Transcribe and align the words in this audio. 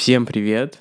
Всем 0.00 0.24
привет! 0.24 0.78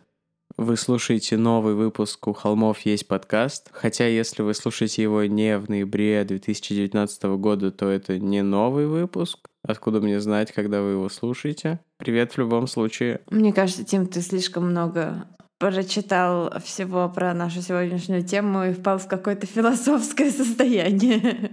Вы 0.56 0.78
слушаете 0.78 1.36
новый 1.36 1.74
выпуск 1.76 2.26
«У 2.28 2.32
холмов 2.32 2.80
есть 2.86 3.06
подкаст». 3.06 3.70
Хотя, 3.74 4.08
если 4.08 4.44
вы 4.44 4.54
слушаете 4.54 5.04
его 5.04 5.26
не 5.26 5.58
в 5.58 5.70
ноябре 5.70 6.24
2019 6.24 7.24
года, 7.36 7.70
то 7.70 7.90
это 7.90 8.18
не 8.18 8.42
новый 8.42 8.88
выпуск. 8.88 9.40
Откуда 9.62 10.00
мне 10.00 10.22
знать, 10.22 10.54
когда 10.54 10.82
вы 10.82 10.92
его 10.92 11.10
слушаете? 11.10 11.82
Привет 11.98 12.32
в 12.32 12.38
любом 12.38 12.66
случае. 12.66 13.20
Мне 13.30 13.52
кажется, 13.52 13.84
Тим, 13.84 14.08
ты 14.08 14.22
слишком 14.22 14.70
много 14.70 15.28
прочитал 15.58 16.54
всего 16.64 17.10
про 17.10 17.34
нашу 17.34 17.62
сегодняшнюю 17.62 18.24
тему 18.24 18.68
и 18.68 18.72
впал 18.72 19.00
в 19.00 19.10
какое-то 19.10 19.48
философское 19.48 20.32
состояние. 20.32 21.52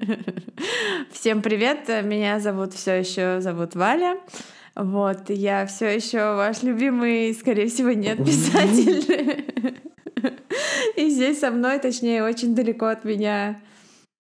Всем 1.10 1.42
привет, 1.42 1.88
меня 2.04 2.38
зовут 2.38 2.74
все 2.74 3.00
еще 3.00 3.40
зовут 3.40 3.74
Валя. 3.74 4.20
Вот, 4.76 5.30
я 5.30 5.64
все 5.64 5.86
еще 5.86 6.34
ваш 6.36 6.62
любимый, 6.62 7.34
скорее 7.34 7.68
всего, 7.68 7.92
нет 7.92 8.18
писатель. 8.18 9.46
И 10.96 11.10
здесь 11.10 11.40
со 11.40 11.50
мной, 11.50 11.78
точнее, 11.78 12.22
очень 12.22 12.54
далеко 12.54 12.86
от 12.86 13.04
меня 13.04 13.60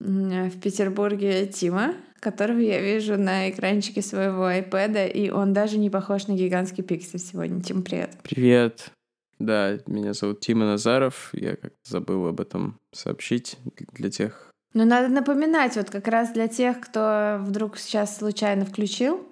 в 0.00 0.58
Петербурге 0.60 1.46
Тима, 1.46 1.94
которого 2.20 2.58
я 2.58 2.80
вижу 2.80 3.16
на 3.18 3.50
экранчике 3.50 4.00
своего 4.02 4.50
iPad, 4.50 5.10
и 5.10 5.30
он 5.30 5.52
даже 5.52 5.78
не 5.78 5.90
похож 5.90 6.26
на 6.26 6.32
гигантский 6.32 6.82
пиксель 6.82 7.20
сегодня. 7.20 7.62
Тим, 7.62 7.82
привет. 7.82 8.16
Привет. 8.22 8.90
Да, 9.38 9.78
меня 9.86 10.14
зовут 10.14 10.40
Тима 10.40 10.64
Назаров. 10.64 11.28
Я 11.34 11.56
как-то 11.56 11.76
забыл 11.84 12.26
об 12.26 12.40
этом 12.40 12.78
сообщить 12.94 13.58
для 13.92 14.10
тех. 14.10 14.50
Ну, 14.72 14.86
надо 14.86 15.08
напоминать, 15.08 15.76
вот 15.76 15.90
как 15.90 16.08
раз 16.08 16.32
для 16.32 16.48
тех, 16.48 16.80
кто 16.80 17.38
вдруг 17.40 17.76
сейчас 17.78 18.18
случайно 18.18 18.64
включил, 18.64 19.26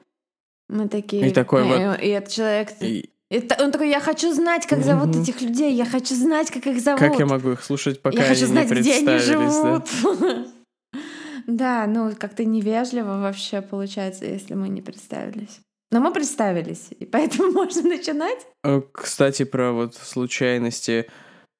мы 0.74 0.88
такие... 0.88 1.28
И 1.28 1.32
такой 1.32 1.62
и, 1.62 1.64
вот... 1.64 2.00
И 2.00 2.08
этот 2.08 2.32
человек... 2.32 2.70
И... 2.80 3.10
Это, 3.30 3.62
он 3.64 3.72
такой, 3.72 3.88
я 3.88 4.00
хочу 4.00 4.32
знать, 4.32 4.66
как 4.66 4.82
зовут 4.82 5.14
mm-hmm. 5.14 5.22
этих 5.22 5.40
людей, 5.40 5.72
я 5.72 5.86
хочу 5.86 6.14
знать, 6.14 6.50
как 6.50 6.66
их 6.66 6.80
зовут. 6.80 7.00
Как 7.00 7.18
я 7.18 7.26
могу 7.26 7.52
их 7.52 7.64
слушать, 7.64 8.02
пока 8.02 8.18
я 8.18 8.24
они 8.24 8.34
хочу 8.34 8.46
знать, 8.46 8.70
не 8.70 8.76
где 8.76 8.96
они 8.98 9.18
живут. 9.18 9.88
Да? 10.02 10.46
да, 11.46 11.86
ну 11.86 12.12
как-то 12.18 12.44
невежливо 12.44 13.20
вообще 13.20 13.62
получается, 13.62 14.26
если 14.26 14.54
мы 14.54 14.68
не 14.68 14.82
представились. 14.82 15.60
Но 15.90 16.00
мы 16.00 16.12
представились, 16.12 16.88
и 16.98 17.06
поэтому 17.06 17.50
можно 17.52 17.82
начинать. 17.82 18.46
Э, 18.62 18.82
кстати, 18.92 19.44
про 19.44 19.72
вот 19.72 19.94
случайности. 19.94 21.06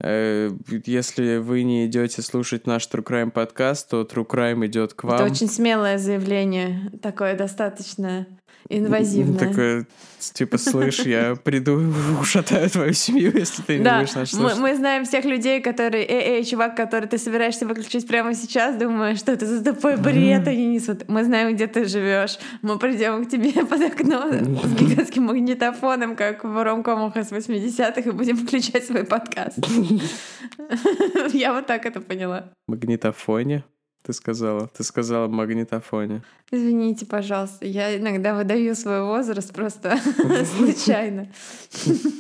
Э, 0.01 0.51
если 0.87 1.39
вы 1.39 1.63
не 1.63 1.87
идете 1.87 2.21
слушать 2.21 2.67
наш 2.67 2.89
True 2.89 3.05
Crime 3.05 3.31
подкаст, 3.31 3.89
то 3.91 4.03
True 4.03 4.27
Crime 4.27 4.67
идет 4.67 4.95
к 4.95 5.05
вам. 5.05 5.15
Это 5.15 5.25
очень 5.25 5.49
смелое 5.49 5.99
заявление, 5.99 6.91
такое 7.01 7.37
достаточно 7.37 8.27
Инвазивная. 8.69 9.39
Такое, 9.39 9.87
типа, 10.19 10.59
слышь, 10.59 11.01
я 11.01 11.37
приду, 11.37 11.83
ушатаю 12.21 12.71
твою 12.71 12.93
семью, 12.95 13.33
если 13.35 13.63
ты 13.63 13.79
не 13.79 13.85
да, 13.85 14.01
будешь 14.01 14.15
нас 14.15 14.33
мы, 14.33 14.55
мы 14.55 14.75
знаем 14.75 15.05
всех 15.05 15.25
людей, 15.25 15.61
которые, 15.61 16.05
эй, 16.05 16.39
эй, 16.39 16.45
чувак, 16.45 16.77
который 16.77 17.09
ты 17.09 17.19
собираешься 17.19 17.67
выключить 17.67 18.07
прямо 18.07 18.35
сейчас, 18.35 18.77
думаешь, 18.77 19.19
что 19.19 19.33
это 19.33 19.47
за 19.47 19.63
тупой 19.63 19.97
бред 19.97 20.49
они 20.49 20.67
несут. 20.67 21.09
Мы 21.09 21.25
знаем, 21.25 21.55
где 21.55 21.67
ты 21.67 21.85
живешь. 21.87 22.39
Мы 22.63 22.79
придем 22.79 23.25
к 23.25 23.29
тебе 23.29 23.65
под 23.65 23.83
окно 23.83 24.31
с 24.31 24.75
гигантским 24.75 25.25
магнитофоном, 25.25 26.17
как 26.17 26.45
в 26.45 26.65
ромкомах 26.65 27.17
из 27.17 27.31
80-х, 27.31 28.01
и 28.01 28.11
будем 28.11 28.37
включать 28.37 28.87
свой 28.87 29.05
подкаст. 29.05 29.59
Я 31.33 31.53
вот 31.53 31.67
так 31.67 31.85
это 31.87 32.01
поняла. 32.01 32.51
Магнитофоне? 32.67 33.65
Ты 34.05 34.13
сказала. 34.13 34.69
Ты 34.69 34.85
сказала 34.85 35.29
магнитофоне. 35.29 36.23
Извините, 36.51 37.07
пожалуйста. 37.07 37.65
Я 37.65 37.97
иногда 37.97 38.35
выдаю 38.35 38.75
свой 38.75 39.03
возраст 39.03 39.51
просто 39.53 39.97
случайно. 40.59 41.29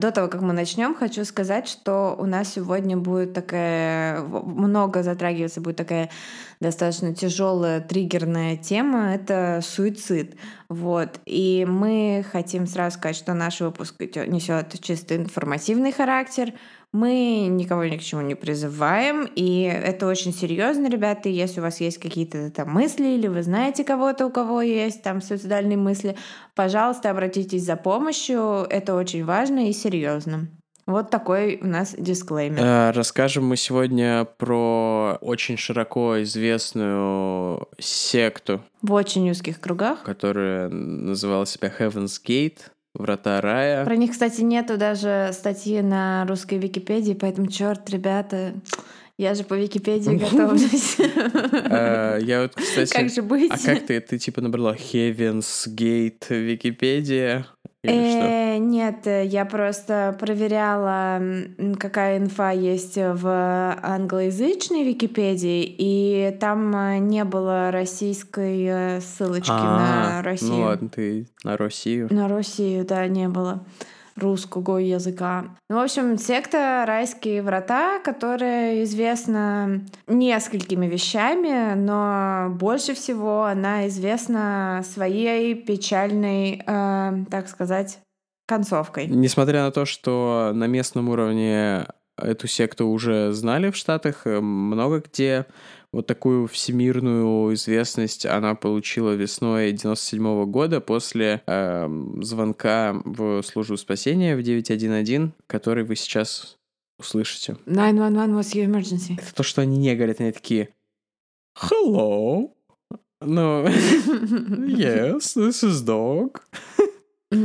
До 0.00 0.12
того, 0.12 0.28
как 0.28 0.42
мы 0.42 0.52
начнем, 0.52 0.94
хочу 0.94 1.24
сказать, 1.24 1.66
что 1.66 2.14
у 2.18 2.26
нас 2.26 2.52
сегодня 2.52 2.96
будет 2.96 3.32
такая 3.32 4.20
много 4.22 5.02
затрагиваться 5.02 5.60
будет 5.60 5.76
такая 5.76 6.10
достаточно 6.60 7.14
тяжелая 7.14 7.80
триггерная 7.80 8.56
тема. 8.56 9.14
Это 9.14 9.60
суицид. 9.62 10.36
Вот. 10.68 11.20
И 11.26 11.66
мы 11.68 12.24
хотим 12.30 12.66
сразу 12.66 12.98
сказать, 12.98 13.16
что 13.16 13.34
наш 13.34 13.60
выпуск 13.60 13.98
несет 14.00 14.78
чисто 14.80 15.16
информативный 15.16 15.90
характер. 15.90 16.52
Мы 16.94 17.48
никого 17.50 17.84
ни 17.86 17.96
к 17.96 18.02
чему 18.02 18.22
не 18.22 18.36
призываем, 18.36 19.28
и 19.34 19.62
это 19.62 20.06
очень 20.06 20.32
серьезно, 20.32 20.86
ребята. 20.86 21.28
Если 21.28 21.58
у 21.58 21.64
вас 21.64 21.80
есть 21.80 21.98
какие-то 21.98 22.52
там 22.52 22.70
мысли, 22.70 23.16
или 23.16 23.26
вы 23.26 23.42
знаете 23.42 23.82
кого-то, 23.82 24.26
у 24.26 24.30
кого 24.30 24.62
есть 24.62 25.02
там 25.02 25.20
суицидальные 25.20 25.76
мысли, 25.76 26.16
пожалуйста, 26.54 27.10
обратитесь 27.10 27.64
за 27.64 27.74
помощью. 27.74 28.64
Это 28.70 28.94
очень 28.94 29.24
важно 29.24 29.68
и 29.68 29.72
серьезно. 29.72 30.46
Вот 30.86 31.10
такой 31.10 31.58
у 31.62 31.66
нас 31.66 31.96
дисклеймер. 31.98 32.62
Э, 32.62 32.90
расскажем 32.92 33.44
мы 33.44 33.56
сегодня 33.56 34.24
про 34.24 35.18
очень 35.20 35.56
широко 35.56 36.22
известную 36.22 37.66
секту. 37.80 38.62
В 38.82 38.92
очень 38.92 39.28
узких 39.30 39.60
кругах. 39.60 40.04
Которая 40.04 40.68
называла 40.68 41.46
себя 41.46 41.72
Heaven's 41.76 42.20
Gate. 42.24 42.58
Врата 42.94 43.40
рая. 43.40 43.84
Про 43.84 43.96
них, 43.96 44.12
кстати, 44.12 44.42
нету 44.42 44.76
даже 44.78 45.30
статьи 45.32 45.82
на 45.82 46.24
русской 46.28 46.58
Википедии, 46.58 47.14
поэтому, 47.14 47.48
черт, 47.48 47.90
ребята, 47.90 48.54
я 49.18 49.34
же 49.34 49.42
по 49.42 49.54
Википедии 49.54 50.14
готовлюсь. 50.16 50.96
А, 51.70 52.18
я 52.18 52.42
вот, 52.42 52.54
кстати... 52.54 52.92
Как 52.92 53.10
же 53.10 53.22
быть? 53.22 53.50
А 53.50 53.58
как 53.58 53.86
ты, 53.86 54.00
ты 54.00 54.18
типа 54.18 54.40
набрала 54.40 54.74
Heaven's 54.74 55.68
Gate 55.68 56.28
Википедия? 56.30 57.46
Э, 57.92 58.56
нет, 58.58 59.06
я 59.06 59.44
просто 59.44 60.16
проверяла, 60.18 61.20
какая 61.78 62.18
инфа 62.18 62.50
есть 62.50 62.96
в 62.96 63.78
англоязычной 63.82 64.84
Википедии, 64.84 65.64
и 65.76 66.36
там 66.40 66.74
э, 66.74 66.98
не 66.98 67.24
было 67.24 67.70
российской 67.70 68.64
э, 68.64 69.00
ссылочки 69.00 69.50
на 69.50 70.20
А, 70.20 70.22
Россию. 70.22 70.52
Ну 70.52 70.60
ладно, 70.62 70.88
ты 70.88 71.26
на 71.42 71.56
Россию. 71.56 72.08
На 72.10 72.28
Россию, 72.28 72.84
да, 72.84 73.06
не 73.06 73.28
было 73.28 73.64
русского 74.16 74.78
языка. 74.78 75.56
Ну, 75.68 75.76
в 75.76 75.82
общем, 75.82 76.18
секта 76.18 76.84
«Райские 76.86 77.42
врата», 77.42 78.00
которая 78.00 78.82
известна 78.84 79.84
несколькими 80.06 80.86
вещами, 80.86 81.74
но 81.74 82.50
больше 82.50 82.94
всего 82.94 83.44
она 83.44 83.88
известна 83.88 84.82
своей 84.84 85.54
печальной, 85.54 86.62
э, 86.64 87.24
так 87.30 87.48
сказать, 87.48 87.98
концовкой. 88.46 89.06
Несмотря 89.06 89.62
на 89.62 89.70
то, 89.70 89.84
что 89.84 90.52
на 90.54 90.66
местном 90.66 91.08
уровне 91.08 91.86
эту 92.16 92.46
секту 92.46 92.88
уже 92.88 93.32
знали 93.32 93.70
в 93.70 93.76
Штатах, 93.76 94.26
э, 94.26 94.40
много 94.40 95.00
где 95.00 95.46
вот 95.94 96.06
такую 96.06 96.48
всемирную 96.48 97.54
известность 97.54 98.26
она 98.26 98.54
получила 98.54 99.12
весной 99.12 99.72
97 99.72 100.44
года 100.46 100.80
после 100.80 101.42
э, 101.46 101.88
звонка 102.20 103.00
в 103.04 103.42
службу 103.42 103.76
спасения 103.76 104.36
в 104.36 104.42
911, 104.42 105.32
который 105.46 105.84
вы 105.84 105.96
сейчас 105.96 106.58
услышите. 106.98 107.56
911 107.66 108.34
was 108.34 108.54
your 108.54 108.66
emergency. 108.66 109.14
Это 109.18 109.34
то, 109.34 109.42
что 109.42 109.62
они 109.62 109.78
не 109.78 109.94
говорят, 109.94 110.20
они 110.20 110.32
такие 110.32 110.70
Hello. 111.56 112.50
Ну, 113.20 113.64
yes, 113.66 115.36
this 115.36 115.62
is 115.62 115.84
dog. 115.84 116.40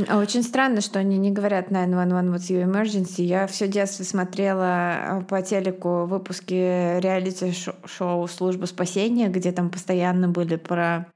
А 0.08 0.18
очень 0.18 0.42
странно, 0.42 0.80
что 0.80 0.98
они 0.98 1.18
не 1.18 1.30
говорят 1.30 1.68
911 1.68 2.30
what's 2.30 2.54
your 2.54 2.64
emergency. 2.64 3.22
Я 3.22 3.46
все 3.46 3.66
детство 3.68 4.04
смотрела 4.04 4.66
а, 4.66 5.20
по 5.28 5.42
телеку 5.42 6.06
выпуски 6.06 6.54
реалити-шоу 7.00 8.28
«Служба 8.28 8.66
спасения», 8.66 9.28
где 9.28 9.52
там 9.52 9.70
постоянно 9.70 10.28
были 10.28 10.56
про 10.56 11.06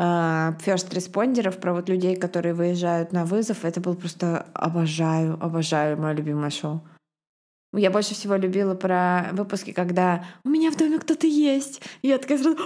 uh, 0.00 0.58
first 0.64 0.94
респондеров, 0.94 1.58
про 1.58 1.72
вот 1.72 1.88
людей, 1.88 2.16
которые 2.16 2.54
выезжают 2.54 3.12
на 3.12 3.24
вызов. 3.24 3.64
Это 3.64 3.80
было 3.80 3.94
просто 3.94 4.46
обожаю, 4.54 5.38
обожаю 5.40 6.00
мое 6.00 6.14
любимое 6.14 6.50
шоу. 6.50 6.82
Я 7.76 7.90
больше 7.90 8.14
всего 8.14 8.36
любила 8.36 8.74
про 8.74 9.30
выпуски, 9.32 9.72
когда 9.72 10.24
у 10.44 10.48
меня 10.48 10.70
в 10.70 10.76
доме 10.76 10.98
кто-то 10.98 11.26
есть. 11.26 11.82
И 12.02 12.08
я 12.08 12.18
такая 12.18 12.38
сразу... 12.38 12.56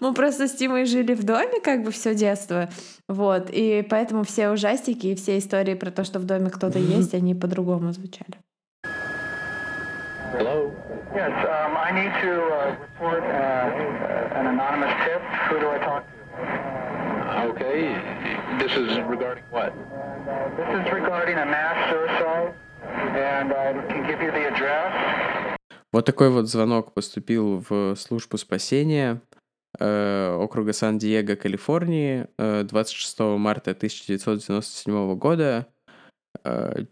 Мы 0.00 0.14
просто 0.14 0.48
с 0.48 0.52
Тимой 0.52 0.84
жили 0.84 1.14
в 1.14 1.24
доме 1.24 1.60
как 1.62 1.82
бы 1.82 1.90
все 1.90 2.14
детство. 2.14 2.68
Вот. 3.08 3.50
И 3.50 3.86
поэтому 3.88 4.24
все 4.24 4.50
ужастики 4.50 5.08
и 5.08 5.14
все 5.14 5.38
истории 5.38 5.74
про 5.74 5.90
то, 5.90 6.04
что 6.04 6.18
в 6.18 6.24
доме 6.24 6.50
кто-то 6.50 6.78
есть, 6.78 7.14
они 7.14 7.34
по-другому 7.34 7.92
звучали. 7.92 8.38
Hello? 10.36 10.72
Yes, 11.14 11.30
um, 11.30 11.76
I 11.76 11.92
need 11.92 12.12
to 12.22 12.32
uh, 12.42 12.74
report 12.80 13.22
uh, 13.22 14.34
an 14.34 14.48
anonymous 14.48 14.92
tip. 15.04 15.22
Who 15.48 15.60
do 15.60 15.70
I 15.70 15.78
talk 15.78 16.02
to? 16.02 16.14
Okay. 17.50 17.94
This 18.58 18.72
is 18.76 18.98
regarding 19.08 19.44
what? 19.50 19.72
This 20.56 20.68
is 20.74 20.92
regarding 20.92 21.38
a 21.38 21.46
mass 21.46 21.90
suicide. 21.90 22.54
Вот 25.92 26.04
такой 26.04 26.30
вот 26.30 26.48
звонок 26.48 26.92
поступил 26.92 27.64
в 27.68 27.94
службу 27.96 28.36
спасения. 28.38 29.20
э, 29.78 30.36
округа 30.40 30.72
Сан-Диего, 30.72 31.34
Калифорнии, 31.36 32.26
26 32.38 33.20
марта 33.38 33.72
1997 33.72 35.14
года, 35.16 35.66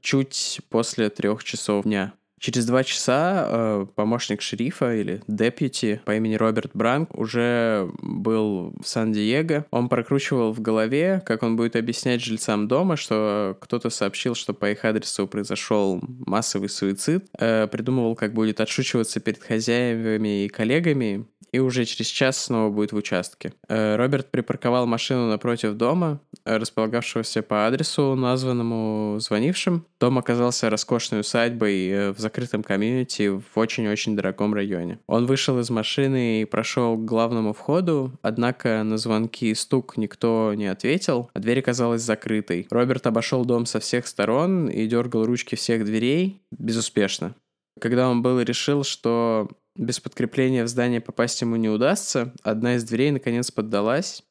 чуть 0.00 0.60
после 0.68 1.10
трех 1.10 1.44
часов 1.44 1.84
дня. 1.84 2.12
Через 2.42 2.66
два 2.66 2.82
часа 2.82 3.46
э, 3.48 3.86
помощник 3.94 4.42
шерифа 4.42 4.92
или 4.96 5.22
депьюти 5.28 6.00
по 6.04 6.16
имени 6.16 6.34
Роберт 6.34 6.72
Бранк 6.74 7.16
уже 7.16 7.88
был 8.00 8.74
в 8.82 8.88
Сан-Диего. 8.88 9.64
Он 9.70 9.88
прокручивал 9.88 10.52
в 10.52 10.60
голове, 10.60 11.22
как 11.24 11.44
он 11.44 11.54
будет 11.54 11.76
объяснять 11.76 12.20
жильцам 12.20 12.66
дома, 12.66 12.96
что 12.96 13.56
кто-то 13.60 13.90
сообщил, 13.90 14.34
что 14.34 14.54
по 14.54 14.68
их 14.72 14.84
адресу 14.84 15.28
произошел 15.28 16.00
массовый 16.26 16.68
суицид. 16.68 17.26
Э, 17.38 17.68
придумывал, 17.68 18.16
как 18.16 18.34
будет 18.34 18.60
отшучиваться 18.60 19.20
перед 19.20 19.40
хозяевами 19.40 20.46
и 20.46 20.48
коллегами, 20.48 21.24
и 21.52 21.58
уже 21.58 21.84
через 21.84 22.06
час 22.06 22.38
снова 22.38 22.70
будет 22.70 22.93
в 22.93 22.96
участке. 22.96 23.52
Э, 23.69 23.96
Роберт 23.96 24.31
припарковал 24.31 24.87
машину 24.87 25.28
напротив 25.28 25.75
дома, 25.75 26.20
э, 26.44 26.56
располагавшегося 26.56 27.43
по 27.43 27.66
адресу, 27.66 28.14
названному 28.14 29.19
звонившим. 29.20 29.84
Дом 30.00 30.19
оказался 30.19 30.70
роскошной 30.70 31.20
усадьбой 31.20 31.88
э, 31.88 32.12
в 32.12 32.19
закрытом 32.19 32.62
комьюнити 32.62 33.28
в 33.28 33.44
очень-очень 33.54 34.16
дорогом 34.16 34.54
районе. 34.54 34.99
Он 35.06 35.26
вышел 35.26 35.58
из 35.60 35.70
машины 35.70 36.43
и 36.43 36.44
прошел 36.46 36.96
к 36.96 37.04
главному 37.04 37.52
входу, 37.52 38.12
однако 38.22 38.82
на 38.82 38.96
звонки 38.96 39.50
и 39.50 39.54
стук 39.54 39.96
никто 39.96 40.54
не 40.54 40.66
ответил, 40.66 41.31
а 41.34 41.38
дверь 41.38 41.60
оказалась 41.60 42.02
закрытой. 42.02 42.66
Роберт 42.70 43.06
обошел 43.06 43.44
дом 43.44 43.66
со 43.66 43.78
всех 43.78 44.06
сторон 44.06 44.69
и 44.69 44.87
дергал 44.87 45.26
ручки 45.26 45.54
всех 45.54 45.84
дверей 45.84 46.40
безуспешно. 46.50 47.34
Когда 47.81 48.08
он 48.08 48.22
был 48.22 48.40
решил, 48.40 48.84
что 48.84 49.49
без 49.76 50.00
подкрепления 50.00 50.64
в 50.64 50.69
здание 50.69 51.00
попасть 51.00 51.40
ему 51.40 51.56
не 51.56 51.69
удастся, 51.69 52.32
одна 52.42 52.76
из 52.76 52.84
дверей 52.84 53.10
наконец 53.10 53.50
поддалась, 53.50 54.22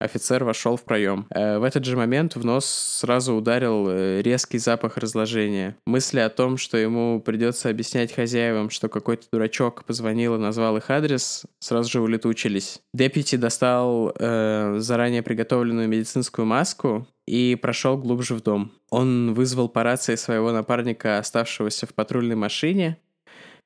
Офицер 0.00 0.44
вошел 0.44 0.76
в 0.76 0.84
проем. 0.84 1.26
Э, 1.30 1.58
в 1.58 1.62
этот 1.62 1.84
же 1.84 1.94
момент 1.94 2.34
в 2.34 2.42
нос 2.42 2.64
сразу 2.64 3.34
ударил 3.34 3.86
э, 3.86 4.22
резкий 4.22 4.56
запах 4.56 4.96
разложения. 4.96 5.76
Мысли 5.86 6.20
о 6.20 6.30
том, 6.30 6.56
что 6.56 6.78
ему 6.78 7.20
придется 7.20 7.68
объяснять 7.68 8.10
хозяевам, 8.10 8.70
что 8.70 8.88
какой-то 8.88 9.26
дурачок 9.30 9.84
позвонил 9.84 10.36
и 10.36 10.38
назвал 10.38 10.78
их 10.78 10.88
адрес, 10.88 11.44
сразу 11.60 11.90
же 11.90 12.00
улетучились. 12.00 12.80
Депити 12.94 13.36
достал 13.36 14.14
э, 14.18 14.76
заранее 14.78 15.22
приготовленную 15.22 15.86
медицинскую 15.86 16.46
маску 16.46 17.06
и 17.26 17.54
прошел 17.60 17.98
глубже 17.98 18.34
в 18.34 18.42
дом. 18.42 18.72
Он 18.88 19.34
вызвал 19.34 19.68
по 19.68 19.82
рации 19.82 20.14
своего 20.14 20.50
напарника, 20.50 21.18
оставшегося 21.18 21.86
в 21.86 21.92
патрульной 21.92 22.36
машине, 22.36 22.96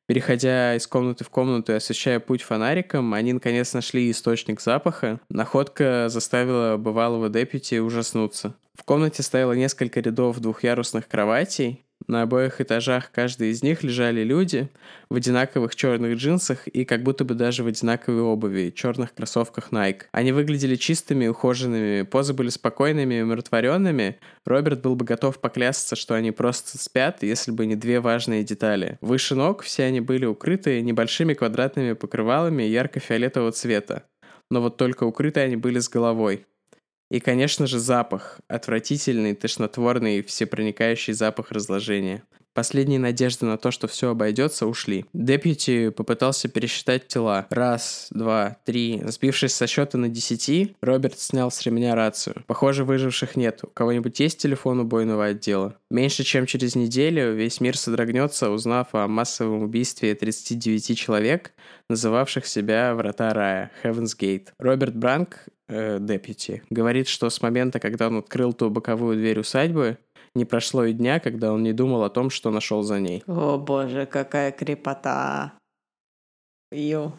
Переходя 0.07 0.77
из 0.77 0.87
комнаты 0.87 1.25
в 1.25 1.31
комнату 1.31 1.73
и 1.73 1.77
освещая 1.77 2.21
путь 2.21 2.43
фонариком, 2.43 3.15
они 3.15 3.33
наконец 3.33 3.73
нашли 3.73 4.11
источник 4.11 4.61
запаха. 4.61 5.19
Находка 5.31 6.09
заставила 6.11 6.77
бывалого 6.77 7.31
депьюти 7.31 7.81
ужаснуться. 7.81 8.55
В 8.75 8.83
комнате 8.83 9.23
стояло 9.23 9.53
несколько 9.53 10.01
рядов 10.01 10.41
двухъярусных 10.41 11.09
кроватей, 11.09 11.87
на 12.07 12.23
обоих 12.23 12.61
этажах 12.61 13.11
каждой 13.11 13.51
из 13.51 13.63
них 13.63 13.83
лежали 13.83 14.23
люди 14.23 14.69
в 15.09 15.17
одинаковых 15.17 15.75
черных 15.75 16.17
джинсах 16.17 16.67
и 16.69 16.85
как 16.85 17.03
будто 17.03 17.25
бы 17.25 17.35
даже 17.35 17.65
в 17.65 17.67
одинаковой 17.67 18.23
обуви, 18.23 18.73
черных 18.75 19.15
кроссовках 19.15 19.71
Nike. 19.71 20.03
Они 20.13 20.33
выглядели 20.33 20.77
чистыми, 20.77 21.27
ухоженными, 21.27 22.03
позы 22.03 22.33
были 22.33 22.49
спокойными 22.49 23.15
и 23.15 23.23
умиротворенными. 23.23 24.19
Роберт 24.45 24.83
был 24.83 24.97
бы 24.97 25.05
готов 25.05 25.41
поклясться, 25.41 25.97
что 25.97 26.15
они 26.15 26.31
просто 26.31 26.79
спят, 26.79 27.23
если 27.23 27.51
бы 27.51 27.67
не 27.67 27.77
две 27.77 28.01
важные 28.01 28.45
детали. 28.45 28.99
Выше 29.01 29.35
ног 29.35 29.63
все 29.63 29.85
они 29.85 30.01
были 30.01 30.27
укрыты 30.27 30.81
небольшими 30.83 31.35
квадратными 31.35 31.95
покрывалами 31.95 32.63
ярко-фиолетового 32.63 33.53
цвета. 33.53 34.05
Но 34.51 34.61
вот 34.61 34.77
только 34.77 35.05
укрыты 35.05 35.41
они 35.41 35.57
были 35.57 35.79
с 35.79 35.89
головой. 35.89 36.47
И, 37.11 37.21
конечно 37.21 37.67
же, 37.67 37.79
запах. 37.79 38.41
Отвратительный, 38.49 39.35
тошнотворный, 39.35 40.23
всепроникающий 40.23 41.13
запах 41.13 41.53
разложения. 41.53 42.25
Последние 42.55 43.01
надежды 43.01 43.47
на 43.47 43.59
то, 43.59 43.73
что 43.73 43.89
все 43.89 44.11
обойдется, 44.11 44.67
ушли. 44.67 45.07
Депьюти 45.13 45.91
попытался 45.91 46.49
пересчитать 46.49 47.09
тела. 47.09 47.47
Раз, 47.51 48.07
два, 48.11 48.59
три. 48.65 49.03
Сбившись 49.05 49.55
со 49.55 49.67
счета 49.67 49.99
на 49.99 50.09
десяти, 50.09 50.77
Роберт 50.81 51.19
снял 51.19 51.51
с 51.51 51.61
ремня 51.63 51.97
рацию. 51.97 52.45
Похоже, 52.47 52.85
выживших 52.85 53.35
нет. 53.35 53.61
У 53.65 53.67
кого-нибудь 53.67 54.21
есть 54.21 54.39
телефон 54.39 54.81
убойного 54.81 55.27
отдела? 55.27 55.77
Меньше 55.91 56.23
чем 56.23 56.47
через 56.47 56.77
неделю 56.77 57.35
весь 57.35 57.61
мир 57.61 57.77
содрогнется, 57.77 58.51
узнав 58.51 58.95
о 58.95 59.09
массовом 59.09 59.63
убийстве 59.63 60.15
39 60.15 60.97
человек, 60.97 61.53
называвших 61.89 62.47
себя 62.47 62.95
Врата 62.95 63.35
Рая, 63.35 63.73
Heaven's 63.83 64.17
Gate. 64.19 64.49
Роберт 64.59 64.97
Бранк, 64.97 65.41
э, 65.69 65.99
депьюти, 66.01 66.63
говорит, 66.71 67.09
что 67.09 67.29
с 67.31 67.43
момента, 67.43 67.81
когда 67.81 68.09
он 68.09 68.19
открыл 68.19 68.53
ту 68.53 68.71
боковую 68.71 69.17
дверь 69.17 69.41
усадьбы, 69.41 69.99
не 70.35 70.45
прошло 70.45 70.85
и 70.85 70.93
дня, 70.93 71.21
когда 71.21 71.53
он 71.53 71.63
не 71.63 71.73
думал 71.73 72.03
о 72.03 72.11
том, 72.11 72.31
что 72.31 72.51
нашел 72.51 72.83
за 72.83 73.01
ней. 73.01 73.23
О 73.27 73.59
боже, 73.59 74.07
какая 74.07 74.53
крепота. 74.53 75.53
Ю. 76.73 77.13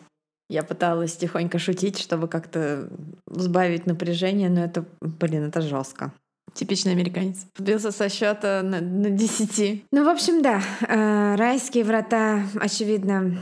Я 0.50 0.64
пыталась 0.64 1.16
тихонько 1.18 1.58
шутить, 1.58 1.98
чтобы 1.98 2.28
как-то 2.28 2.90
сбавить 3.28 3.88
напряжение, 3.88 4.50
но 4.50 4.64
это, 4.64 4.86
блин, 5.02 5.46
это 5.46 5.62
жестко. 5.62 6.14
Типичный 6.54 6.92
американец. 6.92 7.48
Сбился 7.58 7.92
со 7.92 8.10
счета 8.10 8.62
на, 8.62 8.80
на 8.80 9.10
10. 9.10 9.86
Ну, 9.92 10.06
в 10.06 10.08
общем, 10.08 10.42
да. 10.42 10.62
Э, 10.88 11.36
райские 11.36 11.84
врата, 11.84 12.44
очевидно, 12.62 13.40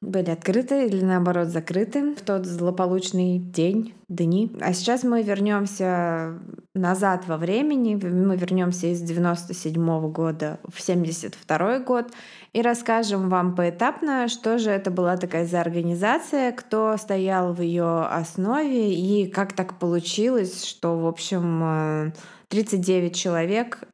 были 0.00 0.30
открыты 0.30 0.86
или 0.86 1.04
наоборот 1.04 1.48
закрыты 1.48 2.14
в 2.14 2.20
тот 2.20 2.46
злополучный 2.46 3.38
день, 3.38 3.94
дни. 4.08 4.50
А 4.60 4.72
сейчас 4.72 5.02
мы 5.02 5.22
вернемся 5.22 6.38
назад 6.74 7.26
во 7.26 7.36
времени, 7.36 7.94
мы 7.94 8.36
вернемся 8.36 8.88
из 8.88 9.00
97 9.00 9.74
-го 9.74 10.10
года 10.10 10.60
в 10.68 10.80
72 10.80 11.78
год 11.80 12.06
и 12.52 12.62
расскажем 12.62 13.28
вам 13.28 13.54
поэтапно, 13.54 14.28
что 14.28 14.58
же 14.58 14.70
это 14.70 14.90
была 14.90 15.16
такая 15.16 15.46
за 15.46 15.60
организация, 15.60 16.52
кто 16.52 16.96
стоял 16.96 17.52
в 17.52 17.60
ее 17.62 18.06
основе 18.06 18.94
и 18.94 19.30
как 19.30 19.52
так 19.52 19.78
получилось, 19.78 20.64
что, 20.64 20.98
в 20.98 21.06
общем, 21.06 21.62
э, 21.64 22.12
39 22.48 23.14
человек 23.14 23.80
э, 23.82 23.86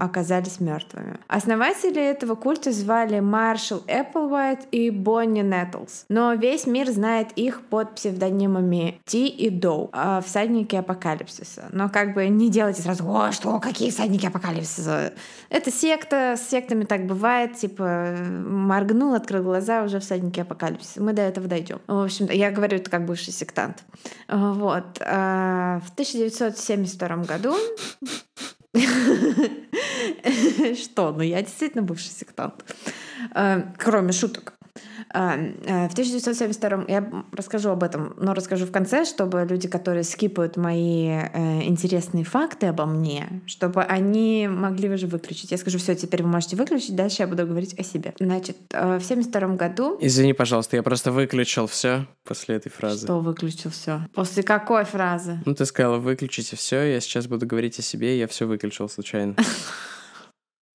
оказались 0.00 0.60
мертвыми. 0.60 1.18
Основатели 1.28 2.00
этого 2.00 2.34
культа 2.34 2.72
звали 2.72 3.20
Маршал 3.20 3.82
Эпплвайт 3.86 4.60
и 4.70 4.90
Бонни 4.90 5.40
Неттлс, 5.40 6.04
но 6.08 6.34
весь 6.34 6.66
мир 6.66 6.90
знает 6.90 7.32
их 7.36 7.62
под 7.62 7.94
псевдонимами 7.94 9.00
Ти 9.04 9.28
и 9.28 9.50
Доу, 9.50 9.90
э, 9.92 10.20
всадники 10.24 10.76
апокалипсиса. 10.76 11.68
Но 11.72 11.88
как 11.88 12.14
бы 12.14 12.28
не 12.28 12.50
делайте 12.50 12.82
сразу, 12.82 13.04
о, 13.08 13.32
что, 13.32 13.58
какие 13.60 13.90
всадники 13.90 14.26
апокалипсиса? 14.26 15.12
Это 15.48 15.70
секта, 15.70 16.36
с 16.36 16.48
сектами 16.48 16.84
так 16.84 17.06
бывает, 17.06 17.54
типа 17.56 18.16
моргнул, 18.18 19.14
открыл 19.14 19.42
глаза, 19.42 19.82
уже 19.82 20.00
всадники 20.00 20.40
апокалипсиса. 20.40 21.02
Мы 21.02 21.12
до 21.12 21.22
этого 21.22 21.46
дойдем. 21.48 21.80
В 21.86 22.04
общем, 22.04 22.26
я 22.30 22.50
говорю 22.50 22.78
это 22.78 22.90
как 22.90 23.04
бывший 23.04 23.32
сектант. 23.32 23.84
Вот. 24.28 25.00
Э, 25.00 25.80
в 25.84 25.92
1972 25.92 27.16
году 27.24 27.54
что? 30.76 31.12
Ну, 31.12 31.22
я 31.22 31.42
действительно 31.42 31.82
бывший 31.82 32.10
сектант. 32.10 32.64
Э, 33.34 33.62
кроме 33.78 34.12
шуток. 34.12 34.54
Э, 35.14 35.88
в 35.88 35.92
1972 35.92 36.84
я 36.88 37.24
расскажу 37.32 37.70
об 37.70 37.82
этом, 37.82 38.14
но 38.16 38.34
расскажу 38.34 38.66
в 38.66 38.72
конце, 38.72 39.04
чтобы 39.04 39.46
люди, 39.48 39.68
которые 39.68 40.04
скипают 40.04 40.56
мои 40.56 41.08
э, 41.08 41.62
интересные 41.64 42.24
факты 42.24 42.66
обо 42.66 42.86
мне, 42.86 43.42
чтобы 43.46 43.82
они 43.82 44.48
могли 44.48 44.88
уже 44.88 45.06
выключить. 45.06 45.50
Я 45.50 45.58
скажу, 45.58 45.78
все, 45.78 45.94
теперь 45.94 46.22
вы 46.22 46.28
можете 46.28 46.56
выключить, 46.56 46.96
дальше 46.96 47.22
я 47.22 47.26
буду 47.26 47.46
говорить 47.46 47.78
о 47.78 47.82
себе. 47.82 48.14
Значит, 48.18 48.56
э, 48.70 48.98
в 48.98 49.04
1972 49.04 49.56
году... 49.56 49.98
Извини, 50.00 50.32
пожалуйста, 50.32 50.76
я 50.76 50.82
просто 50.82 51.12
выключил 51.12 51.66
все 51.66 52.06
после 52.24 52.56
этой 52.56 52.70
фразы. 52.70 53.06
Что 53.06 53.20
выключил 53.20 53.70
все? 53.70 54.00
После 54.14 54.42
какой 54.42 54.84
фразы? 54.84 55.40
Ну, 55.44 55.54
ты 55.54 55.66
сказала, 55.66 55.98
выключите 55.98 56.56
все, 56.56 56.82
я 56.82 57.00
сейчас 57.00 57.26
буду 57.26 57.46
говорить 57.46 57.78
о 57.78 57.82
себе, 57.82 58.18
я 58.18 58.26
все 58.26 58.46
выключил 58.46 58.88
случайно. 58.88 59.36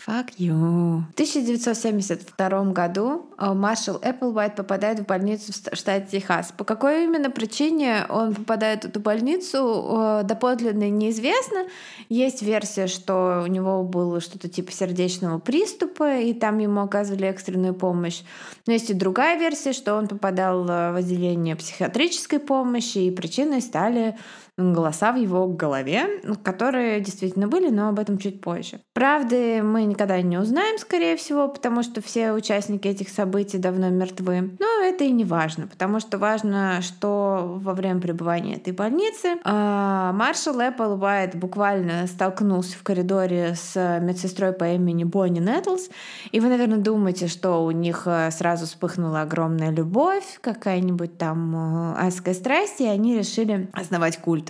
Fuck 0.08 0.38
you. 0.38 1.02
В 1.02 1.14
1972 1.16 2.64
году 2.72 3.30
э, 3.38 3.54
маршал 3.54 4.00
Эпплвайт 4.02 4.56
попадает 4.56 5.00
в 5.00 5.06
больницу 5.06 5.52
в 5.52 5.76
штате 5.76 6.08
Техас. 6.10 6.54
По 6.56 6.64
какой 6.64 7.04
именно 7.04 7.30
причине 7.30 8.06
он 8.08 8.34
попадает 8.34 8.86
в 8.86 8.88
эту 8.88 9.02
больницу, 9.02 9.58
э, 9.60 10.24
доподлинно 10.24 10.90
неизвестно. 10.90 11.66
Есть 12.08 12.42
версия, 12.42 12.88
что 12.88 13.42
у 13.44 13.48
него 13.48 13.84
было 13.84 14.22
что-то 14.22 14.48
типа 14.48 14.72
сердечного 14.72 15.40
приступа, 15.40 16.20
и 16.20 16.34
там 16.34 16.60
ему 16.60 16.80
оказывали 16.80 17.28
экстренную 17.28 17.74
помощь. 17.74 18.22
Но 18.66 18.72
есть 18.72 18.90
и 18.90 18.94
другая 18.94 19.38
версия, 19.38 19.74
что 19.74 19.96
он 19.96 20.08
попадал 20.08 20.64
э, 20.70 20.94
в 20.94 20.96
отделение 20.96 21.58
психиатрической 21.58 22.40
помощи, 22.40 23.00
и 23.00 23.12
причиной 23.12 23.62
стали 23.62 24.16
голоса 24.58 25.12
в 25.12 25.18
его 25.18 25.48
голове, 25.48 26.22
которые 26.44 27.00
действительно 27.00 27.48
были, 27.48 27.70
но 27.70 27.90
об 27.90 28.00
этом 28.00 28.18
чуть 28.18 28.42
позже. 28.42 28.80
Правды 28.94 29.62
мы 29.62 29.84
никогда 29.84 30.20
не 30.22 30.38
узнаем, 30.38 30.80
скорее 30.80 31.16
всего, 31.16 31.48
потому 31.48 31.84
что 31.84 32.02
все 32.02 32.32
участники 32.32 32.88
этих 32.88 33.10
событий 33.10 33.60
давно 33.60 33.90
мертвы. 33.90 34.56
Но 34.60 34.84
это 34.84 35.04
и 35.04 35.12
не 35.12 35.26
важно, 35.26 35.68
потому 35.68 36.00
что 36.00 36.18
важно, 36.18 36.82
что 36.82 37.60
во 37.62 37.74
время 37.74 38.02
пребывания 38.02 38.56
этой 38.56 38.74
больницы 38.74 39.38
а, 39.44 40.12
маршал 40.14 40.60
Эппл 40.60 41.04
Уайт 41.04 41.36
буквально 41.36 42.08
столкнулся 42.08 42.78
в 42.78 42.84
коридоре 42.84 43.54
с 43.56 44.00
медсестрой 44.02 44.54
по 44.54 44.66
имени 44.74 45.04
Бонни 45.04 45.40
Нетлс. 45.40 45.90
И 46.32 46.40
вы, 46.40 46.50
наверное, 46.50 46.80
думаете, 46.80 47.28
что 47.28 47.64
у 47.64 47.72
них 47.72 48.04
э, 48.06 48.32
сразу 48.32 48.66
вспыхнула 48.66 49.22
огромная 49.22 49.72
любовь, 49.72 50.40
какая-нибудь 50.42 51.18
там 51.18 51.56
э, 51.56 52.08
адская 52.08 52.34
страсть, 52.34 52.82
и 52.82 52.88
они 52.88 53.18
решили 53.18 53.70
основать 53.74 54.18
культ. 54.18 54.47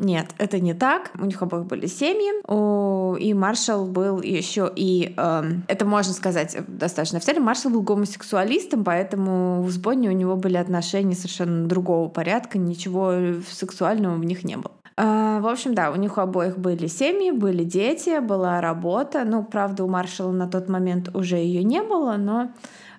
Нет, 0.00 0.30
это 0.38 0.58
не 0.60 0.72
так. 0.72 1.10
У 1.18 1.26
них 1.26 1.42
обоих 1.42 1.66
были 1.66 1.84
семьи. 1.84 2.32
У... 2.50 3.16
И 3.16 3.34
Маршал 3.34 3.84
был 3.84 4.22
еще 4.22 4.72
и... 4.74 5.12
Э, 5.18 5.42
это 5.68 5.84
можно 5.84 6.14
сказать 6.14 6.56
достаточно 6.66 7.18
официально. 7.18 7.42
Маршал 7.42 7.70
был 7.70 7.82
гомосексуалистом, 7.82 8.82
поэтому 8.82 9.62
в 9.62 9.70
Сбоне 9.70 10.08
у 10.08 10.12
него 10.12 10.36
были 10.36 10.56
отношения 10.56 11.14
совершенно 11.14 11.68
другого 11.68 12.08
порядка. 12.08 12.56
Ничего 12.56 13.42
сексуального 13.50 14.16
в 14.16 14.24
них 14.24 14.42
не 14.42 14.56
было. 14.56 14.72
А, 14.96 15.40
в 15.40 15.46
общем, 15.46 15.74
да, 15.74 15.90
у 15.90 15.96
них 15.96 16.16
у 16.16 16.22
обоих 16.22 16.58
были 16.58 16.86
семьи, 16.86 17.30
были 17.30 17.62
дети, 17.64 18.20
была 18.20 18.62
работа. 18.62 19.24
Ну, 19.24 19.44
правда, 19.44 19.84
у 19.84 19.88
Маршала 19.88 20.32
на 20.32 20.48
тот 20.48 20.70
момент 20.70 21.14
уже 21.14 21.36
ее 21.36 21.62
не 21.62 21.82
было, 21.82 22.16
но 22.16 22.52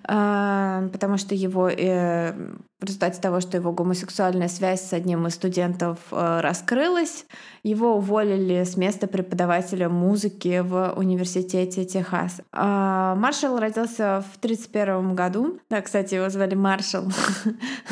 а, 0.04 0.88
потому 0.92 1.18
что 1.18 1.34
его 1.34 1.68
э, 1.68 2.34
в 2.82 2.84
результате 2.84 3.22
того, 3.22 3.42
что 3.42 3.58
его 3.58 3.72
гомосексуальная 3.72 4.48
связь 4.48 4.82
с 4.82 4.92
одним 4.92 5.28
из 5.28 5.36
студентов 5.36 6.00
э, 6.10 6.40
раскрылась, 6.42 7.26
его 7.62 7.96
уволили 7.96 8.64
с 8.64 8.76
места 8.76 9.06
преподавателя 9.06 9.88
музыки 9.88 10.62
в 10.62 10.94
университете 10.96 11.86
Техас. 11.86 12.42
А 12.52 13.14
Маршал 13.16 13.60
родился 13.60 14.24
в 14.34 14.38
1931 14.38 15.14
году. 15.14 15.60
Да, 15.70 15.82
кстати, 15.82 16.16
его 16.16 16.28
звали 16.30 16.56
Маршал. 16.56 17.04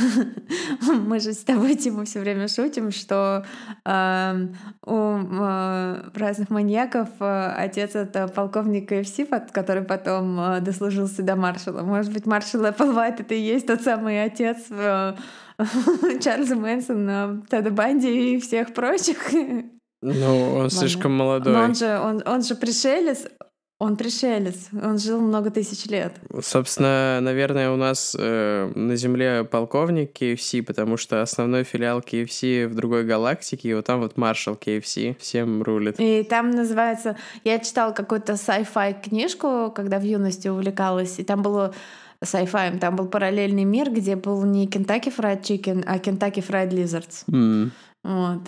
Мы 0.82 1.20
же 1.20 1.34
с 1.34 1.44
тобой, 1.44 1.76
Тима, 1.76 2.06
все 2.06 2.20
время 2.20 2.48
шутим, 2.48 2.90
что 2.90 3.46
эм, 3.86 4.58
у 4.88 4.94
э, 4.94 6.10
разных 6.16 6.50
маньяков 6.50 7.10
э, 7.20 7.54
отец— 7.58 7.92
это 7.94 8.28
полковник 8.28 8.90
КФС, 8.90 9.20
который 9.52 9.84
потом 9.84 10.64
дослужился 10.64 11.22
до 11.22 11.36
маршала. 11.36 11.84
Может 11.84 12.12
быть, 12.12 12.26
маршал 12.26 12.66
Эпплвайт— 12.66 13.20
это 13.20 13.36
и 13.36 13.40
есть 13.40 13.68
тот 13.68 13.82
самый 13.82 14.24
отец 14.24 14.58
Чарльза 16.22 16.56
Мэнсона, 16.56 17.46
Теда 17.50 17.72
Банди 17.72 18.36
и 18.36 18.40
всех 18.40 18.74
прочих. 18.74 19.32
Ну, 20.02 20.54
он 20.56 20.70
слишком 20.70 21.12
молодой. 21.12 21.54
Но 21.54 21.64
он 21.64 21.76
же, 21.76 22.00
он, 22.00 22.24
он 22.26 22.42
же 22.42 22.56
пришелец, 22.56 23.26
он 23.80 23.96
пришелец, 23.96 24.68
он 24.74 24.98
жил 24.98 25.22
много 25.22 25.52
тысяч 25.52 25.86
лет. 25.86 26.14
Собственно, 26.42 27.20
наверное, 27.22 27.72
у 27.72 27.78
нас 27.78 28.16
э, 28.18 28.72
на 28.76 28.96
Земле 28.98 29.46
полковник 29.46 30.22
KFC, 30.22 30.64
потому 30.64 30.98
что 30.98 31.22
основной 31.22 31.64
филиал 31.64 32.00
KFC 32.00 32.68
в 32.68 32.76
другой 32.76 33.06
галактике, 33.06 33.70
и 33.70 33.74
вот 33.74 33.86
там 33.86 34.02
вот 34.02 34.18
маршал 34.18 34.56
KFC 34.56 35.18
всем 35.20 35.64
рулит. 35.64 35.96
И 35.98 36.24
там 36.24 36.52
называется... 36.52 37.16
Я 37.46 37.60
читала 37.60 37.94
какую-то 37.94 38.34
sci-fi 38.34 39.02
книжку, 39.02 39.72
когда 39.74 40.00
в 40.00 40.04
юности 40.04 40.50
увлекалась, 40.50 41.18
и 41.20 41.24
там 41.24 41.42
было 41.42 41.74
sci-fi. 42.24 42.78
Там 42.80 42.96
был 42.96 43.08
параллельный 43.08 43.64
мир, 43.64 43.92
где 43.92 44.16
был 44.16 44.44
не 44.46 44.68
Kentucky 44.68 45.16
Fried 45.16 45.42
Chicken, 45.42 45.84
а 45.86 45.98
Kentucky 45.98 46.46
Fried 46.46 46.70
Lizards. 46.70 47.26
Mm. 47.28 47.72
Вот. 48.04 48.42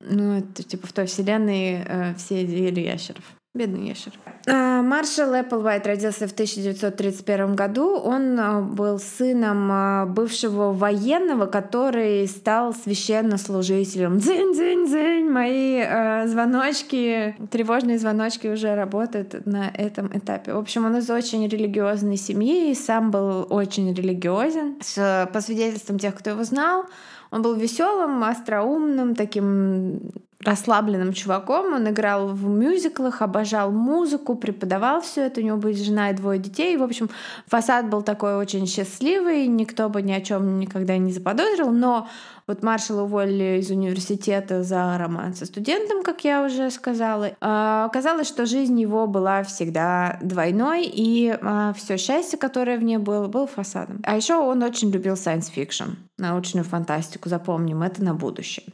Ну, 0.00 0.38
это 0.38 0.62
типа 0.62 0.86
в 0.86 0.92
той 0.92 1.06
вселенной 1.06 1.84
э, 1.84 2.14
все 2.16 2.44
ели 2.44 2.80
ящеров. 2.80 3.24
Бедный 3.54 3.86
ящер. 3.86 4.12
А, 4.48 4.80
Маршал 4.80 5.34
Эпплвайт 5.34 5.86
родился 5.86 6.26
в 6.26 6.32
1931 6.32 7.54
году. 7.54 7.98
Он 7.98 8.40
а, 8.40 8.62
был 8.62 8.98
сыном 8.98 9.68
а, 9.70 10.06
бывшего 10.06 10.72
военного, 10.72 11.44
который 11.44 12.26
стал 12.28 12.72
священнослужителем. 12.72 14.16
Дзынь-дзынь-дзынь! 14.16 15.28
Мои 15.28 15.82
э, 15.84 16.28
звоночки, 16.28 17.36
тревожные 17.50 17.98
звоночки 17.98 18.46
уже 18.46 18.74
работают 18.74 19.44
на 19.44 19.68
этом 19.68 20.06
этапе. 20.16 20.54
В 20.54 20.58
общем, 20.58 20.86
он 20.86 20.96
из 20.96 21.10
очень 21.10 21.46
религиозной 21.46 22.16
семьи 22.16 22.70
и 22.70 22.74
сам 22.74 23.10
был 23.10 23.46
очень 23.50 23.92
религиозен. 23.92 24.78
С, 24.80 25.28
по 25.30 25.40
свидетельствам 25.42 25.98
тех, 25.98 26.14
кто 26.14 26.30
его 26.30 26.44
знал, 26.44 26.86
он 27.30 27.42
был 27.42 27.54
веселым, 27.54 28.24
остроумным, 28.24 29.14
таким 29.14 30.12
расслабленным 30.44 31.12
чуваком. 31.12 31.72
Он 31.72 31.88
играл 31.88 32.28
в 32.28 32.44
мюзиклах, 32.48 33.22
обожал 33.22 33.70
музыку, 33.70 34.34
преподавал 34.34 35.00
все 35.00 35.26
это. 35.26 35.40
У 35.40 35.44
него 35.44 35.56
были 35.56 35.74
жена 35.74 36.10
и 36.10 36.14
двое 36.14 36.38
детей. 36.38 36.76
В 36.76 36.82
общем, 36.82 37.10
фасад 37.46 37.88
был 37.88 38.02
такой 38.02 38.36
очень 38.36 38.66
счастливый, 38.66 39.46
никто 39.46 39.88
бы 39.88 40.02
ни 40.02 40.12
о 40.12 40.20
чем 40.20 40.58
никогда 40.58 40.96
не 40.98 41.12
заподозрил. 41.12 41.70
Но 41.70 42.08
вот 42.46 42.62
Маршала 42.62 43.02
уволили 43.02 43.60
из 43.60 43.70
университета 43.70 44.62
за 44.62 44.96
роман 44.98 45.34
со 45.34 45.46
студентом, 45.46 46.02
как 46.02 46.24
я 46.24 46.44
уже 46.44 46.70
сказала. 46.70 47.32
А, 47.40 47.84
оказалось, 47.84 48.28
что 48.28 48.46
жизнь 48.46 48.80
его 48.80 49.06
была 49.06 49.42
всегда 49.42 50.18
двойной, 50.22 50.84
и 50.84 51.36
а, 51.40 51.72
все 51.74 51.96
счастье, 51.96 52.38
которое 52.38 52.78
в 52.78 52.82
ней 52.82 52.98
было, 52.98 53.28
было 53.28 53.46
фасадом. 53.46 54.00
А 54.04 54.16
еще 54.16 54.36
он 54.36 54.62
очень 54.62 54.90
любил 54.90 55.14
science 55.14 55.52
fiction, 55.54 55.96
научную 56.18 56.64
фантастику, 56.64 57.28
запомним 57.28 57.82
это 57.82 58.02
на 58.02 58.14
будущее. 58.14 58.66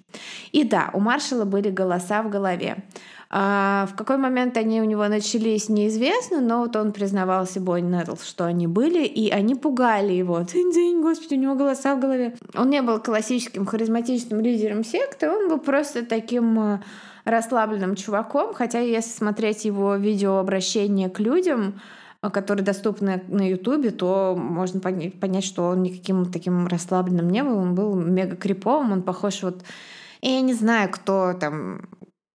И 0.53 0.65
да, 0.65 0.91
у 0.93 1.01
Маршала 1.01 1.45
были 1.45 1.71
голоса 1.71 2.23
в 2.23 2.31
голове. 2.31 2.85
А 3.31 3.87
в 3.93 3.95
какой 3.95 4.17
момент 4.17 4.57
они 4.57 4.81
у 4.81 4.85
него 4.85 5.07
начались, 5.07 5.69
неизвестно, 5.69 6.41
но 6.41 6.61
вот 6.61 6.77
он 6.77 6.93
признавался 6.93 7.61
Бонни 7.61 7.89
Нэттлс, 7.89 8.25
что 8.25 8.47
они 8.47 8.67
были, 8.67 9.05
и 9.05 9.29
они 9.29 9.55
пугали 9.55 10.15
его. 10.15 10.41
День-день, 10.53 11.03
господи, 11.03 11.35
у 11.35 11.39
него 11.39 11.55
голоса 11.55 11.95
в 11.95 12.01
голове. 12.01 12.37
Он 12.55 12.71
не 12.71 12.81
был 12.81 13.01
классическим 13.01 13.67
харизматичным 13.67 14.41
лидером 14.41 14.83
секты, 14.83 15.31
он 15.31 15.51
был 15.51 15.59
просто 15.59 16.07
таким 16.07 16.59
э, 16.59 16.81
расслабленным 17.25 17.97
чуваком, 17.97 18.55
хотя 18.55 18.81
если 18.81 19.11
смотреть 19.11 19.67
его 19.67 19.97
видеообращение 19.97 21.11
к 21.11 21.21
людям, 21.21 21.83
э, 22.23 22.31
которые 22.31 22.65
доступны 22.65 23.23
на 23.29 23.47
Ютубе, 23.47 23.91
то 23.91 24.37
можно 24.39 24.81
понять, 24.81 25.45
что 25.45 25.65
он 25.65 25.83
никаким 25.83 26.33
таким 26.33 26.67
расслабленным 26.67 27.29
не 27.29 27.43
был. 27.43 27.59
Он 27.59 27.75
был 27.75 27.95
мега 27.95 28.37
криповым, 28.37 28.93
он 28.93 29.03
похож 29.03 29.43
вот... 29.43 29.65
Я 30.21 30.41
не 30.41 30.55
знаю, 30.55 30.91
кто 30.91 31.33
там 31.35 31.83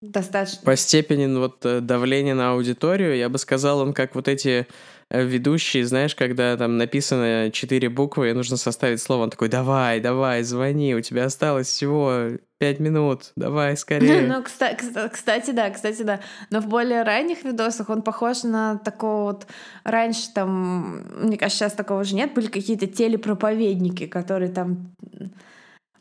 достаточно. 0.04 0.62
По 0.64 0.76
степени 0.76 1.26
ну, 1.26 1.40
вот 1.40 1.66
э, 1.66 1.80
давления 1.80 2.36
на 2.36 2.52
аудиторию, 2.52 3.16
я 3.16 3.30
бы 3.30 3.38
сказал, 3.38 3.80
он 3.80 3.94
как 3.94 4.16
вот 4.16 4.28
эти 4.28 4.68
э, 5.10 5.24
ведущие, 5.24 5.86
знаешь, 5.86 6.14
когда 6.14 6.58
там 6.58 6.78
написано 6.78 7.50
четыре 7.52 7.90
буквы, 7.90 8.30
и 8.30 8.34
нужно 8.34 8.58
составить 8.58 9.02
слово, 9.02 9.24
он 9.24 9.30
такой, 9.30 9.48
давай, 9.48 10.02
давай, 10.02 10.44
звони, 10.44 10.94
у 10.96 11.02
тебя 11.02 11.26
осталось 11.26 11.68
всего 11.68 12.32
пять 12.60 12.80
минут, 12.80 13.32
давай, 13.36 13.78
скорее. 13.78 14.22
Ну, 14.28 14.44
кстати, 14.44 14.84
кстати, 15.12 15.52
да, 15.52 15.70
кстати, 15.70 16.02
да. 16.02 16.20
Но 16.50 16.60
в 16.60 16.68
более 16.68 17.04
ранних 17.04 17.44
видосах 17.44 17.90
он 17.90 18.02
похож 18.02 18.44
на 18.44 18.78
такого 18.78 19.24
вот... 19.24 19.48
Раньше 19.84 20.34
там, 20.34 21.04
мне 21.16 21.38
кажется, 21.38 21.66
сейчас 21.66 21.74
такого 21.74 22.04
же 22.04 22.16
нет, 22.16 22.34
были 22.34 22.48
какие-то 22.48 22.88
телепроповедники, 22.88 24.06
которые 24.06 24.52
там 24.52 24.94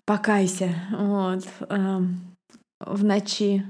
покайся, 0.05 0.75
вот, 0.91 1.45
эм, 1.69 2.33
в 2.87 3.05
ночи 3.05 3.65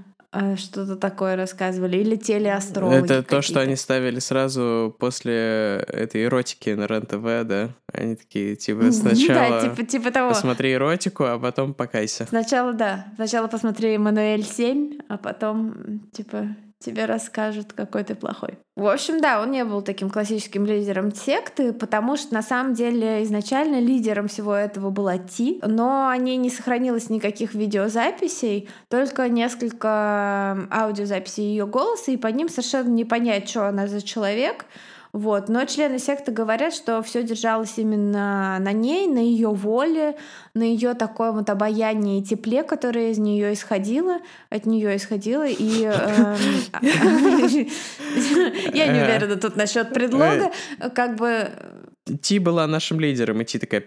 что-то 0.57 0.97
такое 0.97 1.37
рассказывали. 1.37 1.99
Или 1.99 2.17
телеастрологи. 2.17 3.05
Это 3.05 3.23
то, 3.23 3.43
что 3.43 3.61
они 3.61 3.77
ставили 3.77 4.19
сразу 4.19 4.95
после 4.99 5.85
этой 5.89 6.25
эротики 6.25 6.71
на 6.71 6.87
РЕН-ТВ, 6.87 7.47
да? 7.47 7.71
Они 7.93 8.17
такие, 8.17 8.57
типа, 8.57 8.91
сначала 8.93 9.61
да, 9.61 9.69
типа, 9.69 9.85
типа 9.85 10.11
того. 10.11 10.31
посмотри 10.31 10.73
эротику, 10.73 11.25
а 11.25 11.39
потом 11.39 11.75
покайся. 11.75 12.27
Сначала, 12.27 12.73
да. 12.73 13.07
Сначала 13.17 13.47
посмотри 13.47 13.95
«Эммануэль 13.95 14.41
7», 14.41 15.03
а 15.09 15.19
потом, 15.19 16.01
типа, 16.13 16.57
тебе 16.83 17.05
расскажут, 17.05 17.73
какой 17.73 18.05
ты 18.05 18.15
плохой. 18.15 18.59
В 18.75 18.87
общем, 18.87 19.21
да, 19.21 19.41
он 19.41 19.51
не 19.51 19.65
был 19.65 19.83
таким 19.83 20.09
классическим 20.09 20.65
лидером 20.65 21.15
секты, 21.15 21.73
потому 21.73 22.17
что 22.17 22.33
на 22.33 22.43
самом 22.43 22.75
деле 22.75 23.23
изначально 23.23 23.81
лидером 23.81 24.29
всего 24.29 24.55
этого 24.55 24.91
была 24.91 25.19
Ти, 25.19 25.61
но 25.63 26.09
о 26.09 26.17
ней 26.17 26.37
не 26.37 26.51
сохранилось 26.51 27.11
никаких 27.11 27.55
видеозаписей, 27.55 28.71
только 28.89 29.29
несколько 29.29 30.67
аудиозаписей 30.71 31.45
ее 31.45 31.67
голоса, 31.67 32.13
и 32.13 32.17
по 32.17 32.29
ним 32.29 32.49
совершенно 32.49 32.89
не 32.89 33.05
понять, 33.05 33.49
что 33.49 33.69
она 33.69 33.87
за 33.87 34.01
человек. 34.01 34.65
Вот. 35.13 35.51
Но 35.51 35.65
члены 35.67 35.99
секты 35.99 36.33
говорят, 36.33 36.73
что 36.73 37.03
все 37.03 37.23
держалось 37.23 37.75
именно 37.77 38.59
на 38.59 38.73
ней, 38.73 39.07
на 39.07 39.19
ее 39.19 39.51
воле, 39.51 40.17
на 40.55 40.63
ее 40.63 40.95
такой 40.95 41.33
вот 41.33 41.51
обаянии 41.51 42.21
и 42.21 42.25
тепле, 42.25 42.63
которое 42.63 43.11
из 43.11 43.19
нее 43.19 43.53
исходило, 43.53 44.21
от 44.49 44.65
нее 44.65 44.97
исходило. 44.97 45.47
И 45.47 45.85
эм, 45.85 46.37
я 48.75 48.87
не 48.87 49.03
уверена 49.03 49.37
тут 49.37 49.57
насчет 49.57 49.93
предлога. 49.93 50.51
Как 50.95 51.17
бы 51.17 51.51
Ти 52.23 52.39
была 52.39 52.67
нашим 52.67 52.99
лидером, 52.99 53.43
и 53.43 53.45
Ти 53.45 53.59
такая... 53.59 53.85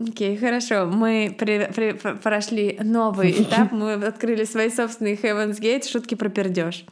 Окей, 0.00 0.34
okay, 0.34 0.38
хорошо. 0.38 0.86
Мы 0.86 1.34
при, 1.38 1.70
при, 1.74 1.92
прошли 1.92 2.78
новый 2.82 3.30
этап, 3.42 3.72
мы 3.72 3.92
открыли 3.94 4.44
свои 4.44 4.70
собственные 4.70 5.16
Heaven's 5.16 5.60
Gate, 5.60 5.88
шутки 5.88 6.14
про 6.14 6.28
пердеж. 6.28 6.84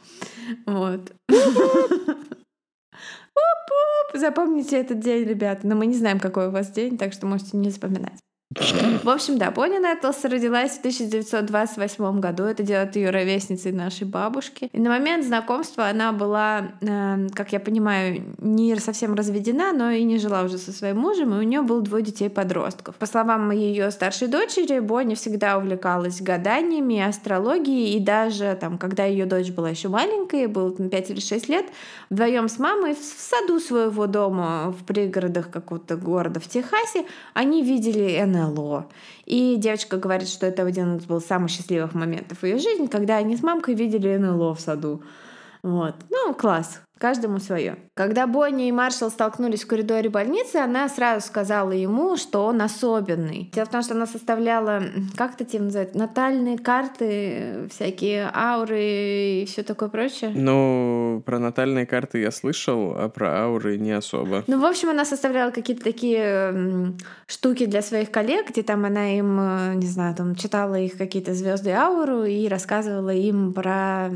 Вот. 0.65 1.11
Запомните 4.13 4.77
этот 4.77 4.99
день, 4.99 5.27
ребята. 5.27 5.67
Но 5.67 5.75
мы 5.75 5.87
не 5.87 5.95
знаем, 5.95 6.19
какой 6.19 6.47
у 6.47 6.51
вас 6.51 6.71
день, 6.71 6.97
так 6.97 7.13
что 7.13 7.25
можете 7.25 7.57
не 7.57 7.71
запоминать. 7.71 8.19
В 9.03 9.09
общем, 9.09 9.37
да, 9.37 9.51
Бонни 9.51 9.77
Нетлс 9.77 10.23
родилась 10.25 10.71
в 10.71 10.79
1928 10.79 12.19
году. 12.19 12.43
Это 12.43 12.63
делает 12.63 12.95
ее 12.95 13.09
ровесницей 13.09 13.71
нашей 13.71 14.05
бабушки. 14.05 14.69
И 14.71 14.79
на 14.79 14.89
момент 14.89 15.25
знакомства 15.25 15.87
она 15.87 16.11
была, 16.11 16.73
э, 16.81 17.27
как 17.33 17.53
я 17.53 17.59
понимаю, 17.59 18.23
не 18.39 18.75
совсем 18.77 19.15
разведена, 19.15 19.73
но 19.73 19.91
и 19.91 20.03
не 20.03 20.17
жила 20.19 20.43
уже 20.43 20.57
со 20.57 20.71
своим 20.71 20.97
мужем, 20.97 21.33
и 21.33 21.37
у 21.37 21.41
нее 21.41 21.61
было 21.61 21.81
двое 21.81 22.03
детей-подростков. 22.03 22.95
По 22.95 23.05
словам 23.05 23.51
ее 23.51 23.91
старшей 23.91 24.27
дочери, 24.27 24.79
Бонни 24.79 25.15
всегда 25.15 25.57
увлекалась 25.57 26.21
гаданиями, 26.21 27.01
астрологией, 27.01 27.97
и 27.97 27.99
даже 27.99 28.57
там, 28.59 28.77
когда 28.77 29.05
ее 29.05 29.25
дочь 29.25 29.51
была 29.51 29.69
еще 29.69 29.89
маленькая, 29.89 30.47
было 30.47 30.71
там 30.71 30.89
5 30.89 31.09
или 31.11 31.19
6 31.19 31.49
лет, 31.49 31.65
вдвоем 32.09 32.47
с 32.47 32.59
мамой 32.59 32.93
в 32.93 33.03
саду 33.03 33.59
своего 33.59 34.07
дома 34.07 34.71
в 34.71 34.83
пригородах 34.83 35.49
какого-то 35.49 35.95
города 35.97 36.39
в 36.39 36.47
Техасе 36.47 37.05
они 37.33 37.63
видели 37.63 38.21
НЛО 38.23 38.42
НЛО. 38.47 38.87
И 39.25 39.55
девочка 39.57 39.97
говорит, 39.97 40.27
что 40.27 40.45
это 40.45 40.63
один 40.63 40.97
из 40.97 41.05
был 41.05 41.21
самых 41.21 41.49
счастливых 41.49 41.93
моментов 41.93 42.39
в 42.39 42.45
ее 42.45 42.57
жизни, 42.57 42.87
когда 42.87 43.17
они 43.17 43.35
с 43.37 43.43
мамкой 43.43 43.75
видели 43.75 44.17
НЛО 44.17 44.55
в 44.55 44.59
саду. 44.59 45.01
Вот. 45.63 45.95
Ну, 46.09 46.33
класс. 46.33 46.81
Каждому 47.03 47.39
свое. 47.39 47.75
Когда 47.95 48.27
Бонни 48.27 48.69
и 48.69 48.71
Маршал 48.71 49.11
столкнулись 49.11 49.65
в 49.65 49.67
коридоре 49.67 50.09
больницы, 50.09 50.55
она 50.55 50.87
сразу 50.87 51.27
сказала 51.27 51.71
ему, 51.71 52.15
что 52.15 52.45
он 52.45 52.61
особенный. 52.61 53.51
Дело 53.53 53.65
в 53.65 53.69
том, 53.69 53.81
что 53.81 53.93
она 53.93 54.05
составляла, 54.05 54.81
как 55.17 55.33
это 55.33 55.43
тем 55.43 55.65
называют, 55.65 55.95
натальные 55.95 56.57
карты, 56.57 57.67
всякие 57.69 58.31
ауры 58.33 59.41
и 59.41 59.45
все 59.49 59.63
такое 59.63 59.89
прочее. 59.89 60.31
Ну, 60.33 61.21
про 61.25 61.39
натальные 61.39 61.85
карты 61.85 62.21
я 62.21 62.31
слышал, 62.31 62.95
а 62.95 63.09
про 63.09 63.43
ауры 63.43 63.77
не 63.77 63.91
особо. 63.91 64.45
Ну, 64.47 64.61
в 64.61 64.65
общем, 64.65 64.89
она 64.89 65.03
составляла 65.03 65.51
какие-то 65.51 65.83
такие 65.83 66.95
штуки 67.27 67.65
для 67.65 67.81
своих 67.81 68.11
коллег, 68.11 68.51
где 68.51 68.63
там 68.63 68.85
она 68.85 69.17
им, 69.17 69.39
э, 69.41 69.73
не 69.75 69.87
знаю, 69.87 70.15
там 70.15 70.35
читала 70.35 70.75
их 70.75 70.97
какие-то 70.97 71.33
звезды 71.33 71.71
ауру 71.71 72.23
и 72.23 72.47
рассказывала 72.47 73.13
им 73.13 73.51
про... 73.51 74.09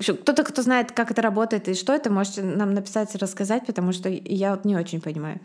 Кто-то, 0.00 0.42
кто 0.42 0.62
знает, 0.62 0.90
как 0.90 1.12
это 1.12 1.22
работает 1.22 1.68
и 1.68 1.74
что 1.74 1.92
это, 1.92 2.10
может 2.10 2.31
можете 2.32 2.56
нам 2.56 2.74
написать 2.74 3.14
и 3.14 3.18
рассказать, 3.18 3.66
потому 3.66 3.92
что 3.92 4.08
я 4.08 4.50
вот 4.52 4.64
не 4.64 4.76
очень 4.76 5.00
понимаю. 5.00 5.40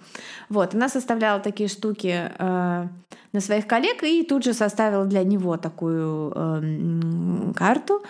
Вот, 0.49 0.73
она 0.73 0.89
составляла 0.89 1.39
такие 1.39 1.69
штуки 1.69 2.31
э, 2.37 2.87
на 3.33 3.39
своих 3.39 3.67
коллег 3.67 4.03
и 4.03 4.23
тут 4.23 4.43
же 4.43 4.53
составила 4.53 5.05
для 5.05 5.23
него 5.23 5.57
такую 5.57 6.31
э, 6.35 7.53
карту. 7.55 8.03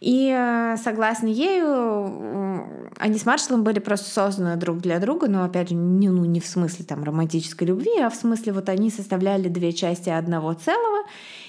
И 0.00 0.34
э, 0.36 0.76
согласно 0.82 1.28
ею, 1.28 1.66
э, 1.66 2.90
они 2.98 3.18
с 3.18 3.26
Маршалом 3.26 3.64
были 3.64 3.78
просто 3.78 4.10
созданы 4.10 4.56
друг 4.56 4.78
для 4.78 4.98
друга, 4.98 5.28
но 5.28 5.44
опять 5.44 5.70
же, 5.70 5.74
не, 5.74 6.08
ну, 6.08 6.24
не 6.24 6.40
в 6.40 6.46
смысле 6.46 6.84
там 6.84 7.04
романтической 7.04 7.66
любви, 7.66 8.00
а 8.00 8.10
в 8.10 8.14
смысле 8.14 8.52
вот 8.52 8.68
они 8.68 8.90
составляли 8.90 9.48
две 9.48 9.72
части 9.72 10.10
одного 10.10 10.52
целого. 10.52 11.06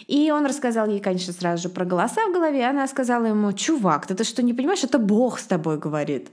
И 0.07 0.31
он 0.31 0.45
рассказал 0.45 0.87
ей, 0.87 0.99
конечно, 0.99 1.33
сразу 1.33 1.63
же 1.63 1.69
про 1.69 1.83
голоса 1.83 2.21
в 2.27 2.33
голове. 2.33 2.65
Она 2.65 2.87
сказала 2.87 3.25
ему, 3.25 3.51
чувак, 3.53 4.05
ты, 4.05 4.13
ты 4.13 4.23
что, 4.23 4.43
не 4.43 4.53
понимаешь, 4.53 4.83
это 4.83 4.99
Бог 4.99 5.39
с 5.39 5.45
тобой 5.45 5.77
говорит. 5.77 6.29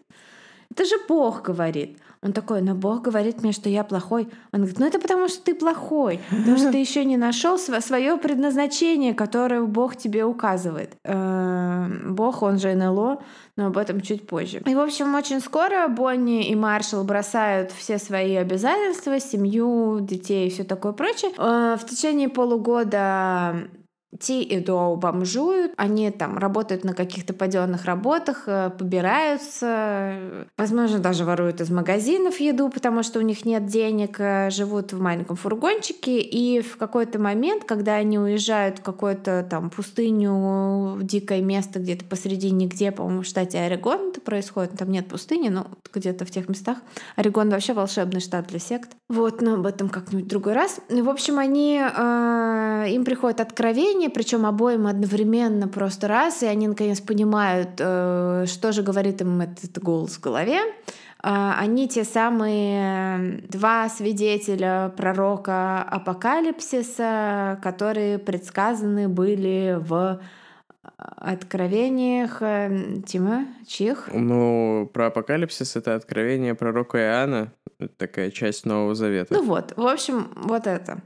Это 0.73 0.87
же 0.87 0.97
Бог 1.07 1.43
говорит. 1.43 1.99
Он 2.23 2.33
такой, 2.33 2.63
но 2.63 2.75
Бог 2.75 3.03
говорит 3.03 3.43
мне, 3.43 3.53
что 3.53 3.69
я 3.69 3.85
плохой. 3.85 4.29
Он 4.53 4.61
говорит, 4.61 4.79
ну 4.79 4.87
это 4.87 5.01
потому 5.01 5.29
что 5.29 5.43
ты 5.43 5.55
плохой, 5.55 6.21
потому 6.31 6.57
что 6.57 6.71
ты 6.71 6.79
еще 6.81 7.05
не 7.05 7.17
нашел 7.17 7.59
свое 7.59 8.17
предназначение, 8.17 9.13
которое 9.13 9.63
Бог 9.63 9.97
тебе 9.97 10.25
указывает. 10.25 10.97
Эм, 11.05 12.15
Бог, 12.15 12.43
он 12.43 12.59
же 12.59 12.75
НЛО, 12.75 13.23
но 13.57 13.67
об 13.67 13.77
этом 13.77 14.01
чуть 14.01 14.27
позже. 14.27 14.63
И, 14.65 14.75
в 14.75 14.81
общем, 14.81 15.15
очень 15.15 15.41
скоро 15.41 15.89
Бонни 15.89 16.49
и 16.49 16.55
Маршал 16.55 17.05
бросают 17.05 17.73
все 17.73 17.99
свои 17.99 18.37
обязательства, 18.37 19.19
семью, 19.19 19.99
детей 20.01 20.47
и 20.47 20.51
все 20.51 20.65
такое 20.65 20.93
прочее. 20.93 21.33
Э, 21.37 21.77
в 21.77 21.85
течение 21.85 22.29
полугода 22.29 23.69
Ти 24.23 24.43
и 24.43 24.61
Доу 24.61 24.95
бомжуют, 24.95 25.73
они 25.77 26.11
там 26.13 26.39
работают 26.39 26.85
на 26.85 26.95
каких-то 26.95 27.35
паденных 27.35 27.87
работах, 27.87 28.45
э, 28.47 28.71
побираются, 28.71 30.47
возможно, 30.57 31.01
даже 31.01 31.25
воруют 31.25 31.61
из 31.61 31.71
магазинов 31.71 32.39
еду, 32.39 32.69
потому 32.69 33.03
что 33.03 33.19
у 33.19 33.23
них 33.23 33.45
нет 33.45 33.67
денег, 33.67 34.21
э, 34.21 34.51
живут 34.51 34.93
в 34.93 35.01
маленьком 35.01 35.35
фургончике, 35.35 36.21
и 36.21 36.61
в 36.61 36.77
какой-то 36.77 37.19
момент, 37.19 37.65
когда 37.65 37.97
они 37.97 38.17
уезжают 38.17 38.79
в 38.79 38.83
какую-то 38.83 39.45
там 39.51 39.71
пустыню, 39.71 41.01
дикое 41.03 41.43
место 41.43 41.81
где-то 41.81 42.05
посреди 42.05 42.53
нигде, 42.53 42.93
по-моему, 42.93 43.23
в 43.23 43.27
штате 43.27 43.59
Орегон 43.59 44.11
это 44.11 44.21
происходит, 44.21 44.79
там 44.79 44.93
нет 44.93 45.09
пустыни, 45.09 45.49
но 45.49 45.67
где-то 45.93 46.25
в 46.25 46.31
тех 46.31 46.49
местах. 46.49 46.79
Орегон 47.17 47.51
вообще 47.51 47.73
волшебный 47.73 48.21
штат 48.21 48.47
для 48.47 48.61
сект. 48.61 48.91
Вот, 49.09 49.43
но 49.43 49.55
об 49.55 49.67
этом 49.67 49.89
как-нибудь 49.89 50.27
в 50.27 50.29
другой 50.29 50.53
раз. 50.53 50.81
В 50.89 51.09
общем, 51.09 51.39
они, 51.39 51.83
э, 51.83 52.87
им 52.91 53.05
приходит 53.05 53.41
откровение, 53.41 54.12
причем 54.13 54.47
обоим 54.47 54.87
одновременно 54.87 55.69
просто 55.69 56.09
раз, 56.09 56.43
и 56.43 56.47
они 56.47 56.69
наконец 56.69 57.01
понимают, 57.01 57.71
э, 57.79 58.45
что 58.47 58.73
же 58.73 58.83
говорит 58.83 59.21
им 59.21 59.41
этот 59.41 59.83
голос 59.83 60.13
в 60.13 60.21
голове. 60.21 60.61
А, 61.25 61.57
они 61.59 61.89
те 61.89 62.05
самые 62.05 63.43
два 63.49 63.89
свидетеля 63.89 64.93
пророка 64.97 65.83
апокалипсиса, 65.83 67.61
которые 67.63 68.19
предсказаны 68.19 69.09
были 69.09 69.79
в 69.79 70.21
откровениях 70.97 72.43
э, 72.43 73.03
Тима, 73.07 73.47
чьих? 73.67 74.09
Ну, 74.13 74.91
про 74.93 75.07
апокалипсис— 75.07 75.77
это 75.77 75.95
откровение 75.95 76.55
пророка 76.55 76.99
Иоанна, 76.99 77.53
такая 77.97 78.31
часть 78.31 78.67
Нового 78.67 78.95
Завета. 78.95 79.35
Ну 79.35 79.45
вот, 79.45 79.75
в 79.77 79.87
общем, 79.87 80.33
вот 80.35 80.67
это. 80.67 81.03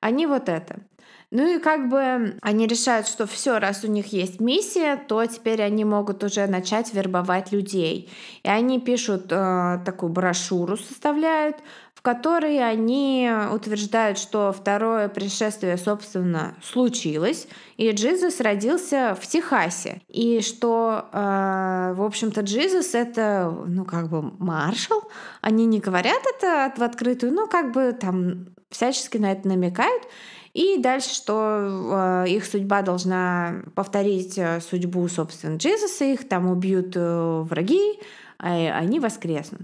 Они 0.00 0.26
вот 0.26 0.48
это. 0.48 0.80
Ну 1.32 1.56
и 1.56 1.58
как 1.58 1.88
бы 1.88 2.38
они 2.40 2.66
решают, 2.68 3.08
что 3.08 3.26
все, 3.26 3.58
раз 3.58 3.82
у 3.82 3.88
них 3.88 4.12
есть 4.12 4.38
миссия, 4.38 4.96
то 4.96 5.26
теперь 5.26 5.60
они 5.60 5.84
могут 5.84 6.22
уже 6.22 6.46
начать 6.46 6.94
вербовать 6.94 7.50
людей. 7.50 8.10
И 8.44 8.48
они 8.48 8.80
пишут 8.80 9.26
э, 9.30 9.80
такую 9.84 10.12
брошюру, 10.12 10.76
составляют, 10.76 11.56
в 11.94 12.02
которой 12.02 12.62
они 12.62 13.28
утверждают, 13.52 14.18
что 14.18 14.52
второе 14.52 15.08
пришествие, 15.08 15.76
собственно, 15.76 16.54
случилось, 16.62 17.48
и 17.76 17.90
Джизус 17.90 18.40
родился 18.40 19.16
в 19.20 19.26
Техасе. 19.26 20.02
И 20.08 20.40
что, 20.42 21.06
э, 21.12 21.94
в 21.96 22.02
общем-то, 22.04 22.42
Джизус— 22.42 22.90
это, 22.94 23.52
ну, 23.66 23.84
как 23.84 24.08
бы 24.08 24.22
маршал. 24.38 25.02
Они 25.40 25.66
не 25.66 25.80
говорят 25.80 26.22
это 26.36 26.72
в 26.76 26.82
открытую, 26.84 27.32
но 27.32 27.48
как 27.48 27.72
бы 27.72 27.92
там 27.92 28.55
всячески 28.70 29.18
на 29.18 29.32
это 29.32 29.48
намекают. 29.48 30.02
И 30.56 30.78
дальше, 30.78 31.14
что 31.14 32.24
э, 32.24 32.30
их 32.30 32.46
судьба 32.46 32.80
должна 32.80 33.62
повторить 33.74 34.38
э, 34.38 34.60
судьбу, 34.62 35.06
собственно, 35.08 35.56
Джизуса, 35.56 36.04
их 36.06 36.26
там 36.26 36.48
убьют 36.48 36.92
э, 36.96 37.42
враги, 37.42 38.00
а 38.38 38.54
они 38.78 38.98
воскреснут. 38.98 39.62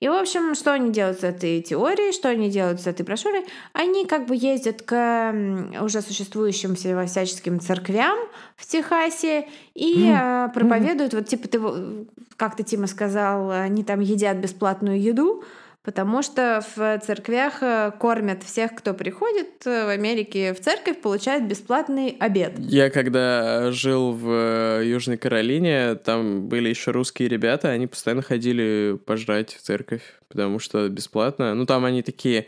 И, 0.00 0.08
в 0.08 0.12
общем, 0.12 0.56
что 0.56 0.72
они 0.72 0.90
делают 0.90 1.20
с 1.20 1.24
этой 1.24 1.62
теорией, 1.62 2.12
что 2.12 2.28
они 2.28 2.50
делают 2.50 2.80
с 2.80 2.88
этой 2.88 3.02
брошюрой? 3.02 3.44
Они 3.72 4.06
как 4.06 4.26
бы 4.26 4.34
ездят 4.34 4.82
к 4.82 5.32
уже 5.80 6.00
существующим 6.00 6.74
всяческим 6.74 7.60
церквям 7.60 8.18
в 8.56 8.66
Техасе 8.66 9.48
и 9.74 10.04
mm-hmm. 10.04 10.52
проповедуют, 10.52 11.14
вот 11.14 11.28
типа 11.28 11.48
ты, 11.48 11.60
как 12.36 12.56
ты, 12.56 12.64
Тима, 12.64 12.88
сказал, 12.88 13.50
они 13.50 13.84
там 13.84 14.00
едят 14.00 14.36
бесплатную 14.38 15.00
еду, 15.00 15.44
Потому 15.84 16.22
что 16.22 16.64
в 16.74 16.98
церквях 17.00 17.62
э, 17.62 17.92
кормят 17.98 18.42
всех, 18.42 18.74
кто 18.74 18.94
приходит 18.94 19.66
э, 19.66 19.84
в 19.84 19.90
Америке 19.90 20.54
в 20.54 20.60
церковь, 20.60 21.02
получает 21.02 21.46
бесплатный 21.46 22.16
обед. 22.18 22.54
Я 22.58 22.88
когда 22.88 23.70
жил 23.70 24.12
в 24.12 24.30
э, 24.30 24.82
Южной 24.86 25.18
Каролине, 25.18 25.96
там 25.96 26.48
были 26.48 26.70
еще 26.70 26.90
русские 26.90 27.28
ребята, 27.28 27.68
они 27.68 27.86
постоянно 27.86 28.22
ходили 28.22 28.98
пожрать 29.04 29.54
в 29.54 29.60
церковь, 29.60 30.02
потому 30.28 30.58
что 30.58 30.88
бесплатно. 30.88 31.54
Ну, 31.54 31.66
там 31.66 31.84
они 31.84 32.02
такие, 32.02 32.46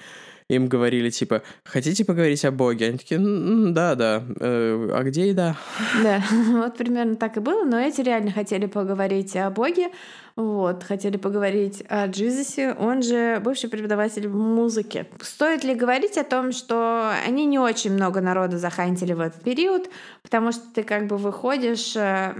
им 0.48 0.68
говорили, 0.68 1.10
типа, 1.10 1.42
хотите 1.64 2.04
поговорить 2.04 2.44
о 2.44 2.52
Боге? 2.52 2.86
Они 2.88 2.98
такие, 2.98 3.20
да, 3.20 3.94
да, 3.94 4.22
э, 4.38 4.90
а 4.92 5.02
где 5.02 5.28
еда? 5.28 5.56
Да, 6.02 6.22
вот 6.52 6.76
примерно 6.76 7.16
так 7.16 7.36
и 7.36 7.40
было, 7.40 7.64
но 7.64 7.78
эти 7.78 8.00
реально 8.00 8.30
хотели 8.30 8.66
поговорить 8.66 9.34
о 9.36 9.50
Боге, 9.50 9.88
вот, 10.36 10.84
хотели 10.84 11.16
поговорить 11.16 11.82
о 11.88 12.06
Джизусе, 12.06 12.74
он 12.78 13.02
же 13.02 13.40
бывший 13.42 13.70
преподаватель 13.70 14.28
музыки. 14.28 15.06
Стоит 15.20 15.64
ли 15.64 15.74
говорить 15.74 16.18
о 16.18 16.24
том, 16.24 16.52
что 16.52 17.10
они 17.26 17.46
не 17.46 17.58
очень 17.58 17.92
много 17.92 18.20
народа 18.20 18.58
захантили 18.58 19.14
в 19.14 19.20
этот 19.20 19.42
период, 19.42 19.88
потому 20.22 20.52
что 20.52 20.62
ты 20.74 20.82
как 20.82 21.06
бы 21.06 21.16
выходишь, 21.16 21.96
э, 21.96 22.34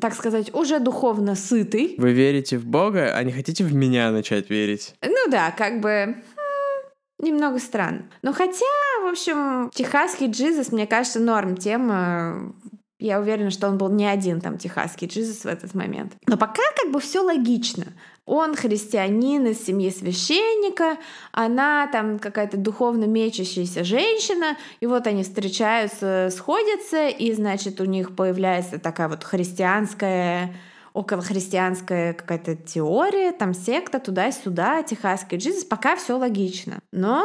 так 0.00 0.14
сказать, 0.14 0.52
уже 0.52 0.80
духовно 0.80 1.36
сытый. 1.36 1.94
Вы 1.98 2.12
верите 2.12 2.58
в 2.58 2.66
Бога, 2.66 3.16
а 3.16 3.22
не 3.22 3.32
хотите 3.32 3.64
в 3.64 3.72
меня 3.72 4.10
начать 4.10 4.50
верить? 4.50 4.94
Ну 5.02 5.30
да, 5.30 5.52
как 5.52 5.80
бы 5.80 6.16
Немного 7.18 7.58
странно. 7.58 8.06
Но 8.22 8.32
хотя, 8.32 8.64
в 9.02 9.08
общем, 9.08 9.70
техасский 9.74 10.30
джизус, 10.30 10.70
мне 10.70 10.86
кажется, 10.86 11.18
норм 11.18 11.56
тема. 11.56 12.54
Я 12.98 13.20
уверена, 13.20 13.50
что 13.50 13.68
он 13.68 13.76
был 13.76 13.90
не 13.90 14.06
один 14.06 14.40
там 14.40 14.56
техасский 14.58 15.06
джизус 15.06 15.44
в 15.44 15.46
этот 15.46 15.74
момент. 15.74 16.14
Но 16.26 16.36
пока 16.36 16.62
как 16.82 16.92
бы 16.92 17.00
все 17.00 17.20
логично. 17.20 17.86
Он 18.26 18.54
христианин 18.54 19.46
из 19.46 19.64
семьи 19.64 19.90
священника, 19.90 20.96
она 21.30 21.86
там 21.86 22.18
какая-то 22.18 22.56
духовно 22.56 23.04
мечущаяся 23.04 23.84
женщина, 23.84 24.56
и 24.80 24.86
вот 24.86 25.06
они 25.06 25.22
встречаются, 25.22 26.30
сходятся, 26.34 27.06
и, 27.06 27.32
значит, 27.32 27.80
у 27.80 27.84
них 27.84 28.16
появляется 28.16 28.78
такая 28.78 29.08
вот 29.08 29.22
христианская 29.22 30.56
околохристианская 30.96 32.14
какая-то 32.14 32.56
теория, 32.56 33.32
там 33.32 33.52
секта 33.52 34.00
туда-сюда, 34.00 34.82
техасский 34.82 35.36
джизус, 35.36 35.64
пока 35.64 35.94
все 35.96 36.16
логично. 36.16 36.78
Но 36.90 37.24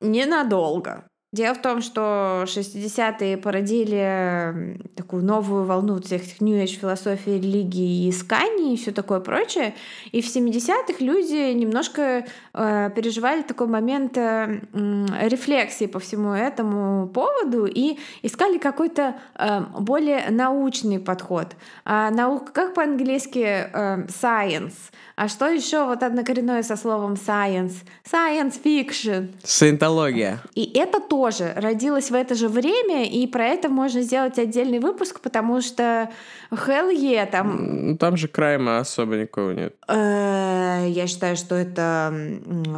ненадолго. 0.00 1.08
Дело 1.36 1.54
в 1.54 1.60
том, 1.60 1.82
что 1.82 2.44
60-е 2.46 3.36
породили 3.36 4.78
такую 4.94 5.22
новую 5.22 5.66
волну 5.66 6.00
всех 6.00 6.22
New 6.40 6.56
Age 6.56 6.78
философии, 6.80 7.32
религии 7.32 8.06
и 8.06 8.10
исканий 8.10 8.72
и 8.72 8.76
все 8.78 8.90
такое 8.90 9.20
прочее. 9.20 9.74
И 10.12 10.22
в 10.22 10.34
70-х 10.34 10.94
люди 11.04 11.52
немножко 11.52 12.24
э, 12.54 12.90
переживали 12.96 13.42
такой 13.42 13.66
момент 13.66 14.16
э, 14.16 14.60
рефлексии 14.72 15.84
по 15.84 15.98
всему 15.98 16.32
этому 16.32 17.06
поводу 17.08 17.66
и 17.66 17.98
искали 18.22 18.56
какой-то 18.56 19.16
э, 19.34 19.60
более 19.78 20.30
научный 20.30 20.98
подход. 20.98 21.48
А 21.84 22.10
наука, 22.10 22.50
как 22.50 22.72
по-английски 22.72 23.68
э, 23.70 24.06
science— 24.06 24.72
а 25.16 25.28
что 25.28 25.48
еще 25.48 25.86
вот 25.86 26.02
однокоренное 26.02 26.62
со 26.62 26.76
словом 26.76 27.14
science? 27.14 27.72
Science 28.04 28.60
fiction. 28.62 29.30
Саентология. 29.42 30.42
И 30.54 30.70
это 30.78 31.00
тоже 31.26 31.52
родилось 31.56 32.10
в 32.10 32.14
это 32.14 32.34
же 32.34 32.48
время, 32.48 33.04
и 33.04 33.26
про 33.26 33.46
это 33.46 33.68
можно 33.68 34.02
сделать 34.02 34.38
отдельный 34.38 34.78
выпуск, 34.78 35.20
потому 35.20 35.60
что 35.60 36.08
hell 36.52 36.94
yeah, 36.94 37.28
там... 37.28 37.98
Там 37.98 38.16
же 38.16 38.28
крайма 38.28 38.78
особо 38.78 39.16
никого 39.16 39.52
нет. 39.52 39.74
Э, 39.88 40.84
я 40.88 41.06
считаю, 41.08 41.36
что 41.36 41.56
это 41.56 42.14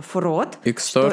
фрод. 0.07 0.59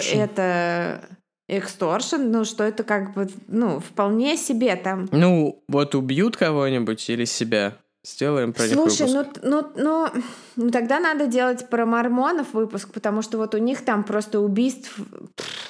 Что 0.02 0.18
это 0.18 1.02
эксторшн, 1.50 2.22
ну 2.22 2.46
что 2.46 2.64
это 2.64 2.84
как 2.84 3.14
бы, 3.14 3.28
ну, 3.48 3.80
вполне 3.80 4.38
себе 4.38 4.76
там. 4.78 5.10
Ну, 5.12 5.62
вот 5.68 5.94
убьют 5.94 6.38
кого-нибудь 6.38 7.10
или 7.10 7.26
себя. 7.26 7.74
Сделаем 8.06 8.54
про 8.54 8.68
Слушай, 8.68 9.08
них 9.08 9.18
выпуск. 9.18 9.40
ну, 9.44 9.50
ну, 9.50 9.68
ну, 9.76 10.08
ну 10.56 10.70
тогда 10.70 11.00
надо 11.00 11.26
делать 11.26 11.68
про 11.70 11.88
мормонов 11.88 12.54
выпуск, 12.54 12.92
потому 12.94 13.24
что 13.24 13.40
вот 13.40 13.56
у 13.56 13.58
них 13.58 13.84
там 13.84 14.04
просто 14.04 14.42
убийств, 14.42 14.96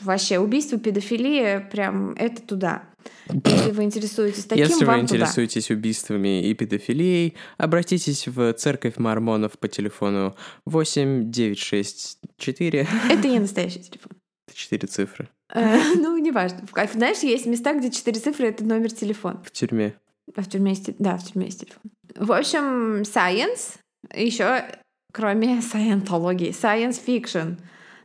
вообще 0.01 0.39
убийство, 0.39 0.77
педофилия, 0.77 1.61
прям 1.71 2.11
это 2.15 2.41
туда. 2.41 2.83
Если 3.29 3.71
вы 3.71 3.83
интересуетесь 3.83 4.43
таким, 4.43 4.65
Если 4.65 4.83
вам 4.83 4.97
вы 4.97 5.03
интересуетесь 5.03 5.67
туда. 5.67 5.77
убийствами 5.77 6.45
и 6.45 6.53
педофилией, 6.53 7.37
обратитесь 7.57 8.27
в 8.27 8.51
церковь 8.53 8.97
мормонов 8.97 9.57
по 9.57 9.69
телефону 9.69 10.35
8964. 10.65 12.87
Это 13.09 13.27
не 13.29 13.39
настоящий 13.39 13.79
телефон. 13.79 14.11
Это 14.47 14.57
четыре 14.57 14.87
цифры. 14.87 15.29
Э, 15.53 15.77
ну, 15.95 16.17
неважно. 16.17 16.63
Знаешь, 16.93 17.19
есть 17.19 17.45
места, 17.45 17.73
где 17.73 17.91
четыре 17.91 18.19
цифры— 18.19 18.47
это 18.49 18.65
номер 18.65 18.91
телефона. 18.91 19.41
В 19.45 19.51
тюрьме. 19.51 19.95
А 20.35 20.41
в 20.41 20.49
тюрьме 20.49 20.71
есть, 20.71 20.97
да, 20.97 21.17
в 21.17 21.23
тюрьме 21.23 21.45
есть 21.45 21.61
телефон. 21.61 21.81
В 22.15 22.31
общем, 22.31 23.01
science, 23.01 23.77
еще 24.13 24.63
кроме 25.11 25.61
саентологии, 25.73 26.49
science 26.49 27.01
fiction. 27.05 27.57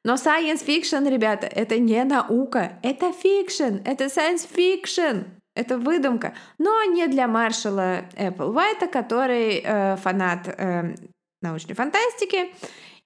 Но 0.05 0.15
science 0.15 0.65
fiction, 0.65 1.09
ребята, 1.11 1.47
это 1.47 1.79
не 1.79 2.03
наука, 2.05 2.79
это 2.83 3.13
fiction, 3.13 3.83
это 3.85 4.05
science 4.07 4.49
fiction. 4.49 5.27
Это 5.57 5.79
выдумка, 5.79 6.33
но 6.59 6.85
не 6.85 7.09
для 7.09 7.27
маршала 7.27 8.05
Эппл 8.17 8.51
Уайта, 8.51 8.87
который 8.87 9.61
э, 9.63 9.97
фанат 9.97 10.47
э, 10.47 10.95
научной 11.43 11.75
фантастики 11.75 12.55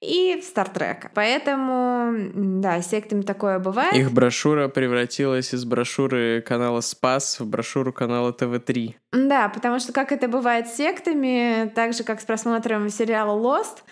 и 0.00 0.40
Стартрека. 0.42 1.10
Поэтому, 1.14 2.12
да, 2.34 2.80
с 2.82 2.90
сектами 2.90 3.22
такое 3.22 3.58
бывает. 3.58 3.94
Их 3.94 4.12
брошюра 4.12 4.68
превратилась 4.68 5.54
из 5.54 5.64
брошюры 5.64 6.42
канала 6.42 6.80
Спас 6.80 7.40
в 7.40 7.46
брошюру 7.46 7.92
канала 7.92 8.32
ТВ-3. 8.32 8.94
Да, 9.12 9.48
потому 9.48 9.78
что 9.78 9.92
как 9.92 10.12
это 10.12 10.28
бывает 10.28 10.68
с 10.68 10.76
сектами, 10.76 11.70
так 11.74 11.94
же, 11.94 12.04
как 12.04 12.20
с 12.20 12.24
просмотром 12.24 12.88
сериала 12.90 13.38
Lost, 13.38 13.82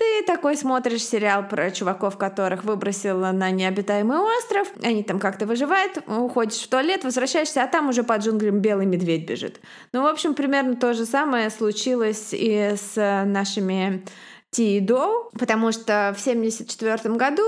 ты 0.00 0.24
такой 0.26 0.56
смотришь 0.56 1.04
сериал 1.04 1.46
про 1.46 1.70
чуваков, 1.70 2.16
которых 2.16 2.64
выбросило 2.64 3.32
на 3.32 3.50
необитаемый 3.50 4.16
остров, 4.16 4.66
они 4.82 5.02
там 5.02 5.18
как-то 5.18 5.44
выживают, 5.44 5.98
уходишь 6.06 6.62
в 6.62 6.68
туалет, 6.70 7.04
возвращаешься, 7.04 7.62
а 7.62 7.66
там 7.66 7.90
уже 7.90 8.02
под 8.02 8.22
джунглям 8.22 8.60
белый 8.60 8.86
медведь 8.86 9.28
бежит. 9.28 9.60
Ну, 9.92 10.02
в 10.02 10.06
общем, 10.06 10.32
примерно 10.34 10.76
то 10.76 10.94
же 10.94 11.04
самое 11.04 11.50
случилось 11.50 12.30
и 12.32 12.76
с 12.76 12.96
нашими 13.26 14.02
Тидо, 14.52 15.30
потому 15.38 15.70
что 15.70 16.12
в 16.16 16.20
1974 16.20 17.14
году 17.14 17.44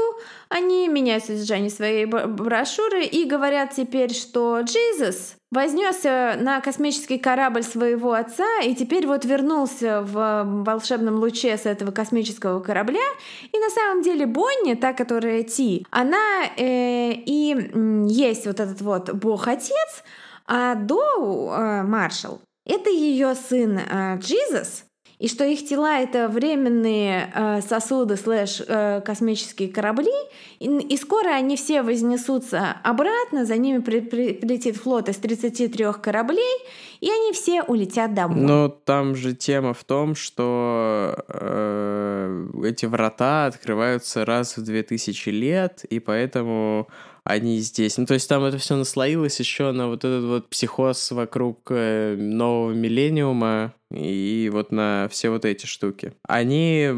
они 0.48 0.86
меняют 0.86 1.24
содержание 1.24 1.68
своей 1.68 2.04
брошюры 2.06 3.04
и 3.04 3.24
говорят 3.24 3.72
теперь, 3.74 4.14
что 4.14 4.60
Джизус 4.60 5.34
вознесся 5.50 6.36
на 6.40 6.60
космический 6.60 7.18
корабль 7.18 7.64
своего 7.64 8.12
отца 8.12 8.60
и 8.62 8.74
теперь 8.76 9.08
вот 9.08 9.24
вернулся 9.24 10.02
в 10.02 10.44
волшебном 10.64 11.16
луче 11.16 11.56
с 11.56 11.66
этого 11.66 11.90
космического 11.90 12.60
корабля. 12.60 13.04
И 13.52 13.58
на 13.58 13.70
самом 13.70 14.02
деле 14.02 14.26
Бонни, 14.26 14.74
та, 14.74 14.92
которая 14.92 15.42
Ти, 15.42 15.84
она 15.90 16.44
э, 16.56 17.12
и 17.14 17.56
есть 18.06 18.46
вот 18.46 18.60
этот 18.60 18.80
вот 18.80 19.12
бог-отец, 19.12 20.04
а 20.46 20.76
Доу, 20.76 21.50
э, 21.50 21.82
Маршал, 21.82 22.40
это 22.64 22.90
ее 22.90 23.34
сын 23.34 23.78
э, 23.78 24.18
и 25.22 25.28
что 25.28 25.44
их 25.44 25.64
тела— 25.64 26.00
это 26.00 26.28
временные 26.28 27.32
э, 27.32 27.60
сосуды 27.60 28.16
слэш 28.16 28.60
э, 28.66 29.00
космические 29.04 29.68
корабли, 29.68 30.10
и, 30.58 30.66
и 30.66 30.96
скоро 30.96 31.28
они 31.28 31.54
все 31.54 31.82
вознесутся 31.82 32.76
обратно, 32.82 33.46
за 33.46 33.56
ними 33.56 33.78
при, 33.78 34.00
при, 34.00 34.32
прилетит 34.32 34.76
флот 34.76 35.08
из 35.08 35.18
33 35.18 35.92
кораблей, 36.02 36.58
и 37.00 37.08
они 37.08 37.32
все 37.32 37.62
улетят 37.62 38.14
домой. 38.14 38.40
Но 38.40 38.68
там 38.68 39.14
же 39.14 39.32
тема 39.32 39.74
в 39.74 39.84
том, 39.84 40.16
что 40.16 41.14
э, 41.28 42.46
эти 42.64 42.86
врата 42.86 43.46
открываются 43.46 44.24
раз 44.24 44.56
в 44.56 44.64
2000 44.64 45.28
лет, 45.28 45.84
и 45.84 46.00
поэтому 46.00 46.88
они 47.24 47.58
здесь. 47.58 47.98
Ну, 47.98 48.06
то 48.06 48.14
есть 48.14 48.28
там 48.28 48.42
это 48.44 48.58
все 48.58 48.76
наслоилось 48.76 49.38
еще 49.38 49.70
на 49.70 49.86
вот 49.88 50.04
этот 50.04 50.24
вот 50.24 50.48
психоз 50.48 51.12
вокруг 51.12 51.68
э, 51.70 52.16
нового 52.16 52.72
миллениума 52.72 53.74
и 53.92 54.50
вот 54.52 54.72
на 54.72 55.08
все 55.10 55.30
вот 55.30 55.44
эти 55.44 55.66
штуки. 55.66 56.14
Они 56.26 56.88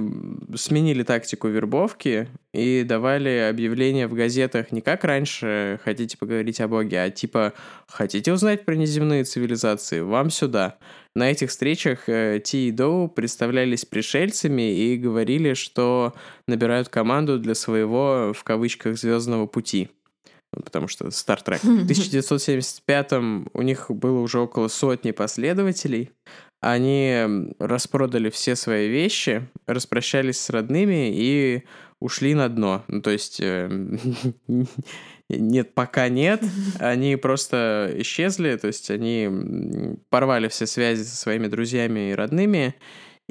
сменили 0.55 1.03
тактику 1.03 1.49
вербовки 1.49 2.29
и 2.55 2.85
давали 2.85 3.49
объявления 3.51 4.07
в 4.07 4.15
газетах 4.15 4.73
не 4.73 4.81
как 4.81 5.05
раньше 5.05 5.81
«хотите 5.85 6.17
поговорить 6.17 6.61
о 6.61 6.69
Боге», 6.69 7.03
а 7.03 7.11
типа 7.11 7.53
«хотите 7.89 8.33
узнать 8.33 8.65
про 8.65 8.77
неземные 8.77 9.25
цивилизации? 9.25 10.01
Вам 10.01 10.31
сюда». 10.31 10.79
На 11.15 11.31
этих 11.31 11.51
встречах 11.51 12.09
э, 12.09 12.41
Ти 12.43 12.69
и 12.69 12.73
Доу 12.73 13.09
представлялись 13.09 13.85
пришельцами 13.85 14.75
и 14.75 14.97
говорили, 14.97 15.55
что 15.55 16.15
набирают 16.49 16.89
команду 16.89 17.39
для 17.39 17.55
своего, 17.55 18.33
в 18.35 18.43
кавычках, 18.43 18.97
звездного 18.97 19.47
пути 19.47 19.91
потому 20.63 20.89
что 20.89 21.07
Star 21.07 21.39
Trek. 21.45 21.61
В 21.63 21.87
1975-м 21.87 23.49
у 23.53 23.63
них 23.63 23.91
было 23.91 24.21
уже 24.21 24.41
около 24.41 24.69
сотни 24.69 25.11
последователей. 25.11 26.11
Они 26.61 27.53
распродали 27.59 28.31
все 28.31 28.57
свои 28.57 28.89
вещи, 28.89 29.49
распрощались 29.67 30.41
с 30.41 30.51
родными 30.51 31.11
и 31.15 31.65
ушли 32.01 32.35
на 32.35 32.49
дно. 32.49 32.85
Ну, 32.89 33.03
то 33.03 33.11
есть... 33.11 33.39
Э, 33.41 33.69
нет, 35.29 35.75
пока 35.75 36.09
нет. 36.09 36.43
Они 36.79 37.17
просто 37.17 37.93
исчезли, 37.99 38.57
то 38.57 38.67
есть 38.67 38.91
они 38.91 39.31
порвали 40.11 40.49
все 40.49 40.67
связи 40.67 41.03
со 41.03 41.17
своими 41.17 41.47
друзьями 41.47 42.11
и 42.11 42.15
родными 42.15 42.75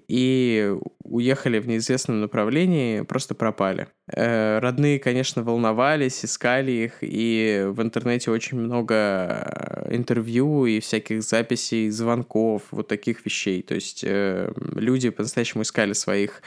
и 0.07 0.73
уехали 1.03 1.59
в 1.59 1.67
неизвестном 1.67 2.21
направлении, 2.21 3.01
просто 3.01 3.35
пропали. 3.35 3.87
Э, 4.11 4.59
родные, 4.59 4.99
конечно, 4.99 5.43
волновались, 5.43 6.25
искали 6.25 6.71
их, 6.71 6.97
и 7.01 7.65
в 7.67 7.81
интернете 7.81 8.31
очень 8.31 8.59
много 8.59 8.95
э, 8.95 9.95
интервью 9.95 10.65
и 10.65 10.81
всяких 10.81 11.23
записей, 11.23 11.89
звонков, 11.89 12.63
вот 12.71 12.87
таких 12.89 13.25
вещей. 13.25 13.61
То 13.61 13.75
есть 13.75 14.03
э, 14.03 14.51
люди 14.57 15.09
по-настоящему 15.09 15.63
искали 15.63 15.93
своих 15.93 16.41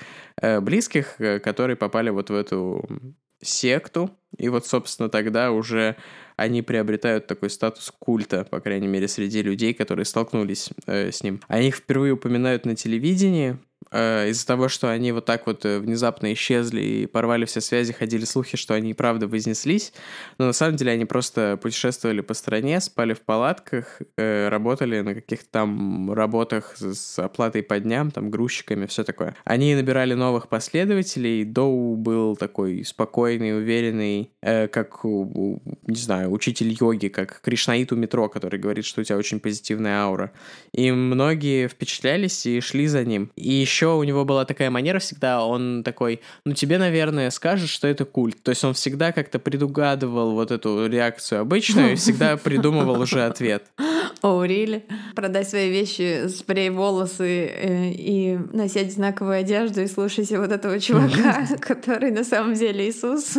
близких, 0.61 1.17
которые 1.43 1.77
попали 1.77 2.11
вот 2.11 2.29
в 2.29 2.35
эту 2.35 2.87
секту, 3.41 4.11
и 4.37 4.51
вот, 4.51 4.67
собственно, 4.67 5.09
тогда 5.09 5.51
уже 5.51 5.97
они 6.37 6.61
приобретают 6.61 7.27
такой 7.27 7.49
статус 7.49 7.91
культа, 7.99 8.45
по 8.45 8.61
крайней 8.61 8.89
мере, 8.89 9.09
среди 9.09 9.43
людей, 9.43 9.73
которые 9.73 10.05
столкнулись 10.05 10.71
э, 10.87 11.11
с 11.11 11.23
ним. 11.23 11.41
Они 11.49 11.69
их 11.69 11.77
впервые 11.77 12.13
упоминают 12.13 12.67
на 12.67 12.77
телевидении 12.77 13.53
Э, 13.53 13.76
из-за 13.93 14.47
того, 14.47 14.69
что 14.69 14.91
они 14.91 15.13
вот 15.13 15.25
так 15.25 15.47
вот 15.47 15.65
э, 15.65 15.79
внезапно 15.79 16.33
исчезли 16.33 16.81
и 16.81 17.07
порвали 17.07 17.45
все 17.45 17.61
связи, 17.61 17.93
ходили 17.93 18.25
слухи, 18.25 18.57
что 18.57 18.75
они 18.75 18.91
и 18.91 18.95
правда 18.95 19.29
вознеслись. 19.29 19.93
Но 20.39 20.47
на 20.47 20.53
самом 20.53 20.77
деле 20.77 20.93
они 20.93 21.05
просто 21.05 21.59
путешествовали 21.63 22.21
по 22.21 22.35
стране, 22.35 22.81
спали 22.81 23.15
в 23.15 23.21
палатках, 23.21 24.01
э, 24.17 24.49
работали 24.49 25.01
на 25.01 25.15
каких-то 25.15 25.47
там 25.51 26.13
работах 26.13 26.75
с 26.77 27.19
оплатой 27.19 27.63
по 27.63 27.79
дням, 27.79 28.11
там 28.11 28.31
грузчиками, 28.31 28.87
все 28.87 29.05
такое. 29.05 29.37
Они 29.45 29.75
набирали 29.75 30.15
новых 30.15 30.49
последователей. 30.49 31.45
Доу 31.45 31.97
был 31.97 32.37
такой 32.37 32.85
спокойный, 32.85 33.57
уверенный, 33.57 34.31
как, 34.41 35.05
не 35.05 35.97
знаю, 35.97 36.33
учитель 36.33 36.77
йоги, 36.79 37.09
как 37.09 37.41
Кришнаит 37.41 37.93
у 37.93 37.97
метро, 37.97 38.29
который 38.29 38.59
говорит, 38.59 38.85
что 38.85 39.01
у 39.01 39.05
тебя 39.05 39.17
очень 39.17 39.41
позитивная 39.41 40.01
аура. 40.01 40.33
И 40.73 40.91
многие 40.91 41.69
впечатлялись 41.69 42.47
и 42.47 42.61
шли 42.61 42.87
за 42.87 43.05
ним. 43.05 43.31
И 43.37 43.53
еще 43.53 43.76
у 43.85 44.05
него 44.05 44.25
была 44.25 44.45
такая 44.45 44.71
манера 44.71 44.99
всегда, 44.99 45.45
он 45.45 45.83
такой, 45.85 46.21
ну 46.45 46.55
тебе, 46.55 46.79
наверное, 46.79 47.31
скажут, 47.31 47.69
что 47.69 47.87
это 47.87 48.05
культ. 48.05 48.43
То 48.43 48.51
есть 48.51 48.65
он 48.65 48.75
всегда 48.75 49.13
как-то 49.13 49.39
предугадывал 49.39 50.33
вот 50.33 50.51
эту 50.51 50.87
реакцию 50.87 51.43
обычную 51.43 51.93
и 51.93 51.97
всегда 51.97 52.37
придумывал 52.43 53.01
уже 53.01 53.25
ответ. 53.25 53.65
О, 54.23 54.43
oh, 54.43 54.49
really? 54.49 54.83
Продай 55.15 55.45
свои 55.45 55.71
вещи, 55.71 56.29
спрей 56.29 56.71
волосы 56.71 57.47
э, 57.47 57.91
и 57.91 58.39
носить 58.53 58.93
одинаковую 58.93 59.39
одежду 59.39 59.83
и 59.83 59.87
слушайте 59.87 60.39
вот 60.39 60.51
этого 60.51 60.81
чувака, 60.81 61.47
который 61.61 62.11
на 62.11 62.25
самом 62.25 62.55
деле 62.55 62.89
Иисус. 62.89 63.37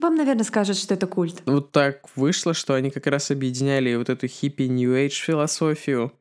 Вам, 0.00 0.16
наверное, 0.16 0.44
скажут, 0.44 0.78
что 0.78 0.94
это 0.94 1.06
культ. 1.06 1.42
Вот 1.44 1.72
так 1.72 2.00
вышло, 2.16 2.54
что 2.54 2.74
они 2.74 2.90
как 2.90 3.06
раз 3.06 3.30
объединяли 3.30 3.94
вот 3.94 4.08
эту 4.08 4.26
хиппи 4.26 4.62
New 4.62 4.94
Age 4.94 5.10
философию 5.10 6.12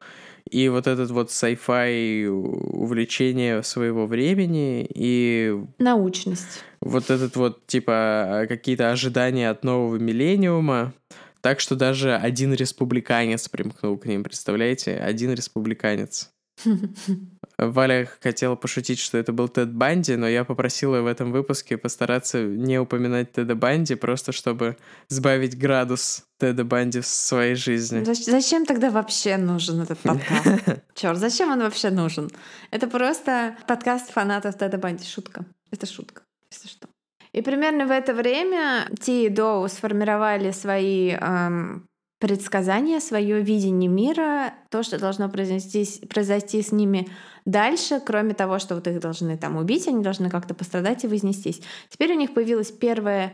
и 0.51 0.69
вот 0.69 0.87
этот 0.87 1.11
вот 1.11 1.29
sci-fi 1.29 2.27
увлечение 2.27 3.63
своего 3.63 4.05
времени 4.07 4.87
и... 4.93 5.57
Научность. 5.77 6.63
Вот 6.81 7.09
этот 7.09 7.35
вот, 7.35 7.65
типа, 7.67 8.45
какие-то 8.47 8.91
ожидания 8.91 9.49
от 9.49 9.63
нового 9.63 9.97
миллениума. 9.97 10.93
Так 11.41 11.59
что 11.59 11.75
даже 11.75 12.15
один 12.15 12.53
республиканец 12.53 13.47
примкнул 13.47 13.97
к 13.97 14.05
ним, 14.05 14.23
представляете? 14.23 14.95
Один 14.95 15.33
республиканец. 15.33 16.31
Валя 17.67 18.07
хотела 18.21 18.55
пошутить, 18.55 18.99
что 18.99 19.17
это 19.17 19.33
был 19.33 19.49
Тед 19.49 19.73
Банди, 19.73 20.15
но 20.15 20.27
я 20.27 20.45
попросила 20.45 21.01
в 21.01 21.07
этом 21.07 21.31
выпуске 21.31 21.77
постараться 21.77 22.41
не 22.41 22.79
упоминать 22.79 23.33
Теда 23.33 23.55
Банди, 23.55 23.95
просто 23.95 24.31
чтобы 24.31 24.77
сбавить 25.09 25.57
градус 25.57 26.23
Теда 26.39 26.63
Банди 26.63 27.01
в 27.01 27.05
своей 27.05 27.55
жизни. 27.55 28.03
Зачем 28.03 28.65
тогда 28.65 28.89
вообще 28.89 29.37
нужен 29.37 29.81
этот 29.81 29.99
подкаст? 29.99 30.79
Черт, 30.95 31.17
зачем 31.17 31.51
он 31.51 31.59
вообще 31.59 31.89
нужен? 31.89 32.29
Это 32.71 32.87
просто 32.87 33.57
подкаст 33.67 34.11
фанатов 34.11 34.57
Теда 34.57 34.77
Банди. 34.77 35.05
Шутка. 35.05 35.45
Это 35.71 35.85
шутка, 35.85 36.21
если 36.51 36.67
что. 36.67 36.87
И 37.31 37.41
примерно 37.41 37.85
в 37.85 37.91
это 37.91 38.13
время 38.13 38.87
Ти 38.99 39.25
и 39.25 39.29
Доу 39.29 39.67
сформировали 39.67 40.51
свои 40.51 41.11
эм, 41.11 41.85
предсказания, 42.19 42.99
свое 42.99 43.41
видение 43.41 43.89
мира, 43.89 44.53
то, 44.69 44.83
что 44.83 44.99
должно 44.99 45.29
произойти, 45.29 45.85
произойти 46.07 46.61
с 46.61 46.71
ними 46.71 47.07
дальше, 47.51 48.01
кроме 48.05 48.33
того, 48.33 48.59
что 48.59 48.75
вот 48.75 48.87
их 48.87 48.99
должны 48.99 49.37
там 49.37 49.57
убить, 49.57 49.87
они 49.87 50.03
должны 50.03 50.29
как-то 50.29 50.53
пострадать 50.53 51.03
и 51.03 51.07
вознестись. 51.07 51.61
Теперь 51.89 52.13
у 52.13 52.17
них 52.17 52.33
появилась 52.33 52.71
первая 52.71 53.33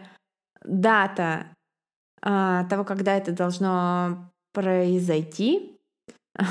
дата 0.63 1.47
а, 2.21 2.63
того, 2.65 2.83
когда 2.83 3.15
это 3.15 3.31
должно 3.31 4.31
произойти, 4.53 5.77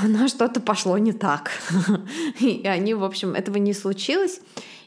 но 0.02 0.28
что-то 0.28 0.60
пошло 0.60 0.98
не 0.98 1.12
так. 1.12 1.50
И 2.40 2.66
они, 2.66 2.94
в 2.94 3.04
общем, 3.04 3.34
этого 3.34 3.58
не 3.58 3.72
случилось 3.72 4.40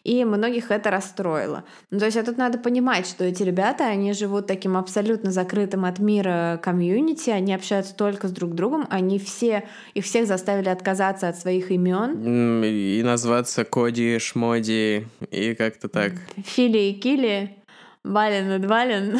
и 0.07 0.23
многих 0.23 0.71
это 0.71 0.89
расстроило. 0.89 1.65
Ну, 1.91 1.99
то 1.99 2.05
есть 2.05 2.15
а 2.15 2.23
тут 2.23 2.37
надо 2.37 2.57
понимать, 2.57 3.05
что 3.05 3.25
эти 3.25 3.43
ребята, 3.43 3.87
они 3.87 4.13
живут 4.13 4.47
таким 4.47 4.77
абсолютно 4.77 5.31
закрытым 5.31 5.83
от 5.83 5.99
мира 5.99 6.61
комьюнити, 6.63 7.29
они 7.29 7.53
общаются 7.53 7.93
только 7.93 8.29
с 8.29 8.31
друг 8.31 8.55
другом, 8.55 8.87
они 8.89 9.19
все, 9.19 9.67
их 9.95 10.05
всех 10.05 10.25
заставили 10.25 10.69
отказаться 10.69 11.27
от 11.27 11.37
своих 11.37 11.71
имен. 11.71 12.63
И 12.63 13.01
назваться 13.03 13.65
Коди, 13.65 14.17
Шмоди 14.17 15.07
и 15.29 15.55
как-то 15.55 15.89
так. 15.89 16.13
Фили 16.37 16.77
и 16.77 16.93
Кили. 16.93 17.57
Вален 18.05 18.53
и 18.53 18.59
Двален. 18.59 19.19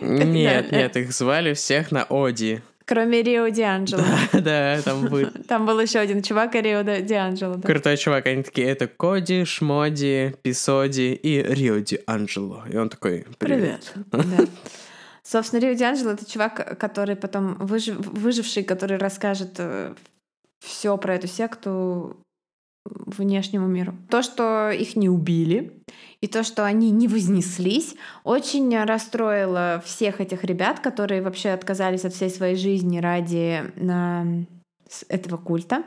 Нет, 0.00 0.72
нет, 0.72 0.96
их 0.96 1.12
звали 1.12 1.52
всех 1.52 1.92
на 1.92 2.04
Оди. 2.04 2.62
Кроме 2.88 3.22
Рио 3.22 3.48
Дианджело. 3.48 4.02
Да, 4.32 4.40
да, 4.76 4.82
там 4.82 5.08
был. 5.08 5.26
Там 5.46 5.66
был 5.66 5.78
еще 5.78 5.98
один 5.98 6.22
чувак, 6.22 6.54
Рио 6.54 6.82
Дианджело. 6.82 7.56
Да. 7.56 7.68
Крутой 7.68 7.98
чувак, 7.98 8.26
они 8.26 8.42
такие, 8.42 8.66
это 8.66 8.86
Коди, 8.86 9.44
Шмоди, 9.44 10.34
Писоди 10.40 11.12
и 11.12 11.42
Рио 11.42 11.80
Дианджело. 11.80 12.64
И 12.72 12.76
он 12.78 12.88
такой, 12.88 13.26
привет. 13.38 13.92
привет. 14.10 14.48
Собственно, 15.22 15.60
Рио 15.60 15.74
Дианджело— 15.74 16.12
это 16.12 16.24
чувак, 16.24 16.78
который 16.78 17.14
потом 17.14 17.56
выжив... 17.58 17.98
выживший, 17.98 18.62
который 18.62 18.96
расскажет 18.96 19.56
э, 19.58 19.94
все 20.60 20.96
про 20.96 21.16
эту 21.16 21.26
секту 21.26 22.16
внешнему 22.84 23.66
миру. 23.66 23.94
То, 24.10 24.22
что 24.22 24.70
их 24.70 24.96
не 24.96 25.08
убили, 25.08 25.82
и 26.20 26.26
то, 26.26 26.42
что 26.42 26.64
они 26.64 26.90
не 26.90 27.08
вознеслись, 27.08 27.94
очень 28.24 28.76
расстроило 28.84 29.82
всех 29.84 30.20
этих 30.20 30.44
ребят, 30.44 30.80
которые 30.80 31.22
вообще 31.22 31.50
отказались 31.50 32.04
от 32.04 32.12
всей 32.12 32.30
своей 32.30 32.56
жизни 32.56 32.98
ради 32.98 33.62
э, 33.76 34.44
этого 35.08 35.36
культа. 35.36 35.84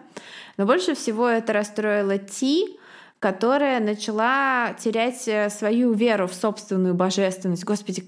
Но 0.57 0.65
больше 0.65 0.95
всего 0.95 1.27
это 1.27 1.53
расстроило 1.53 2.17
Ти, 2.17 2.77
которая 3.19 3.79
начала 3.79 4.73
терять 4.79 5.27
э, 5.27 5.49
свою 5.49 5.93
веру 5.93 6.27
в 6.27 6.33
собственную 6.33 6.95
божественность. 6.95 7.65
Господи, 7.65 8.05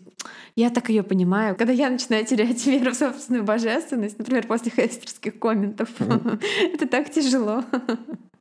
я 0.55 0.69
так 0.69 0.89
ее 0.89 1.03
понимаю. 1.03 1.55
Когда 1.55 1.73
я 1.73 1.89
начинаю 1.89 2.25
терять 2.25 2.65
веру 2.65 2.91
в 2.91 2.95
собственную 2.95 3.43
божественность, 3.43 4.17
например, 4.17 4.47
после 4.47 4.71
хейстерских 4.71 5.39
комментов, 5.39 5.89
это 5.99 6.87
так 6.87 7.11
тяжело. 7.11 7.63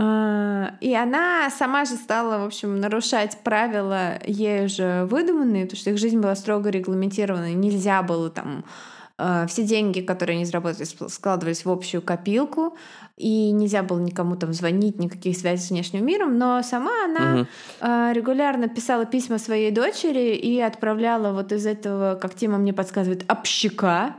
А, 0.00 0.74
и 0.80 0.94
она 0.94 1.50
сама 1.50 1.84
же 1.84 1.96
стала, 1.96 2.38
в 2.38 2.46
общем, 2.46 2.78
нарушать 2.78 3.38
правила 3.42 4.18
ей 4.24 4.68
же 4.68 5.06
выдуманные, 5.10 5.64
потому 5.64 5.80
что 5.80 5.90
их 5.90 5.98
жизнь 5.98 6.20
была 6.20 6.36
строго 6.36 6.70
регламентирована, 6.70 7.52
нельзя 7.52 8.02
было 8.02 8.30
там 8.30 8.64
а, 9.16 9.48
все 9.48 9.64
деньги, 9.64 10.00
которые 10.00 10.36
они 10.36 10.44
заработали, 10.44 10.86
складывались 11.08 11.64
в 11.64 11.70
общую 11.70 12.00
копилку, 12.00 12.76
и 13.16 13.50
нельзя 13.50 13.82
было 13.82 13.98
никому 13.98 14.36
там 14.36 14.52
звонить, 14.52 15.00
никаких 15.00 15.36
связей 15.36 15.64
с 15.66 15.70
внешним 15.70 16.06
миром, 16.06 16.38
но 16.38 16.62
сама 16.62 17.04
она 17.04 17.40
угу. 17.40 18.12
регулярно 18.12 18.68
писала 18.68 19.04
письма 19.04 19.38
своей 19.38 19.72
дочери 19.72 20.36
и 20.36 20.60
отправляла 20.60 21.32
вот 21.32 21.50
из 21.50 21.66
этого, 21.66 22.14
как 22.14 22.36
Тима 22.36 22.58
мне 22.58 22.72
подсказывает, 22.72 23.24
общака, 23.26 24.14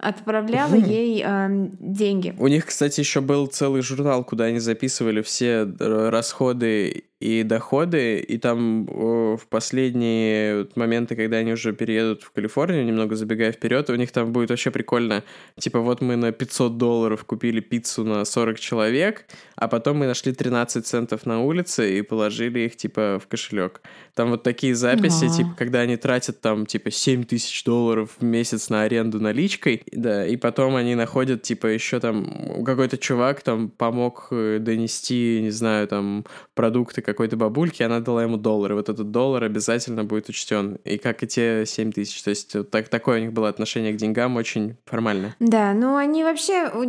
отправляла 0.00 0.74
ей 0.74 1.22
э, 1.24 1.48
деньги. 1.78 2.34
У 2.38 2.48
них, 2.48 2.66
кстати, 2.66 3.00
еще 3.00 3.20
был 3.20 3.46
целый 3.46 3.82
журнал, 3.82 4.24
куда 4.24 4.44
они 4.44 4.58
записывали 4.58 5.22
все 5.22 5.64
расходы 5.78 7.04
и 7.20 7.42
доходы, 7.42 8.18
и 8.18 8.38
там 8.38 8.86
в 8.86 9.46
последние 9.50 10.66
моменты, 10.74 11.14
когда 11.16 11.36
они 11.36 11.52
уже 11.52 11.74
переедут 11.74 12.22
в 12.22 12.30
Калифорнию, 12.30 12.84
немного 12.84 13.14
забегая 13.14 13.52
вперед, 13.52 13.90
у 13.90 13.94
них 13.94 14.10
там 14.10 14.32
будет 14.32 14.48
вообще 14.48 14.70
прикольно. 14.70 15.22
Типа 15.58 15.80
вот 15.80 16.00
мы 16.00 16.16
на 16.16 16.32
500 16.32 16.78
долларов 16.78 17.24
купили 17.24 17.60
пиццу 17.60 18.04
на 18.04 18.24
40 18.24 18.58
человек, 18.58 19.26
а 19.54 19.68
потом 19.68 19.98
мы 19.98 20.06
нашли 20.06 20.32
13 20.32 20.86
центов 20.86 21.26
на 21.26 21.42
улице 21.42 21.98
и 21.98 22.00
положили 22.00 22.60
их 22.60 22.76
типа 22.76 23.20
в 23.22 23.26
кошелек. 23.26 23.82
Там 24.14 24.30
вот 24.30 24.42
такие 24.42 24.74
записи, 24.74 25.26
а 25.26 25.28
типа 25.28 25.50
когда 25.58 25.80
они 25.80 25.96
тратят 25.98 26.40
там 26.40 26.64
типа 26.64 26.90
7 26.90 27.24
тысяч 27.24 27.64
долларов 27.64 28.16
в 28.18 28.24
месяц 28.24 28.70
на 28.70 28.82
аренду 28.82 29.20
наличкой, 29.20 29.82
да, 29.92 30.26
и 30.26 30.36
потом 30.36 30.74
они 30.74 30.94
находят 30.94 31.42
типа 31.42 31.66
еще 31.66 32.00
там 32.00 32.64
какой-то 32.64 32.96
чувак 32.96 33.42
там 33.42 33.68
помог 33.68 34.28
э, 34.30 34.58
донести, 34.58 35.40
не 35.42 35.50
знаю, 35.50 35.86
там 35.86 36.24
продукты 36.54 37.02
какой-то 37.12 37.36
бабульки, 37.36 37.82
она 37.82 38.00
дала 38.00 38.22
ему 38.22 38.36
доллар, 38.36 38.72
и 38.72 38.74
вот 38.74 38.88
этот 38.88 39.10
доллар 39.10 39.44
обязательно 39.44 40.04
будет 40.04 40.28
учтен. 40.28 40.78
И 40.84 40.98
как 40.98 41.22
и 41.22 41.26
те 41.26 41.64
7 41.66 41.92
тысяч. 41.92 42.22
То 42.22 42.30
есть 42.30 42.54
вот 42.54 42.70
так, 42.70 42.88
такое 42.88 43.18
у 43.18 43.22
них 43.22 43.32
было 43.32 43.48
отношение 43.48 43.92
к 43.92 43.96
деньгам 43.96 44.36
очень 44.36 44.76
формальное. 44.84 45.34
Да, 45.40 45.72
ну 45.72 45.96
они 45.96 46.24
вообще... 46.24 46.70
У, 46.74 46.84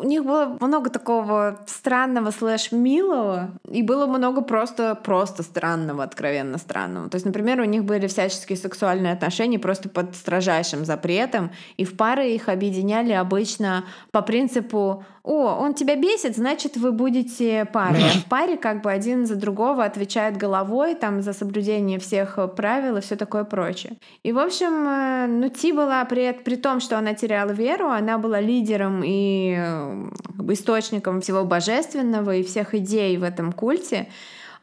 у 0.00 0.04
них 0.04 0.24
было 0.24 0.56
много 0.60 0.90
такого 0.90 1.60
странного 1.66 2.30
слэш-милого, 2.30 3.50
и 3.70 3.82
было 3.82 4.06
много 4.06 4.42
просто, 4.42 4.94
просто 4.94 5.42
странного, 5.42 6.02
откровенно 6.02 6.58
странного. 6.58 7.08
То 7.08 7.16
есть, 7.16 7.26
например, 7.26 7.60
у 7.60 7.64
них 7.64 7.84
были 7.84 8.06
всяческие 8.06 8.58
сексуальные 8.58 9.12
отношения 9.12 9.58
просто 9.58 9.88
под 9.88 10.14
строжайшим 10.16 10.84
запретом, 10.84 11.50
и 11.76 11.84
в 11.84 11.96
пары 11.96 12.30
их 12.30 12.48
объединяли 12.48 13.12
обычно 13.12 13.84
по 14.10 14.22
принципу 14.22 15.04
«О, 15.24 15.56
он 15.58 15.72
тебя 15.72 15.96
бесит, 15.96 16.36
значит, 16.36 16.76
вы 16.76 16.92
будете 16.92 17.64
парой». 17.64 18.02
А 18.04 18.18
в 18.18 18.26
паре 18.26 18.58
как 18.58 18.82
бы 18.82 18.92
один 18.92 19.24
за 19.24 19.36
другого 19.36 19.82
отвечает 19.82 20.36
головой 20.36 20.94
там 20.94 21.22
за 21.22 21.32
соблюдение 21.32 21.98
всех 21.98 22.38
правил 22.54 22.98
и 22.98 23.00
все 23.00 23.16
такое 23.16 23.44
прочее. 23.44 23.96
И, 24.22 24.32
в 24.32 24.38
общем, 24.38 24.86
э, 24.86 25.26
ну, 25.26 25.48
Ти 25.48 25.72
была 25.72 26.04
при, 26.04 26.32
при 26.32 26.56
том, 26.56 26.80
что 26.80 26.98
она 26.98 27.14
теряла 27.14 27.52
веру, 27.52 27.88
она 27.88 28.18
была 28.18 28.38
лидером 28.38 29.02
и 29.02 29.56
э, 29.56 30.10
как 30.36 30.44
бы, 30.44 30.52
источником 30.52 31.22
всего 31.22 31.44
божественного 31.44 32.36
и 32.36 32.42
всех 32.42 32.74
идей 32.74 33.16
в 33.16 33.22
этом 33.22 33.52
культе. 33.52 34.08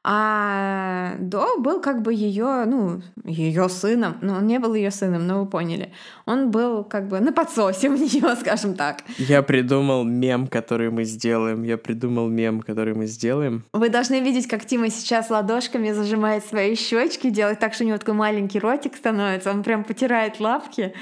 А 0.04 1.16
До 1.20 1.60
был 1.60 1.80
как 1.80 2.02
бы 2.02 2.12
ее, 2.12 2.66
ну, 2.66 3.02
ее 3.24 3.70
сыном. 3.70 4.18
Ну, 4.22 4.34
он 4.34 4.48
не 4.48 4.58
был 4.58 4.74
ее 4.74 4.90
сыном, 4.90 5.28
но 5.28 5.42
вы 5.42 5.46
поняли. 5.46 5.94
Он 6.26 6.50
был 6.50 6.84
как 6.84 7.08
бы 7.08 7.20
на 7.20 7.32
подсосе 7.32 7.90
у 7.90 7.96
нее, 7.96 8.36
скажем 8.36 8.74
так. 8.74 9.04
Я 9.18 9.44
придумал 9.44 10.04
мем, 10.04 10.48
который 10.48 10.90
мы 10.90 11.04
сделаем. 11.04 11.62
Я 11.62 11.78
придумал 11.78 12.30
мем, 12.30 12.62
который 12.62 12.96
мы 12.96 13.06
сделаем. 13.06 13.64
Вы 13.74 13.90
должны 13.90 14.22
видеть, 14.22 14.48
как 14.48 14.66
Тима 14.66 14.90
сейчас 14.90 15.30
ладошками 15.30 15.92
зажимает 15.92 16.46
свои 16.46 16.76
щечки, 16.76 17.30
делает 17.30 17.60
так, 17.60 17.76
что 17.76 17.84
у 17.84 17.88
него 17.88 18.00
такой 18.00 18.16
маленький 18.16 18.58
ротик 18.58 18.96
становится. 18.96 19.52
Он 19.52 19.62
прям 19.62 19.84
потирает 19.84 20.40
лапки. 20.40 20.94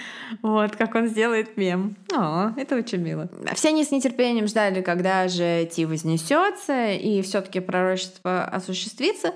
Вот, 0.42 0.76
как 0.76 0.96
он 0.96 1.08
сделает 1.08 1.56
мем. 1.56 1.96
О, 2.14 2.52
это 2.58 2.76
очень 2.76 3.00
мило. 3.00 3.30
Все 3.54 3.70
они 3.70 3.86
с 3.86 3.92
нетерпением 3.92 4.48
ждали, 4.48 4.82
когда 4.82 5.30
же 5.30 5.70
Ти 5.72 5.86
вознесется, 5.86 6.92
и 6.92 7.22
все-таки 7.22 7.62
пророчество 7.62 8.44
осуществится 8.44 8.89
осуществиться, 8.90 9.34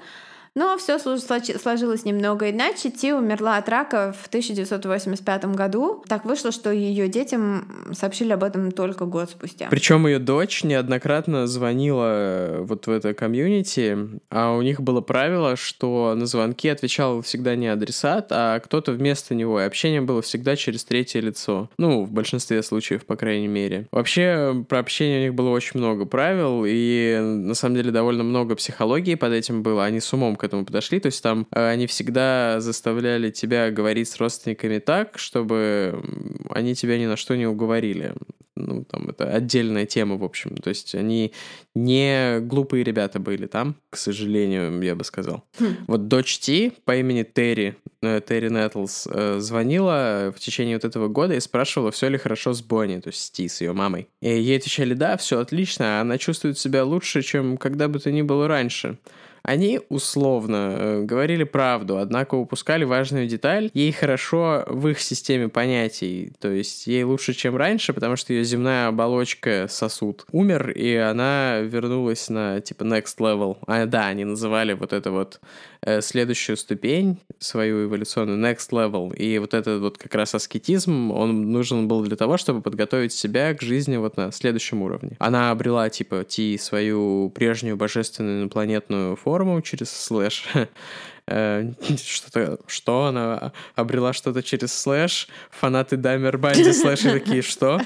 но 0.56 0.78
все 0.78 1.00
сложилось 1.00 2.06
немного 2.06 2.52
иначе. 2.52 2.92
Ти 2.92 3.12
умерла 3.12 3.58
от 3.58 3.70
рака 3.70 4.14
в 4.20 4.28
1985 4.28 5.46
году. 5.46 6.04
Так 6.08 6.26
вышло, 6.26 6.52
что 6.52 6.72
ее 6.72 7.08
детям 7.08 7.92
сообщили 7.94 8.34
об 8.34 8.44
этом 8.44 8.72
только 8.72 9.06
год 9.06 9.32
спустя. 9.32 9.68
Причем 9.70 10.06
ее 10.06 10.20
дочь 10.20 10.64
неоднократно 10.64 11.48
звонила 11.48 12.06
э, 12.08 12.62
вот 12.62 12.86
в 12.86 12.92
это 12.92 13.16
комьюнити, 13.16 13.98
а 14.30 14.52
у 14.56 14.62
них 14.62 14.80
было 14.82 15.02
правило, 15.02 15.56
что 15.56 16.14
на 16.16 16.28
звонки 16.28 16.70
отвечал 16.70 17.22
всегда 17.22 17.56
не 17.56 17.68
адресат, 17.68 18.28
а 18.30 18.60
кто-то 18.60 18.92
вместо 18.92 19.34
него. 19.34 19.60
И 19.60 19.64
общение 19.64 20.02
было 20.02 20.22
всегда 20.22 20.56
через 20.56 20.84
третье 20.84 21.22
лицо. 21.22 21.70
Ну, 21.78 22.04
в 22.06 22.12
большинстве 22.12 22.62
случаев, 22.62 23.06
по 23.06 23.16
крайней 23.16 23.48
мере. 23.48 23.88
Вообще, 23.92 24.64
про 24.70 24.80
общение 24.80 25.20
у 25.20 25.24
них 25.24 25.34
было 25.34 25.50
очень 25.50 25.80
много 25.80 26.06
правил, 26.06 26.64
и 26.68 27.18
на 27.20 27.56
самом 27.56 27.76
деле 27.76 27.92
довольно 27.92 28.24
много 28.24 28.56
психологии 28.56 29.16
под 29.16 29.34
этим 29.34 29.64
было. 29.64 29.86
Они 29.86 30.00
с 30.00 30.14
умом 30.14 30.36
к 30.44 30.46
этому 30.46 30.66
подошли. 30.66 31.00
То 31.00 31.08
есть 31.08 31.24
там 31.24 31.48
э, 31.52 31.70
они 31.70 31.88
всегда 31.88 32.60
заставляли 32.60 33.32
тебя 33.32 33.72
говорить 33.72 34.10
с 34.10 34.18
родственниками 34.18 34.80
так, 34.80 35.18
чтобы 35.18 36.04
они 36.50 36.76
тебя 36.76 37.00
ни 37.00 37.06
на 37.06 37.16
что 37.16 37.38
не 37.38 37.48
уговорили. 37.48 38.14
Ну, 38.56 38.84
там 38.84 39.10
это 39.10 39.34
отдельная 39.34 39.86
тема, 39.86 40.18
в 40.18 40.24
общем. 40.24 40.58
То 40.58 40.70
есть 40.70 40.96
они 40.96 41.32
не 41.74 42.40
глупые 42.42 42.84
ребята 42.84 43.20
были 43.20 43.48
там, 43.48 43.78
к 43.90 43.96
сожалению, 43.96 44.82
я 44.82 44.96
бы 44.96 45.06
сказал. 45.06 45.46
Хм. 45.60 45.76
Вот 45.88 46.08
дочь 46.10 46.40
Ти 46.40 46.74
по 46.84 46.96
имени 46.98 47.24
Терри, 47.24 47.78
э, 48.02 48.20
Терри 48.28 48.50
Нетлс, 48.50 49.08
э, 49.10 49.38
звонила 49.40 50.34
в 50.36 50.40
течение 50.42 50.76
вот 50.76 50.84
этого 50.84 51.08
года 51.08 51.36
и 51.36 51.40
спрашивала, 51.40 51.92
все 51.92 52.10
ли 52.10 52.18
хорошо 52.18 52.52
с 52.52 52.62
Бонни, 52.62 53.00
то 53.00 53.08
есть 53.08 53.24
с 53.24 53.32
Ти, 53.32 53.48
с 53.48 53.62
ее 53.62 53.72
мамой. 53.72 54.10
И 54.22 54.28
ей 54.28 54.58
отвечали, 54.58 54.94
да, 54.94 55.16
все 55.16 55.40
отлично, 55.40 56.02
она 56.02 56.18
чувствует 56.18 56.60
себя 56.60 56.84
лучше, 56.84 57.22
чем 57.22 57.56
когда 57.58 57.88
бы 57.88 58.00
то 58.00 58.12
ни 58.12 58.22
было 58.22 58.50
раньше. 58.50 58.98
Они 59.44 59.82
условно 59.90 60.76
э, 60.78 61.02
говорили 61.04 61.44
правду, 61.44 61.98
однако 61.98 62.36
упускали 62.36 62.86
важную 62.86 63.28
деталь. 63.28 63.70
Ей 63.74 63.92
хорошо 63.92 64.64
в 64.68 64.88
их 64.88 65.02
системе 65.02 65.50
понятий, 65.50 66.32
то 66.40 66.50
есть 66.50 66.88
ей 66.88 67.04
лучше, 67.04 67.34
чем 67.34 67.58
раньше, 67.58 67.92
потому 67.92 68.16
что 68.16 68.32
ее 68.32 68.46
земная 68.46 68.88
оболочка 68.88 69.68
сосуд 69.70 70.26
умер, 70.32 70.72
и 70.72 70.96
она 70.96 71.60
вернулась 71.60 72.30
на 72.30 72.62
типа 72.62 72.84
next 72.84 73.18
level. 73.20 73.58
А, 73.68 73.86
да, 73.86 74.08
они 74.08 74.24
называли 74.24 74.72
вот 74.74 74.94
это 74.94 75.12
вот 75.12 75.42
э, 75.82 76.00
следующую 76.00 76.56
ступень, 76.56 77.18
свою 77.40 77.88
эволюционную 77.88 78.40
next 78.40 78.70
level. 78.72 79.14
И 79.14 79.38
вот 79.40 79.54
этот 79.54 79.82
вот 79.82 79.98
как 79.98 80.16
раз 80.16 80.34
аскетизм, 80.36 81.12
он 81.12 81.52
нужен 81.52 81.90
был 81.90 82.02
для 82.04 82.16
того, 82.16 82.38
чтобы 82.38 82.62
подготовить 82.62 83.12
себя 83.12 83.54
к 83.54 83.62
жизни 83.62 83.98
вот 83.98 84.16
на 84.16 84.32
следующем 84.32 84.84
уровне. 84.84 85.18
Она 85.20 85.52
обрела 85.52 85.90
типа 85.90 86.24
Ти 86.24 86.58
свою 86.58 87.30
прежнюю 87.30 87.76
божественную 87.76 88.44
инопланетную 88.44 89.18
форму, 89.18 89.33
форму 89.34 89.62
через 89.62 89.92
слэш. 89.92 90.46
Э, 91.26 91.72
что-то, 91.96 92.60
что 92.68 93.06
она 93.06 93.54
обрела 93.76 94.12
что-то 94.12 94.44
через 94.44 94.74
слэш, 94.74 95.30
фанаты 95.52 95.96
Дамер, 95.96 96.38
Банди 96.38 96.74
слэши 96.74 97.12
такие, 97.20 97.42
что? 97.42 97.80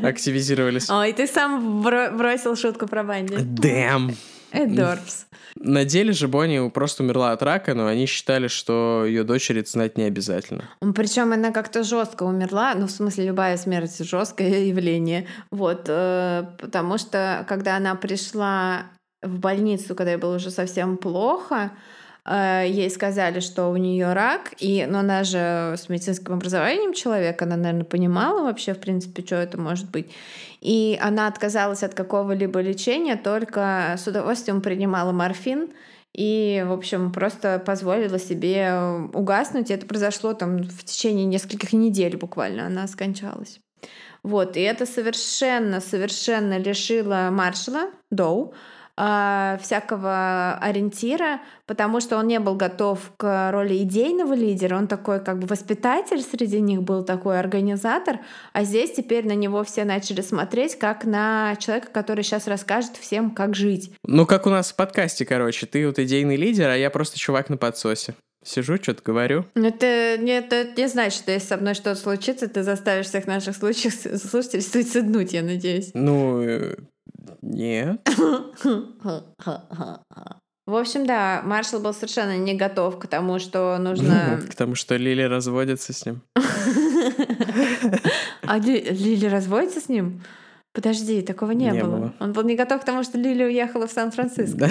Активизировались. 0.00 0.88
Ой, 0.88 1.12
ты 1.12 1.26
сам 1.26 1.82
бросил 1.82 2.54
шутку 2.54 2.86
про 2.86 3.02
Банди. 3.02 3.34
Damn. 3.36 4.14
Эдорпс. 4.52 5.26
На 5.56 5.84
деле 5.84 6.12
же 6.12 6.28
Бонни 6.28 6.68
просто 6.68 7.02
умерла 7.02 7.32
от 7.32 7.42
рака, 7.42 7.74
но 7.74 7.88
они 7.88 8.06
считали, 8.06 8.46
что 8.46 9.04
ее 9.04 9.24
дочери 9.24 9.64
знать 9.64 9.98
не 9.98 10.04
обязательно. 10.04 10.62
Причем 10.94 11.32
она 11.32 11.50
как-то 11.50 11.82
жестко 11.82 12.22
умерла, 12.22 12.74
ну, 12.76 12.86
в 12.86 12.92
смысле, 12.92 13.26
любая 13.26 13.56
смерть 13.56 13.98
жесткое 13.98 14.66
явление. 14.66 15.26
Вот, 15.50 15.86
э, 15.88 16.44
потому 16.60 16.96
что 16.98 17.44
когда 17.48 17.76
она 17.76 17.96
пришла 17.96 18.84
в 19.24 19.38
больницу, 19.38 19.94
когда 19.94 20.12
ей 20.12 20.18
было 20.18 20.36
уже 20.36 20.50
совсем 20.50 20.96
плохо, 20.96 21.72
э, 22.24 22.64
ей 22.68 22.90
сказали, 22.90 23.40
что 23.40 23.68
у 23.70 23.76
нее 23.76 24.12
рак, 24.12 24.52
и, 24.58 24.86
но 24.88 25.00
она 25.00 25.24
же 25.24 25.74
с 25.76 25.88
медицинским 25.88 26.34
образованием 26.34 26.92
человек, 26.92 27.40
она, 27.42 27.56
наверное, 27.56 27.84
понимала 27.84 28.42
вообще, 28.42 28.74
в 28.74 28.80
принципе, 28.80 29.24
что 29.24 29.36
это 29.36 29.58
может 29.58 29.90
быть. 29.90 30.10
И 30.60 30.98
она 31.02 31.26
отказалась 31.26 31.82
от 31.82 31.94
какого-либо 31.94 32.60
лечения, 32.60 33.16
только 33.16 33.96
с 33.98 34.06
удовольствием 34.06 34.60
принимала 34.60 35.12
морфин, 35.12 35.70
и, 36.14 36.64
в 36.66 36.72
общем, 36.72 37.12
просто 37.12 37.58
позволила 37.58 38.20
себе 38.20 38.72
угаснуть. 39.12 39.70
И 39.70 39.74
это 39.74 39.84
произошло 39.84 40.32
там 40.32 40.58
в 40.62 40.84
течение 40.84 41.26
нескольких 41.26 41.72
недель 41.72 42.16
буквально, 42.16 42.66
она 42.66 42.86
скончалась. 42.86 43.60
Вот, 44.22 44.56
и 44.56 44.60
это 44.60 44.86
совершенно, 44.86 45.80
совершенно 45.80 46.56
лишило 46.58 47.28
маршала 47.30 47.90
Доу 48.10 48.54
э, 48.96 49.58
всякого 49.60 50.54
ориентира, 50.60 51.40
потому 51.66 52.00
что 52.00 52.16
он 52.16 52.26
не 52.26 52.38
был 52.40 52.54
готов 52.54 53.12
к 53.16 53.50
роли 53.50 53.82
идейного 53.82 54.34
лидера, 54.34 54.76
он 54.76 54.86
такой 54.86 55.22
как 55.22 55.38
бы 55.38 55.46
воспитатель 55.46 56.20
среди 56.20 56.60
них 56.60 56.82
был, 56.82 57.04
такой 57.04 57.38
организатор, 57.38 58.20
а 58.52 58.64
здесь 58.64 58.92
теперь 58.92 59.26
на 59.26 59.34
него 59.34 59.64
все 59.64 59.84
начали 59.84 60.20
смотреть 60.20 60.78
как 60.78 61.04
на 61.04 61.56
человека, 61.56 61.88
который 61.92 62.24
сейчас 62.24 62.46
расскажет 62.46 62.96
всем, 62.96 63.30
как 63.30 63.54
жить. 63.54 63.92
Ну, 64.06 64.26
как 64.26 64.46
у 64.46 64.50
нас 64.50 64.72
в 64.72 64.76
подкасте, 64.76 65.24
короче, 65.24 65.66
ты 65.66 65.86
вот 65.86 65.98
идейный 65.98 66.36
лидер, 66.36 66.68
а 66.68 66.76
я 66.76 66.90
просто 66.90 67.18
чувак 67.18 67.48
на 67.48 67.56
подсосе. 67.56 68.14
Сижу, 68.44 68.76
что-то 68.76 69.02
говорю. 69.02 69.46
Ну, 69.54 69.66
это 69.66 69.86
это 69.86 70.68
не 70.76 70.86
значит, 70.86 71.18
что 71.22 71.32
если 71.32 71.48
со 71.48 71.56
мной 71.56 71.72
что-то 71.72 71.94
случится, 71.98 72.46
ты 72.46 72.62
заставишь 72.62 73.06
всех 73.06 73.26
наших 73.26 73.56
случаев 73.56 73.94
слушателей 74.20 74.62
суициднуть, 74.62 75.32
я 75.32 75.42
надеюсь. 75.42 75.90
Ну, 75.94 76.42
э, 76.42 76.76
нет. 77.44 78.00
В 80.66 80.76
общем, 80.76 81.04
да, 81.04 81.42
Маршал 81.44 81.80
был 81.80 81.92
совершенно 81.92 82.38
не 82.38 82.54
готов 82.54 82.98
к 82.98 83.06
тому, 83.06 83.38
что 83.38 83.76
нужно... 83.78 84.40
К 84.50 84.54
тому, 84.54 84.74
что 84.74 84.96
Лили 84.96 85.22
разводится 85.22 85.92
с 85.92 86.06
ним. 86.06 86.22
А 88.46 88.58
Лили 88.58 89.26
разводится 89.26 89.80
с 89.80 89.88
ним? 89.90 90.22
Подожди, 90.74 91.22
такого 91.22 91.52
не, 91.52 91.70
не 91.70 91.82
было. 91.82 91.96
было. 91.96 92.14
Он 92.18 92.32
был 92.32 92.42
не 92.42 92.56
готов 92.56 92.82
к 92.82 92.84
тому, 92.84 93.04
что 93.04 93.16
Лили 93.16 93.44
уехала 93.44 93.86
в 93.86 93.92
Сан-Франциско. 93.92 94.68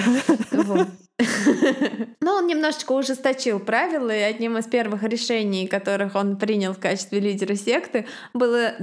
Но 2.20 2.34
он 2.36 2.46
немножечко 2.46 2.92
ужесточил 2.92 3.58
правила, 3.58 4.10
и 4.10 4.20
одним 4.20 4.58
из 4.58 4.66
первых 4.66 5.02
решений, 5.04 5.66
которых 5.66 6.14
он 6.14 6.36
принял 6.36 6.74
в 6.74 6.78
качестве 6.78 7.20
лидера 7.20 7.54
секты, 7.54 8.06
было 8.34 8.74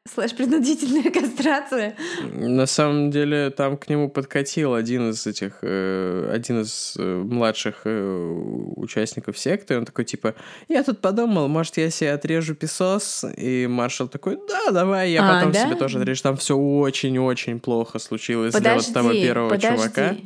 добровольная 0.00 0.08
слэш-принудительная 0.08 1.10
кастрация. 1.12 1.96
На 2.32 2.66
самом 2.66 3.10
деле 3.10 3.50
там 3.50 3.76
к 3.76 3.88
нему 3.88 4.08
подкатил 4.08 4.74
один 4.74 5.10
из 5.10 5.26
этих, 5.26 5.58
э, 5.62 6.30
один 6.32 6.62
из 6.62 6.94
э, 6.98 7.22
младших 7.22 7.82
э, 7.84 8.72
участников 8.76 9.38
секты, 9.38 9.76
он 9.76 9.84
такой 9.84 10.04
типа, 10.04 10.34
я 10.68 10.82
тут 10.82 11.00
подумал, 11.00 11.48
может 11.48 11.76
я 11.76 11.90
себе 11.90 12.12
отрежу 12.12 12.54
песос, 12.54 13.24
и 13.36 13.66
маршал 13.66 14.08
такой, 14.08 14.38
да, 14.48 14.70
давай, 14.72 15.10
я 15.10 15.22
а, 15.22 15.38
потом 15.38 15.52
да? 15.52 15.66
себе 15.66 15.76
тоже 15.76 15.98
отрежу. 15.98 16.22
Там 16.22 16.36
все 16.36 16.56
очень-очень 16.56 17.60
плохо 17.60 17.98
случилось 17.98 18.52
подожди, 18.52 18.92
для 18.92 19.02
вот 19.02 19.08
того 19.08 19.12
первого 19.12 19.50
подожди. 19.50 19.76
чувака. 19.76 20.16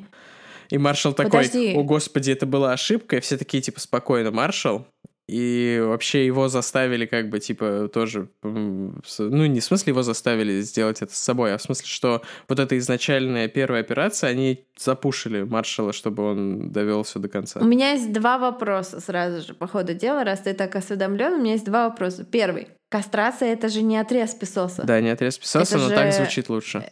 И 0.71 0.79
маршал 0.79 1.13
такой, 1.13 1.31
Подожди. 1.45 1.75
о 1.77 1.83
господи, 1.83 2.31
это 2.31 2.47
была 2.47 2.73
ошибка, 2.73 3.17
и 3.17 3.21
все 3.21 3.37
такие, 3.37 3.63
типа, 3.63 3.81
спокойно, 3.81 4.31
маршал. 4.31 4.87
И 5.27 5.81
вообще 5.83 6.27
его 6.27 6.49
заставили 6.49 7.07
как 7.07 7.31
бы, 7.31 7.41
типа, 7.41 7.89
тоже, 7.93 8.29
ну, 8.43 9.47
не 9.47 9.61
в 9.61 9.65
смысле 9.65 9.93
его 9.93 10.03
заставили 10.03 10.61
сделать 10.61 11.01
это 11.01 11.15
с 11.15 11.19
собой, 11.19 11.55
а 11.55 11.59
в 11.59 11.63
смысле, 11.63 11.87
что 11.87 12.23
вот 12.47 12.59
эта 12.59 12.77
изначальная 12.77 13.49
первая 13.49 13.81
операция, 13.81 14.29
они 14.29 14.67
запушили 14.77 15.43
маршала, 15.43 15.95
чтобы 15.95 16.25
он 16.25 16.71
довел 16.73 17.05
все 17.05 17.21
до 17.21 17.29
конца. 17.29 17.61
У 17.61 17.65
меня 17.65 17.93
есть 17.93 18.13
два 18.13 18.37
вопроса 18.37 19.01
сразу 19.01 19.47
же 19.47 19.55
по 19.55 19.67
ходу 19.67 19.95
дела, 19.95 20.25
раз 20.25 20.41
ты 20.41 20.53
так 20.53 20.77
осведомлен, 20.77 21.35
у 21.35 21.39
меня 21.41 21.53
есть 21.53 21.65
два 21.65 21.89
вопроса. 21.89 22.25
Первый. 22.25 22.69
Кастрация— 22.91 23.49
это 23.55 23.71
же 23.71 23.83
не 23.83 23.97
отрез 23.97 24.35
песоса. 24.35 24.85
Да, 24.85 25.01
не 25.01 25.09
отрез 25.09 25.39
песоса, 25.39 25.77
это 25.77 25.85
но 25.85 25.89
же... 25.89 25.95
так 25.95 26.13
звучит 26.13 26.51
лучше. 26.51 26.85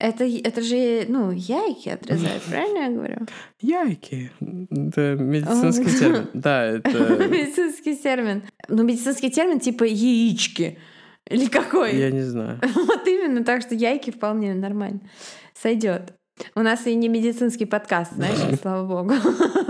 Это, 0.00 0.24
это 0.24 0.62
же, 0.62 1.04
ну, 1.08 1.30
яйки 1.30 1.90
отрезают, 1.90 2.42
правильно 2.48 2.78
я 2.78 2.90
говорю? 2.90 3.16
Яйки. 3.60 4.32
Это 4.40 5.14
медицинский 5.16 5.98
термин. 5.98 6.30
Да, 6.32 6.64
это... 6.64 7.28
Медицинский 7.28 7.94
термин. 7.96 8.42
Ну, 8.68 8.82
медицинский 8.82 9.30
термин 9.30 9.60
типа 9.60 9.84
яички. 9.84 10.78
Или 11.28 11.46
какой? 11.46 11.96
Я 11.96 12.10
не 12.10 12.22
знаю. 12.22 12.58
Вот 12.74 13.06
именно, 13.06 13.44
так 13.44 13.60
что 13.60 13.74
яйки 13.74 14.10
вполне 14.10 14.54
нормально. 14.54 15.00
Сойдет. 15.54 16.14
У 16.54 16.60
нас 16.60 16.86
и 16.86 16.94
не 16.94 17.10
медицинский 17.10 17.66
подкаст, 17.66 18.14
знаешь, 18.14 18.38
слава 18.62 18.86
богу. 18.86 19.12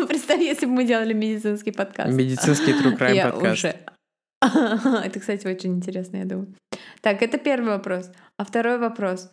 Представь, 0.06 0.40
если 0.40 0.66
бы 0.66 0.72
мы 0.72 0.84
делали 0.84 1.12
медицинский 1.12 1.72
подкаст. 1.72 2.12
Медицинский 2.12 2.70
True 2.70 2.96
Crime 2.96 3.32
подкаст. 3.32 3.66
Это, 4.40 5.18
кстати, 5.18 5.48
очень 5.48 5.74
интересно, 5.74 6.18
я 6.18 6.24
думаю. 6.24 6.54
Так, 7.00 7.20
это 7.22 7.36
первый 7.36 7.70
вопрос. 7.70 8.12
А 8.38 8.44
второй 8.44 8.78
вопрос. 8.78 9.30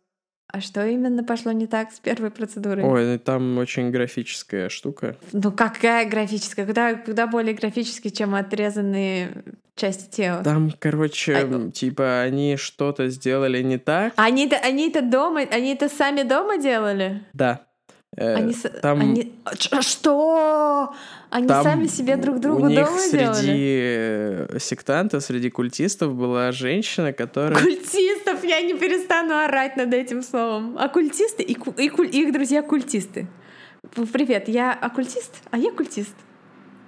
А 0.50 0.62
что 0.62 0.86
именно 0.86 1.24
пошло 1.26 1.52
не 1.52 1.68
так 1.68 1.92
с 1.92 2.00
первой 2.00 2.32
процедурой? 2.32 2.84
Ой, 2.84 3.06
ну 3.06 3.20
там 3.20 3.58
очень 3.58 3.92
графическая 3.92 4.70
штука. 4.70 5.18
Ну 5.34 5.52
какая 5.52 6.10
графическая? 6.10 6.66
Куда, 6.66 6.96
куда 6.96 7.28
более 7.28 7.54
графически, 7.54 8.10
чем 8.10 8.34
отрезанные 8.34 9.44
части 9.76 10.10
тела? 10.10 10.44
Там, 10.44 10.72
короче, 10.80 11.36
А- 11.36 11.72
типа 11.72 12.22
они 12.22 12.56
что-то 12.56 13.10
сделали 13.10 13.62
не 13.62 13.78
так. 13.78 14.14
Они 14.16 14.48
это, 14.48 14.56
они 14.58 14.90
это 14.90 15.02
дома, 15.02 15.42
они 15.42 15.74
это 15.74 15.90
сами 15.90 16.24
дома 16.24 16.58
делали? 16.58 17.24
Да. 17.34 17.67
Э, 18.20 18.34
Они, 18.36 18.52
с- 18.54 18.70
там- 18.82 19.00
они- 19.00 19.32
А, 19.44 19.82
что? 19.82 20.94
Они 21.30 21.48
Там 21.48 21.64
сами 21.64 21.88
себе 21.88 22.16
друг 22.18 22.40
другу 22.40 22.66
у 22.66 22.70
них 22.70 22.80
дома 22.86 22.98
среди 22.98 23.18
делали? 23.18 24.48
э, 24.50 24.60
сектантов, 24.60 25.24
среди 25.24 25.50
культистов 25.52 26.16
была 26.16 26.52
женщина, 26.52 27.14
которая... 27.14 27.54
Культистов, 27.62 28.44
я 28.44 28.62
не 28.62 28.74
перестану 28.74 29.36
орать 29.36 29.78
над 29.78 29.94
этим 29.94 30.24
словом. 30.24 30.78
Оккультисты 30.80 31.44
и, 31.44 31.54
ку- 31.54 31.76
и 31.78 31.90
куль- 31.90 32.10
и 32.12 32.24
их 32.24 32.34
друзья 32.34 32.62
культисты. 32.64 33.28
Привет, 34.14 34.48
я 34.50 34.74
оккультист, 34.74 35.36
а 35.52 35.58
я 35.58 35.72
культист, 35.72 36.16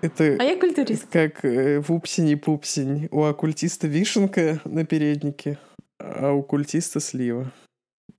Это 0.01 0.35
а 0.39 0.43
я 0.43 0.57
культурист. 0.57 1.05
как 1.11 1.45
э, 1.45 1.79
вупсень-пупсень. 1.81 3.07
У 3.11 3.23
оккультиста 3.23 3.87
вишенка 3.87 4.59
на 4.65 4.83
переднике, 4.85 5.59
а 5.99 6.31
у 6.31 6.41
культиста 6.43 6.99
слива. 6.99 7.51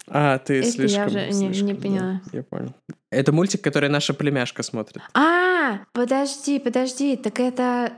А, 0.09 0.39
ты 0.39 0.59
Это 0.59 0.67
я 0.67 0.73
слишком... 0.73 1.07
уже 1.07 1.27
не- 1.31 1.49
не 1.49 1.55
слишком, 1.55 1.77
да, 1.77 1.83
поняла. 1.83 2.21
я 2.33 2.43
понял. 2.43 2.75
Это 3.11 3.33
мультик, 3.33 3.63
который 3.63 3.89
наша 3.89 4.15
племяшка 4.15 4.63
смотрит. 4.63 5.03
А, 5.15 5.81
подожди, 5.93 6.59
подожди, 6.59 7.17
так 7.17 7.41
это 7.41 7.93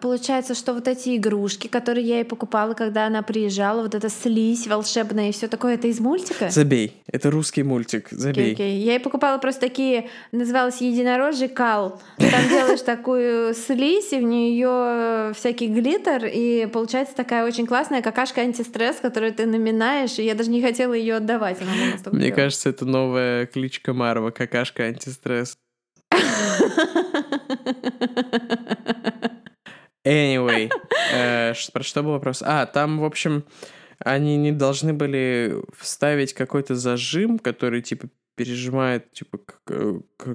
получается, 0.00 0.54
что 0.54 0.74
вот 0.74 0.88
эти 0.88 1.16
игрушки, 1.16 1.68
которые 1.68 2.06
я 2.06 2.16
ей 2.16 2.24
покупала, 2.24 2.74
когда 2.74 3.06
она 3.06 3.22
приезжала, 3.22 3.82
вот 3.82 3.94
эта 3.94 4.08
слизь 4.08 4.66
волшебная 4.66 5.28
и 5.28 5.32
все 5.32 5.48
такое, 5.48 5.74
это 5.74 5.88
из 5.88 6.00
мультика? 6.00 6.50
Забей. 6.50 7.00
Это 7.10 7.30
русский 7.30 7.62
мультик. 7.62 8.08
Забей. 8.10 8.54
окей. 8.54 8.78
Я 8.78 8.94
ей 8.94 9.00
покупала 9.00 9.38
просто 9.38 9.60
такие, 9.60 10.08
называлось 10.32 10.80
единорожий 10.80 11.48
кал. 11.48 12.00
Там 12.16 12.42
делаешь 12.48 12.82
такую 12.82 13.54
слизь, 13.54 14.12
и 14.12 14.18
в 14.18 14.22
нее 14.22 15.32
всякий 15.34 15.68
глиттер, 15.68 16.26
и 16.26 16.66
получается 16.66 17.14
такая 17.14 17.46
очень 17.46 17.66
классная 17.66 18.02
какашка 18.02 18.40
антистресс, 18.40 18.96
которую 18.96 19.32
ты 19.32 19.46
наминаешь, 19.46 20.18
и 20.18 20.24
я 20.24 20.34
даже 20.34 20.50
не 20.50 20.60
хотела 20.60 20.92
ее 20.92 21.16
отдавать. 21.16 21.58
Мне 22.10 22.32
кажется, 22.32 22.70
это 22.70 22.84
новая 22.84 23.46
кличка 23.46 23.94
Марва, 23.94 24.30
какашка 24.30 24.84
антистресс. 24.84 25.56
Anyway, 30.08 30.70
э, 31.12 31.52
про 31.72 31.82
что 31.82 32.02
был 32.02 32.12
вопрос? 32.12 32.42
А, 32.44 32.66
там, 32.66 32.98
в 33.00 33.04
общем, 33.04 33.44
они 33.98 34.36
не 34.36 34.52
должны 34.52 34.92
были 34.92 35.56
вставить 35.76 36.32
какой-то 36.32 36.74
зажим, 36.74 37.38
который, 37.38 37.82
типа, 37.82 38.08
пережимает, 38.38 39.10
типа, 39.12 39.40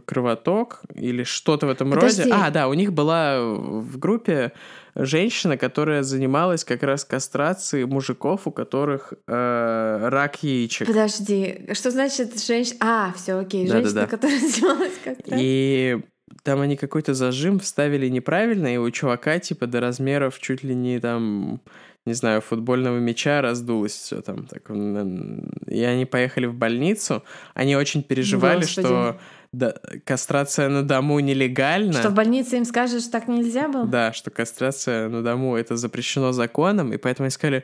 кровоток 0.05 0.81
или 0.93 1.23
что-то 1.23 1.67
в 1.67 1.69
этом 1.69 1.89
Подожди. 1.89 2.23
роде. 2.23 2.33
А, 2.33 2.49
да, 2.51 2.67
у 2.67 2.73
них 2.73 2.91
была 2.91 3.41
в 3.41 3.97
группе 3.97 4.51
женщина, 4.93 5.57
которая 5.57 6.03
занималась 6.03 6.65
как 6.65 6.83
раз 6.83 7.05
кастрацией 7.05 7.85
мужиков, 7.85 8.41
у 8.45 8.51
которых 8.51 9.13
э, 9.25 10.07
рак 10.09 10.43
яичек. 10.43 10.87
Подожди, 10.87 11.69
что 11.71 11.91
значит 11.91 12.43
женщина? 12.45 12.77
А, 12.81 13.13
все, 13.15 13.39
окей, 13.39 13.65
Да-да-да. 13.65 13.87
женщина, 13.87 14.07
которая 14.07 14.39
занималась 14.39 14.99
раз. 15.05 15.17
И 15.27 16.01
там 16.43 16.61
они 16.61 16.75
какой-то 16.75 17.13
зажим 17.13 17.59
вставили 17.59 18.07
неправильно, 18.09 18.73
и 18.73 18.77
у 18.77 18.89
чувака, 18.91 19.39
типа, 19.39 19.67
до 19.67 19.79
размеров 19.79 20.39
чуть 20.39 20.63
ли 20.63 20.73
не 20.73 20.99
там, 20.99 21.61
не 22.05 22.13
знаю, 22.13 22.41
футбольного 22.41 22.97
мяча 22.97 23.41
раздулось 23.41 23.93
все 23.93 24.21
там. 24.21 24.45
Так, 24.45 24.69
и 24.69 25.83
они 25.83 26.05
поехали 26.05 26.47
в 26.47 26.55
больницу. 26.55 27.23
Они 27.53 27.75
очень 27.75 28.03
переживали, 28.03 28.61
Господи. 28.61 28.87
что 28.87 29.19
да, 29.53 29.75
кастрация 30.03 30.67
на 30.67 30.81
дому 30.81 31.19
нелегальна. 31.19 31.93
Что 31.93 32.09
в 32.09 32.15
больнице 32.15 32.57
им 32.57 32.65
скажут, 32.65 33.01
что 33.01 33.11
так 33.11 33.27
нельзя 33.27 33.69
было? 33.69 33.85
Да, 33.85 34.11
что 34.11 34.31
кастрация 34.31 35.09
на 35.09 35.21
дому 35.21 35.55
это 35.55 35.77
запрещено 35.77 36.31
законом, 36.31 36.91
и 36.91 36.97
поэтому 36.97 37.25
они 37.25 37.31
сказали, 37.31 37.63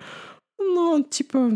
ну, 0.73 0.91
он, 0.91 1.03
типа, 1.03 1.51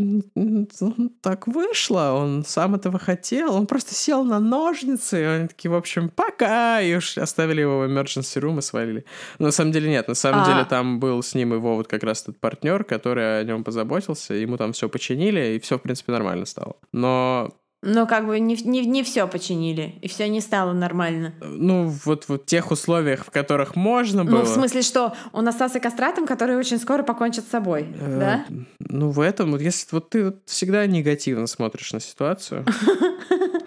так 1.22 1.48
вышло, 1.48 2.14
он 2.16 2.44
сам 2.46 2.76
этого 2.76 3.00
хотел, 3.00 3.56
он 3.56 3.68
просто 3.68 3.94
сел 3.94 4.24
на 4.24 4.40
ножницы, 4.40 5.22
и 5.22 5.24
они 5.24 5.48
такие, 5.48 5.72
в 5.72 5.76
общем, 5.76 6.10
пока, 6.10 6.82
и 6.82 6.96
уж 6.96 7.18
оставили 7.18 7.62
его 7.62 7.80
в 7.80 7.84
emergency 7.84 8.42
room 8.42 8.60
и 8.60 8.62
свалили. 8.62 9.06
Но 9.40 9.48
на 9.48 9.52
самом 9.52 9.72
деле 9.72 9.90
нет, 9.90 10.08
на 10.08 10.16
самом 10.16 10.44
А. 10.44 10.46
деле 10.46 10.66
там 10.66 11.00
был 11.00 11.22
с 11.22 11.36
ним 11.36 11.54
его 11.54 11.76
вот 11.76 11.88
как 11.88 12.04
раз 12.04 12.24
тот 12.24 12.38
партнер, 12.40 12.84
который 12.84 13.40
о 13.40 13.44
нем 13.44 13.64
позаботился, 13.64 14.34
ему 14.34 14.58
там 14.58 14.74
все 14.74 14.90
починили, 14.90 15.56
и 15.56 15.60
все, 15.60 15.78
в 15.78 15.82
принципе, 15.82 16.12
нормально 16.12 16.46
стало. 16.46 16.76
Но 16.92 17.54
Но 17.86 18.08
как 18.08 18.26
бы 18.26 18.40
не, 18.40 18.56
не, 18.56 18.86
не 18.86 19.04
все 19.04 19.28
починили, 19.28 19.96
и 20.02 20.08
все 20.08 20.30
не 20.30 20.40
стало 20.42 20.72
нормально. 20.74 21.34
ну, 21.42 21.92
вот 22.06 22.28
в 22.30 22.38
тех 22.38 22.72
условиях, 22.72 23.26
в 23.26 23.30
которых 23.32 23.76
можно 23.76 24.24
было... 24.24 24.40
Ну, 24.40 24.44
в 24.44 24.48
смысле, 24.48 24.82
что 24.82 25.14
он 25.34 25.48
остался 25.48 25.80
кастратом, 25.80 26.26
который 26.26 26.56
очень 26.56 26.80
скоро 26.80 27.04
покончит 27.04 27.46
с 27.46 27.50
собой, 27.50 27.88
Э, 28.00 28.20
да? 28.20 28.46
Ну, 28.80 29.10
в 29.10 29.20
этом, 29.20 29.52
вот 29.52 29.62
если 29.62 29.88
вот 29.92 30.10
ты 30.10 30.26
вот 30.26 30.38
всегда 30.46 30.86
негативно 30.88 31.48
смотришь 31.48 31.92
на 31.92 32.00
ситуацию. 32.00 32.66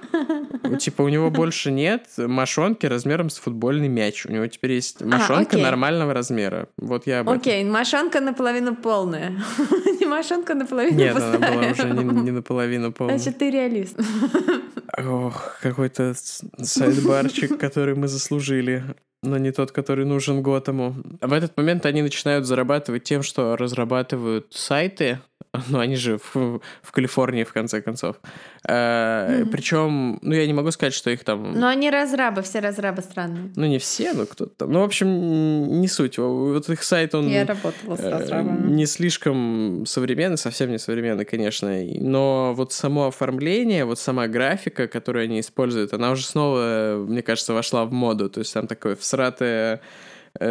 Вот, 0.62 0.78
Типа, 0.80 1.02
у 1.02 1.08
него 1.08 1.30
больше 1.30 1.70
нет 1.70 2.06
мошонки 2.16 2.86
размером 2.86 3.30
с 3.30 3.38
футбольный 3.38 3.88
мяч. 3.88 4.26
У 4.26 4.32
него 4.32 4.46
теперь 4.46 4.72
есть 4.72 5.00
мошонка 5.02 5.52
окей. 5.52 5.62
нормального 5.62 6.14
размера. 6.14 6.68
Вот 6.76 7.06
я 7.06 7.20
об 7.20 7.28
этом. 7.28 7.40
Окей, 7.40 7.64
мошонка 7.64 8.20
наполовину 8.20 8.76
полная. 8.76 9.30
Не 10.00 10.06
мошонка 10.06 10.54
наполовину 10.54 10.96
Нет, 10.96 11.16
она 11.16 11.38
была 11.38 11.70
уже 11.70 11.88
не, 11.90 12.30
наполовину 12.30 12.92
полная. 12.92 13.18
Значит, 13.18 13.38
ты 13.38 13.50
реалист. 13.50 13.98
Ох, 14.98 15.58
какой-то 15.60 16.14
сайдбарчик, 16.14 17.58
который 17.58 17.94
мы 17.94 18.08
заслужили, 18.08 18.84
но 19.22 19.38
не 19.38 19.52
тот, 19.52 19.72
который 19.72 20.04
нужен 20.04 20.42
Готэму. 20.42 20.94
В 21.20 21.32
этот 21.32 21.56
момент 21.56 21.86
они 21.86 22.02
начинают 22.02 22.46
зарабатывать 22.46 23.04
тем, 23.04 23.22
что 23.22 23.56
разрабатывают 23.56 24.46
сайты, 24.50 25.20
ну, 25.68 25.78
они 25.78 25.96
же 25.96 26.18
в, 26.18 26.60
в 26.82 26.92
Калифорнии, 26.92 27.44
в 27.44 27.52
конце 27.52 27.82
концов. 27.82 28.16
Мгм. 28.64 29.50
Причем, 29.50 30.18
ну, 30.22 30.34
я 30.34 30.46
не 30.46 30.54
могу 30.54 30.70
сказать, 30.70 30.94
что 30.94 31.10
их 31.10 31.22
там... 31.22 31.52
Но 31.52 31.68
они 31.68 31.90
разрабы, 31.90 32.42
все 32.42 32.60
разрабы 32.60 33.02
странные. 33.02 33.52
Ну, 33.56 33.66
не 33.66 33.78
все, 33.78 34.12
но 34.12 34.26
кто-то 34.26 34.52
там. 34.56 34.72
Ну, 34.72 34.80
в 34.80 34.84
общем, 34.84 35.80
не 35.80 35.88
суть. 35.88 36.18
Вот 36.18 36.68
их 36.68 36.82
сайт, 36.82 37.14
он... 37.14 37.28
Я 37.28 37.44
работала 37.44 37.96
с 37.96 38.06
Э, 38.06 38.10
разрабами. 38.10 38.72
Не 38.72 38.86
слишком 38.86 39.84
современный, 39.86 40.38
совсем 40.38 40.70
не 40.70 40.78
современный, 40.78 41.24
конечно. 41.24 41.68
Но 42.00 42.54
вот 42.54 42.72
само 42.72 43.06
оформление, 43.08 43.84
вот 43.84 43.98
сама 43.98 44.28
графика, 44.28 44.88
которую 44.88 45.24
они 45.24 45.40
используют, 45.40 45.92
она 45.92 46.10
уже 46.10 46.24
снова, 46.24 47.04
мне 47.06 47.22
кажется, 47.22 47.52
вошла 47.52 47.84
в 47.84 47.92
моду. 47.92 48.30
То 48.30 48.40
есть 48.40 48.54
там 48.54 48.66
такое 48.66 48.96
всратая 48.96 49.76
э, 49.76 49.78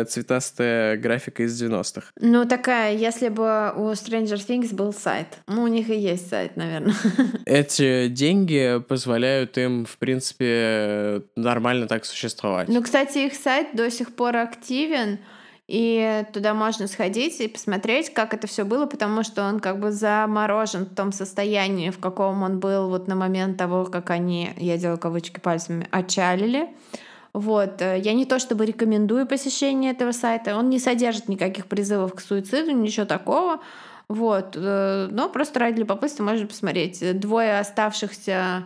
цветастая 0.08 0.98
графика 0.98 1.44
из 1.44 1.62
90-х. 1.62 2.08
Ну, 2.20 2.46
такая, 2.46 2.96
если 2.96 3.30
бы 3.30 3.72
у 3.76 3.92
Stranger 3.92 4.36
Things 4.36 4.74
был 4.74 4.94
сайт. 4.94 5.28
Ну, 5.48 5.64
у 5.64 5.68
них 5.68 5.90
и 5.90 5.98
есть 5.98 6.30
сайт, 6.30 6.56
наверное. 6.58 6.96
Эти 7.46 8.08
деньги 8.08 8.82
позволяют 8.88 9.58
им, 9.58 9.86
в 9.86 9.98
принципе, 9.98 11.24
нормально 11.36 11.88
так 11.88 12.06
существовать. 12.06 12.68
Ну, 12.68 12.82
кстати, 12.82 13.20
их 13.20 13.34
сайт 13.34 13.70
до 13.74 13.90
сих 13.90 14.16
пор 14.16 14.38
активен, 14.38 15.20
и 15.68 16.24
туда 16.32 16.54
можно 16.54 16.88
сходить 16.88 17.42
и 17.42 17.48
посмотреть, 17.48 18.14
как 18.14 18.36
это 18.36 18.46
все 18.46 18.66
было, 18.66 18.86
потому 18.86 19.24
что 19.24 19.44
он 19.44 19.60
как 19.60 19.80
бы 19.80 19.92
заморожен 19.92 20.86
в 20.86 20.94
том 20.94 21.12
состоянии, 21.12 21.90
в 21.90 21.98
каком 21.98 22.44
он 22.44 22.60
был 22.60 22.90
вот 22.90 23.08
на 23.08 23.16
момент 23.16 23.58
того, 23.58 23.86
как 23.86 24.12
они, 24.12 24.52
я 24.58 24.78
делаю 24.78 25.00
кавычки 25.00 25.40
пальцами, 25.40 25.88
отчалили. 25.90 26.70
Вот. 27.36 27.82
э, 27.82 28.00
Я 28.00 28.14
не 28.14 28.26
то 28.26 28.40
чтобы 28.40 28.66
рекомендую 28.66 29.28
посещение 29.28 29.92
этого 29.92 30.14
сайта, 30.14 30.56
он 30.56 30.70
не 30.70 30.80
содержит 30.80 31.28
никаких 31.28 31.66
призывов 31.68 32.16
к 32.16 32.22
суициду, 32.22 32.72
ничего 32.72 33.06
такого. 33.06 33.60
Вот. 34.08 34.56
э, 34.56 35.08
Но 35.12 35.28
просто 35.28 35.60
ради 35.60 35.80
любопытства 35.80 36.24
можно 36.24 36.48
посмотреть. 36.48 37.20
Двое 37.20 37.60
оставшихся 37.60 38.64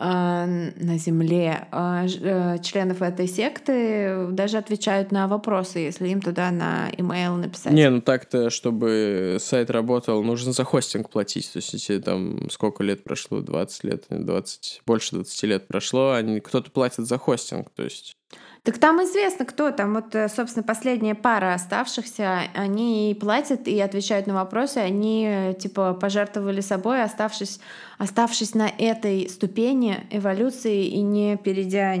на 0.00 0.96
Земле 0.96 1.68
а, 1.70 2.06
э, 2.06 2.58
членов 2.62 3.02
этой 3.02 3.28
секты 3.28 4.28
даже 4.30 4.56
отвечают 4.56 5.12
на 5.12 5.28
вопросы, 5.28 5.80
если 5.80 6.08
им 6.08 6.22
туда 6.22 6.50
на 6.50 6.90
имейл 6.96 7.36
написать. 7.36 7.74
Не, 7.74 7.90
ну 7.90 8.00
так-то, 8.00 8.48
чтобы 8.48 9.36
сайт 9.40 9.70
работал, 9.70 10.22
нужно 10.22 10.52
за 10.52 10.64
хостинг 10.64 11.10
платить. 11.10 11.52
То 11.52 11.58
есть, 11.58 11.74
если 11.74 11.98
там 11.98 12.48
сколько 12.48 12.82
лет 12.82 13.04
прошло, 13.04 13.40
20 13.40 13.84
лет, 13.84 14.04
20, 14.08 14.82
больше 14.86 15.16
20 15.16 15.42
лет 15.42 15.68
прошло, 15.68 16.12
они 16.12 16.40
кто-то 16.40 16.70
платит 16.70 17.06
за 17.06 17.18
хостинг. 17.18 17.68
То 17.76 17.82
есть 17.84 18.16
так 18.62 18.78
там 18.78 19.02
известно, 19.02 19.44
кто 19.44 19.70
там. 19.70 19.94
Вот, 19.94 20.14
э, 20.14 20.28
собственно, 20.28 20.62
последняя 20.62 21.14
пара 21.14 21.54
оставшихся, 21.54 22.42
они 22.54 23.10
и 23.10 23.14
платят, 23.14 23.66
и 23.66 23.80
отвечают 23.80 24.26
на 24.26 24.34
вопросы. 24.34 24.78
Они, 24.78 25.26
э, 25.26 25.54
типа, 25.54 25.94
пожертвовали 25.94 26.60
собой, 26.60 27.02
оставшись, 27.02 27.60
оставшись 27.98 28.54
на 28.54 28.68
этой 28.68 29.28
ступени 29.30 30.06
эволюции 30.10 30.86
и 30.86 31.00
не 31.00 31.36
перейдя 31.36 31.94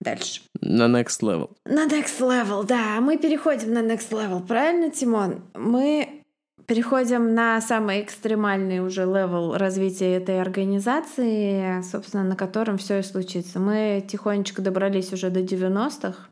дальше. 0.00 0.42
На 0.60 0.84
next 0.84 1.20
level. 1.22 1.50
На 1.64 1.86
next 1.86 2.20
level, 2.20 2.64
да. 2.64 3.00
Мы 3.00 3.18
переходим 3.18 3.72
на 3.72 3.80
next 3.80 4.10
level. 4.10 4.46
Правильно, 4.46 4.90
Тимон? 4.90 5.42
Мы 5.54 6.22
Переходим 6.66 7.34
на 7.34 7.60
самый 7.60 8.02
экстремальный 8.02 8.80
уже 8.80 9.02
level 9.02 9.56
развития 9.56 10.14
этой 10.14 10.40
организации, 10.40 11.80
собственно, 11.82 12.24
на 12.24 12.34
котором 12.34 12.76
все 12.76 12.98
и 12.98 13.02
случится. 13.02 13.60
Мы 13.60 14.04
тихонечко 14.06 14.62
добрались 14.62 15.12
уже 15.12 15.30
до 15.30 15.40
90-х, 15.40 16.28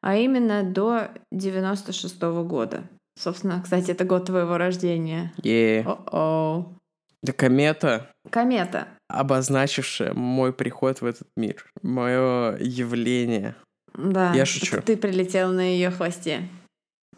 а 0.00 0.16
именно 0.16 0.64
до 0.64 1.08
96 1.30 2.20
-го 2.20 2.44
года. 2.44 2.82
Собственно, 3.16 3.60
кстати, 3.62 3.92
это 3.92 4.04
год 4.04 4.26
твоего 4.26 4.58
рождения. 4.58 5.32
Yeah. 5.42 5.84
О-оу. 5.84 6.74
Да 7.22 7.32
комета. 7.32 8.10
Комета. 8.30 8.88
Обозначившая 9.08 10.12
мой 10.12 10.52
приход 10.52 11.02
в 11.02 11.06
этот 11.06 11.28
мир. 11.36 11.70
Мое 11.82 12.56
явление. 12.58 13.54
Да. 13.94 14.32
Я 14.34 14.44
шучу. 14.44 14.82
Ты 14.82 14.96
прилетел 14.96 15.52
на 15.52 15.60
ее 15.60 15.90
хвосте. 15.90 16.48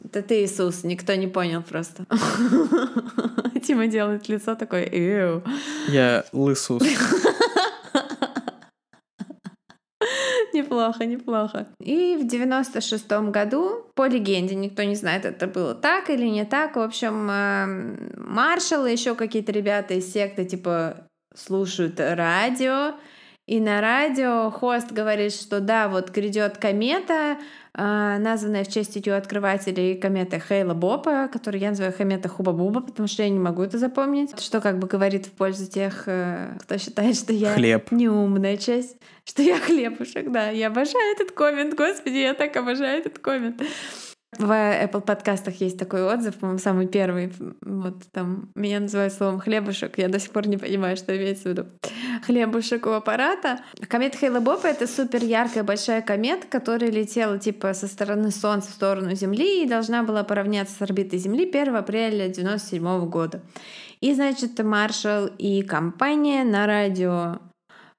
Это 0.05 0.23
ты 0.23 0.45
Иисус, 0.45 0.85
никто 0.85 1.15
не 1.15 1.27
понял 1.27 1.63
просто. 1.63 2.07
Тима 3.67 3.87
делает 3.87 4.29
лицо 4.29 4.55
такое, 4.55 4.85
Эу. 4.85 5.43
Я 5.89 6.25
лысус. 6.33 6.83
Неплохо, 10.53 11.05
неплохо. 11.05 11.67
И 11.81 12.17
в 12.17 12.27
96-м 12.33 13.33
году, 13.33 13.87
по 13.95 14.07
легенде, 14.07 14.55
никто 14.55 14.85
не 14.85 14.95
знает, 14.95 15.25
это 15.25 15.49
было 15.49 15.75
так 15.75 16.11
или 16.11 16.27
не 16.27 16.45
так. 16.45 16.77
В 16.77 16.81
общем, 16.81 17.29
эм, 17.29 18.13
маршал 18.17 18.87
и 18.87 18.93
еще 18.93 19.17
какие-то 19.17 19.51
ребята 19.51 19.95
из 19.95 20.13
секты, 20.13 20.45
типа, 20.45 21.09
слушают 21.35 21.99
радио, 21.99 22.95
и 23.47 23.61
на 23.61 23.81
радио 23.81 24.51
хост 24.51 24.91
говорит, 24.91 25.33
что 25.33 25.61
да, 25.61 25.89
вот 25.89 26.11
грядет 26.11 26.57
комета, 26.57 27.37
а, 27.75 28.19
названная 28.19 28.65
в 28.65 28.69
честь 28.69 28.97
ее 28.97 29.17
открывателей 29.17 29.97
кометы 29.97 30.41
Хейла 30.41 30.75
Бопа, 30.75 31.29
которую 31.31 31.61
я 31.61 31.71
называю 31.71 31.93
комета 31.93 32.29
Хуба-Буба, 32.29 32.81
потому 32.81 33.09
что 33.09 33.23
я 33.23 33.29
не 33.29 33.39
могу 33.39 33.63
это 33.63 33.79
запомнить, 33.79 34.41
что 34.41 34.61
как 34.61 34.79
бы 34.79 34.87
говорит 34.87 35.27
в 35.27 35.33
пользу 35.33 35.67
тех, 35.67 36.05
э, 36.07 36.57
кто 36.61 36.79
считает, 36.79 37.17
что 37.17 37.33
я 37.33 37.53
хлеб. 37.53 37.91
неумная 37.91 38.57
часть, 38.57 38.97
что 39.25 39.43
я 39.43 39.59
хлебушек, 39.59 40.31
да. 40.31 40.51
Я 40.51 40.69
обожаю 40.69 41.15
этот 41.15 41.33
коммент, 41.33 41.75
господи, 41.75 42.17
я 42.19 42.35
так 42.35 42.57
обожаю 42.57 43.01
этот 43.01 43.19
коммент. 43.19 43.61
В 44.39 44.51
Apple 44.51 45.01
подкастах 45.01 45.61
есть 45.61 45.79
такой 45.79 46.03
отзыв, 46.03 46.37
по-моему, 46.37 46.59
самый 46.59 46.87
первый. 46.87 47.33
Вот 47.61 48.03
там 48.13 48.51
меня 48.55 48.81
называют 48.81 49.13
словом 49.13 49.41
хлебушек. 49.41 49.99
Я 49.99 50.09
до 50.09 50.19
сих 50.19 50.31
пор 50.31 50.47
не 50.49 50.57
понимаю, 50.57 50.97
что 50.97 51.17
имеется 51.17 51.45
в 51.45 51.47
виду. 51.47 51.67
Хлебушек 52.27 52.87
у 52.87 52.91
аппарата. 52.91 53.61
Комета 53.89 54.19
Хейла 54.19 54.41
Бопа— 54.41 54.67
это 54.69 54.87
супер 54.87 55.23
яркая 55.23 55.65
большая 55.65 56.03
комета, 56.03 56.47
которая 56.49 56.91
летела 56.91 57.39
типа 57.39 57.75
со 57.75 57.87
стороны 57.87 58.31
Солнца 58.31 58.71
в 58.71 58.75
сторону 58.75 59.15
Земли 59.15 59.63
и 59.63 59.69
должна 59.69 60.03
была 60.03 60.25
поравняться 60.25 60.77
с 60.77 60.83
орбитой 60.83 61.19
Земли 61.19 61.49
1 61.49 61.77
апреля 61.77 62.25
1997 62.25 63.09
года. 63.09 63.43
И, 64.01 64.13
значит, 64.15 64.63
Маршал 64.63 65.29
и 65.39 65.63
компания 65.63 66.45
на 66.45 66.67
радио 66.67 67.39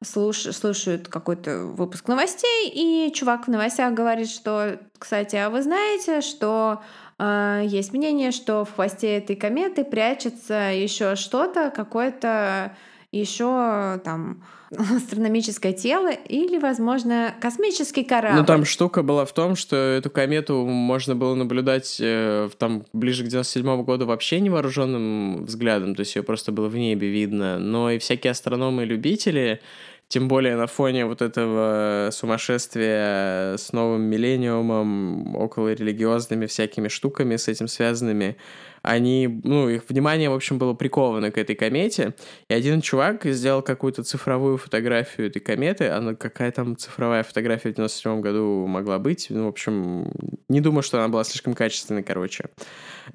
слуш, 0.06 0.38
слушают 0.38 1.08
какой-то 1.08 1.66
выпуск 1.66 2.08
новостей, 2.08 2.72
и 2.74 3.12
чувак 3.14 3.48
в 3.48 3.52
новостях 3.52 3.94
говорит, 3.94 4.30
что, 4.30 4.80
кстати, 4.98 5.36
а 5.36 5.50
вы 5.50 5.62
знаете, 5.62 6.22
что 6.22 6.82
э, 7.20 7.64
есть 7.66 7.94
мнение, 7.94 8.32
что 8.32 8.66
в 8.66 8.76
хвосте 8.76 9.18
этой 9.18 9.36
кометы 9.36 9.84
прячется 9.84 10.72
еще 10.74 11.16
что-то, 11.16 11.72
какое-то 11.76 12.76
еще 13.12 14.00
там 14.04 14.44
астрономическое 14.72 15.74
тело 15.74 16.12
или, 16.12 16.58
возможно, 16.58 17.34
космический 17.40 18.04
корабль. 18.04 18.40
Ну, 18.40 18.46
там 18.46 18.66
штука 18.66 19.04
была 19.04 19.26
в 19.26 19.34
том, 19.34 19.56
что 19.56 19.76
эту 19.76 20.10
комету 20.10 20.66
можно 20.66 21.16
было 21.16 21.36
наблюдать 21.36 21.98
э, 22.00 22.50
там 22.58 22.84
ближе 22.94 23.24
к 23.24 23.28
97 23.28 23.84
году 23.84 24.06
вообще 24.06 24.40
невооруженным 24.40 25.46
взглядом, 25.46 25.96
то 25.96 26.02
есть 26.02 26.16
ее 26.16 26.24
просто 26.24 26.52
было 26.52 26.68
в 26.68 26.76
небе 26.76 27.08
видно, 27.10 27.60
но 27.60 27.92
и 27.92 28.00
всякие 28.00 28.32
астрономы-любители 28.32 29.62
тем 30.08 30.28
более 30.28 30.56
на 30.56 30.68
фоне 30.68 31.06
вот 31.06 31.22
этого 31.22 32.10
сумасшествия 32.12 33.58
с 33.58 33.74
новым 33.74 34.04
миллениумом, 34.04 35.36
около 35.36 35.74
религиозными 35.74 36.46
всякими 36.46 36.88
штуками 36.88 37.36
с 37.36 37.48
этим 37.48 37.68
связанными, 37.68 38.38
они, 38.84 39.42
ну, 39.44 39.68
их 39.68 39.84
внимание, 39.90 40.30
в 40.30 40.36
общем, 40.36 40.60
было 40.60 40.74
приковано 40.74 41.32
к 41.32 41.40
этой 41.40 41.56
комете, 41.56 42.14
и 42.48 42.54
один 42.54 42.82
чувак 42.82 43.26
сделал 43.26 43.64
какую-то 43.64 44.04
цифровую 44.04 44.58
фотографию 44.58 45.28
этой 45.28 45.40
кометы, 45.40 45.88
она 45.88 46.14
какая 46.14 46.52
там 46.52 46.78
цифровая 46.78 47.24
фотография 47.24 47.72
в 47.72 47.76
97 47.76 48.22
году 48.22 48.68
могла 48.68 49.00
быть, 49.00 49.28
ну, 49.30 49.46
в 49.46 49.50
общем, 49.50 50.12
не 50.50 50.62
думаю, 50.62 50.84
что 50.84 51.00
она 51.00 51.08
была 51.08 51.24
слишком 51.24 51.56
качественной, 51.56 52.04
короче. 52.04 52.46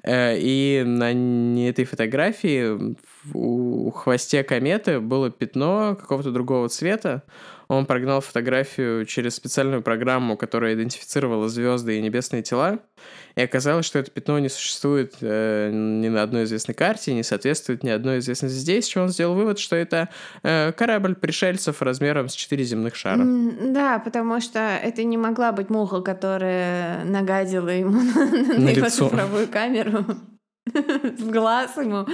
Э, 0.03 0.37
и 0.37 0.83
на 0.85 1.11
этой 1.67 1.85
фотографии 1.85 2.95
у 3.33 3.91
хвосте 3.91 4.43
кометы 4.43 4.99
было 4.99 5.29
пятно 5.29 5.95
какого-то 5.99 6.31
другого 6.31 6.69
цвета, 6.69 7.23
он 7.71 7.85
прогнал 7.85 8.19
фотографию 8.19 9.05
через 9.05 9.35
специальную 9.35 9.81
программу, 9.81 10.35
которая 10.35 10.73
идентифицировала 10.73 11.47
звезды 11.47 11.97
и 11.97 12.01
небесные 12.01 12.43
тела, 12.43 12.79
и 13.35 13.41
оказалось, 13.41 13.85
что 13.85 13.97
это 13.99 14.11
пятно 14.11 14.39
не 14.39 14.49
существует 14.49 15.15
э, 15.21 15.69
ни 15.71 16.09
на 16.09 16.21
одной 16.21 16.43
известной 16.43 16.75
карте, 16.75 17.13
не 17.13 17.23
соответствует 17.23 17.83
ни 17.83 17.89
одной 17.89 18.19
известной. 18.19 18.49
Звезде, 18.49 18.79
из 18.79 18.87
чего 18.87 19.05
он 19.05 19.09
сделал 19.09 19.35
вывод, 19.35 19.57
что 19.57 19.77
это 19.77 20.09
э, 20.43 20.73
корабль 20.73 21.15
пришельцев 21.15 21.81
размером 21.81 22.27
с 22.27 22.33
четыре 22.33 22.65
земных 22.65 22.95
шара. 22.95 23.21
Mm, 23.21 23.71
да, 23.71 23.99
потому 23.99 24.41
что 24.41 24.59
это 24.59 25.05
не 25.05 25.15
могла 25.15 25.53
быть 25.53 25.69
муха, 25.69 26.01
которая 26.01 27.05
нагадила 27.05 27.69
ему 27.69 28.01
на, 28.01 28.25
на, 28.25 28.59
на 28.59 28.69
его 28.69 28.89
цифровую 28.89 29.47
камеру 29.47 30.05
в 30.73 31.31
глаз 31.31 31.77
ему 31.77 32.07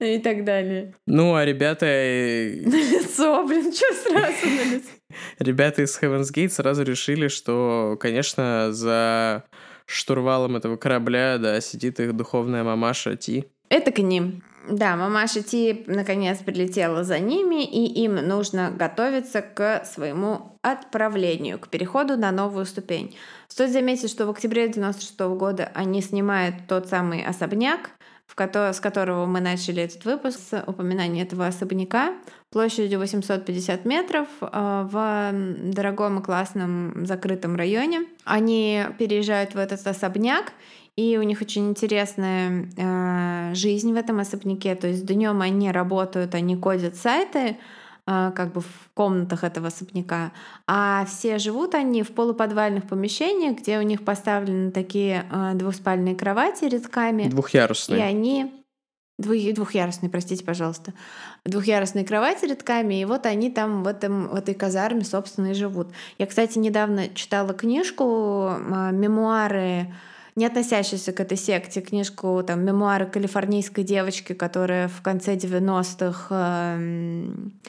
и 0.00 0.18
так 0.18 0.44
далее. 0.44 0.94
Ну, 1.06 1.34
а 1.34 1.44
ребята... 1.44 1.86
На 1.86 2.76
лицо, 2.76 3.46
блин, 3.46 3.72
что 3.72 3.92
сразу 3.94 4.46
на 4.46 4.74
лицо? 4.74 4.88
Ребята 5.38 5.82
из 5.82 5.98
Heaven's 6.00 6.32
Gate 6.32 6.50
сразу 6.50 6.82
решили, 6.82 7.28
что, 7.28 7.96
конечно, 8.00 8.72
за 8.72 9.44
штурвалом 9.86 10.56
этого 10.56 10.76
корабля, 10.76 11.38
да, 11.38 11.60
сидит 11.60 11.98
их 11.98 12.14
духовная 12.14 12.62
мамаша 12.62 13.16
Ти. 13.16 13.46
Это 13.70 13.90
к 13.90 13.98
ним. 13.98 14.42
Да, 14.70 14.96
мамаша 14.96 15.42
Ти 15.42 15.84
наконец 15.86 16.38
прилетела 16.38 17.02
за 17.02 17.18
ними, 17.18 17.64
и 17.64 18.02
им 18.02 18.16
нужно 18.16 18.70
готовиться 18.70 19.40
к 19.40 19.84
своему 19.86 20.58
отправлению, 20.62 21.58
к 21.58 21.68
переходу 21.68 22.16
на 22.18 22.30
новую 22.32 22.66
ступень. 22.66 23.16
Стоит 23.48 23.72
заметить, 23.72 24.10
что 24.10 24.26
в 24.26 24.30
октябре 24.30 24.68
96 24.68 25.20
года 25.20 25.70
они 25.74 26.02
снимают 26.02 26.54
тот 26.68 26.88
самый 26.88 27.24
особняк, 27.24 27.90
в 28.26 28.34
ко- 28.34 28.72
с 28.74 28.80
которого 28.80 29.24
мы 29.24 29.40
начали 29.40 29.82
этот 29.82 30.04
выпуск, 30.04 30.38
с 30.38 30.62
упоминания 30.66 31.22
этого 31.22 31.46
особняка, 31.46 32.12
площадью 32.50 32.98
850 32.98 33.86
метров 33.86 34.28
э, 34.42 34.86
в 34.90 35.32
дорогом 35.72 36.18
и 36.18 36.22
классном 36.22 37.06
закрытом 37.06 37.56
районе. 37.56 38.02
Они 38.24 38.84
переезжают 38.98 39.54
в 39.54 39.58
этот 39.58 39.86
особняк, 39.86 40.52
и 40.98 41.16
у 41.16 41.22
них 41.22 41.40
очень 41.40 41.68
интересная 41.68 42.68
э, 42.76 43.54
жизнь 43.54 43.92
в 43.92 43.96
этом 43.96 44.18
особняке. 44.18 44.74
То 44.74 44.88
есть 44.88 45.06
днем 45.06 45.42
они 45.42 45.70
работают, 45.70 46.34
они 46.34 46.56
кодят 46.56 46.96
сайты, 46.96 47.56
э, 48.08 48.32
как 48.34 48.52
бы 48.52 48.62
в 48.62 48.90
комнатах 48.94 49.44
этого 49.44 49.68
особняка, 49.68 50.32
а 50.66 51.04
все 51.06 51.38
живут 51.38 51.76
они 51.76 52.02
в 52.02 52.10
полуподвальных 52.10 52.88
помещениях, 52.88 53.58
где 53.58 53.78
у 53.78 53.82
них 53.82 54.04
поставлены 54.04 54.72
такие 54.72 55.24
э, 55.30 55.52
двухспальные 55.54 56.16
кровати 56.16 56.64
рядками. 56.64 57.28
Двухъярусные. 57.28 58.00
И 58.00 58.02
они 58.02 58.52
Двух, 59.18 59.36
двухъярусные, 59.54 60.10
простите, 60.10 60.44
пожалуйста. 60.44 60.94
Двухъярусные 61.44 62.04
кровати 62.04 62.44
рядками, 62.44 63.00
и 63.00 63.04
вот 63.04 63.26
они 63.26 63.50
там 63.50 63.84
в, 63.84 63.86
этом, 63.86 64.28
в 64.28 64.34
этой 64.34 64.54
казарме, 64.54 65.04
собственно, 65.04 65.48
и 65.48 65.54
живут. 65.54 65.88
Я, 66.18 66.26
кстати, 66.26 66.58
недавно 66.58 67.08
читала 67.08 67.52
книжку, 67.52 68.04
мемуары 68.92 69.92
не 70.38 70.46
относящуюся 70.46 71.12
к 71.12 71.20
этой 71.20 71.36
секте, 71.36 71.80
книжку 71.80 72.42
там 72.46 72.64
«Мемуары 72.64 73.06
калифорнийской 73.06 73.84
девочки», 73.84 74.32
которая 74.32 74.88
в 74.88 75.02
конце 75.02 75.34
90-х 75.34 76.26
э, 76.30 76.76
эм, 76.76 77.60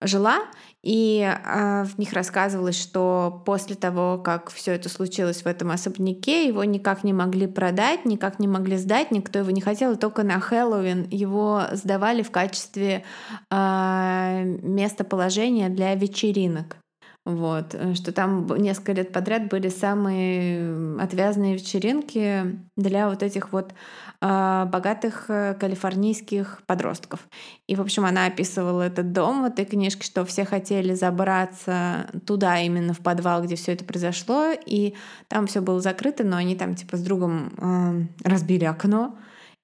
жила, 0.00 0.38
и 0.82 1.20
э, 1.20 1.84
в 1.84 1.98
них 1.98 2.14
рассказывалось, 2.14 2.80
что 2.80 3.42
после 3.44 3.76
того, 3.76 4.16
как 4.16 4.50
все 4.50 4.72
это 4.72 4.88
случилось 4.88 5.42
в 5.42 5.46
этом 5.46 5.70
особняке, 5.70 6.48
его 6.48 6.64
никак 6.64 7.04
не 7.04 7.12
могли 7.12 7.46
продать, 7.46 8.06
никак 8.06 8.38
не 8.38 8.48
могли 8.48 8.78
сдать, 8.78 9.10
никто 9.10 9.40
его 9.40 9.50
не 9.50 9.60
хотел, 9.60 9.92
и 9.92 9.98
только 9.98 10.22
на 10.22 10.40
Хэллоуин 10.40 11.06
его 11.10 11.64
сдавали 11.72 12.22
в 12.22 12.30
качестве 12.30 13.04
э, 13.50 14.42
местоположения 14.62 15.68
для 15.68 15.94
вечеринок. 15.94 16.78
Вот, 17.26 17.74
э, 17.74 17.94
что 17.94 18.12
там 18.12 18.46
несколько 18.56 18.92
лет 18.92 19.12
подряд 19.12 19.48
были 19.48 19.68
самые 19.68 20.98
отвязные 20.98 21.54
вечеринки 21.54 22.58
для 22.76 23.10
вот 23.10 23.22
этих 23.22 23.52
вот 23.52 23.74
э, 24.22 24.64
богатых 24.66 25.26
калифорнийских 25.26 26.62
подростков. 26.66 27.20
И, 27.66 27.76
в 27.76 27.82
общем, 27.82 28.06
она 28.06 28.26
описывала 28.26 28.82
этот 28.82 29.12
дом 29.12 29.42
в 29.42 29.44
этой 29.44 29.66
книжке, 29.66 30.02
что 30.02 30.24
все 30.24 30.46
хотели 30.46 30.94
забраться 30.94 32.06
туда, 32.26 32.58
именно 32.58 32.94
в 32.94 33.00
подвал, 33.00 33.42
где 33.42 33.54
все 33.54 33.72
это 33.72 33.84
произошло, 33.84 34.52
и 34.64 34.94
там 35.28 35.46
все 35.46 35.60
было 35.60 35.80
закрыто, 35.80 36.24
но 36.24 36.36
они 36.36 36.56
там 36.56 36.74
типа 36.74 36.96
с 36.96 37.02
другом 37.02 37.52
э, 37.58 38.28
разбили 38.28 38.64
окно, 38.64 39.18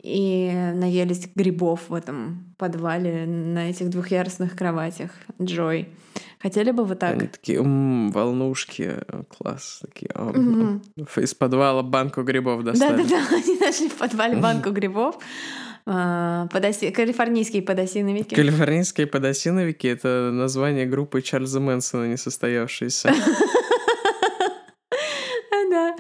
и 0.07 0.53
наелись 0.75 1.29
грибов 1.35 1.89
в 1.89 1.95
этом 1.95 2.55
подвале 2.59 3.27
на 3.27 3.71
этих 3.71 3.91
двухъярусных 3.91 4.55
кроватях. 4.57 5.11
Джой. 5.43 5.89
Хотели 6.39 6.71
бы 6.71 6.85
вы 6.85 6.95
так? 6.95 7.17
Они 7.17 7.27
такие, 7.27 7.59
м-м, 7.59 8.13
волнушки, 8.13 8.99
класс. 9.29 9.81
Такие, 9.83 10.11
м-м. 10.15 10.83
Из 11.17 11.35
подвала 11.35 11.83
банку 11.83 12.23
грибов 12.23 12.63
достали. 12.63 13.03
Да-да-да, 13.03 13.37
они 13.37 13.59
нашли 13.59 13.89
в 13.89 13.95
подвале 13.97 14.37
банку 14.37 14.71
грибов. 14.71 15.19
А, 15.87 16.47
подоси... 16.53 16.91
Калифорнийские 16.91 17.63
подосиновики. 17.63 18.35
Калифорнийские 18.35 19.09
подосиновики— 19.09 19.87
это 19.89 20.31
название 20.33 20.87
группы 20.87 21.21
Чарльза 21.21 21.59
Мэнсона, 21.59 22.07
несостоявшейся. 22.07 23.13
Да, 25.69 25.97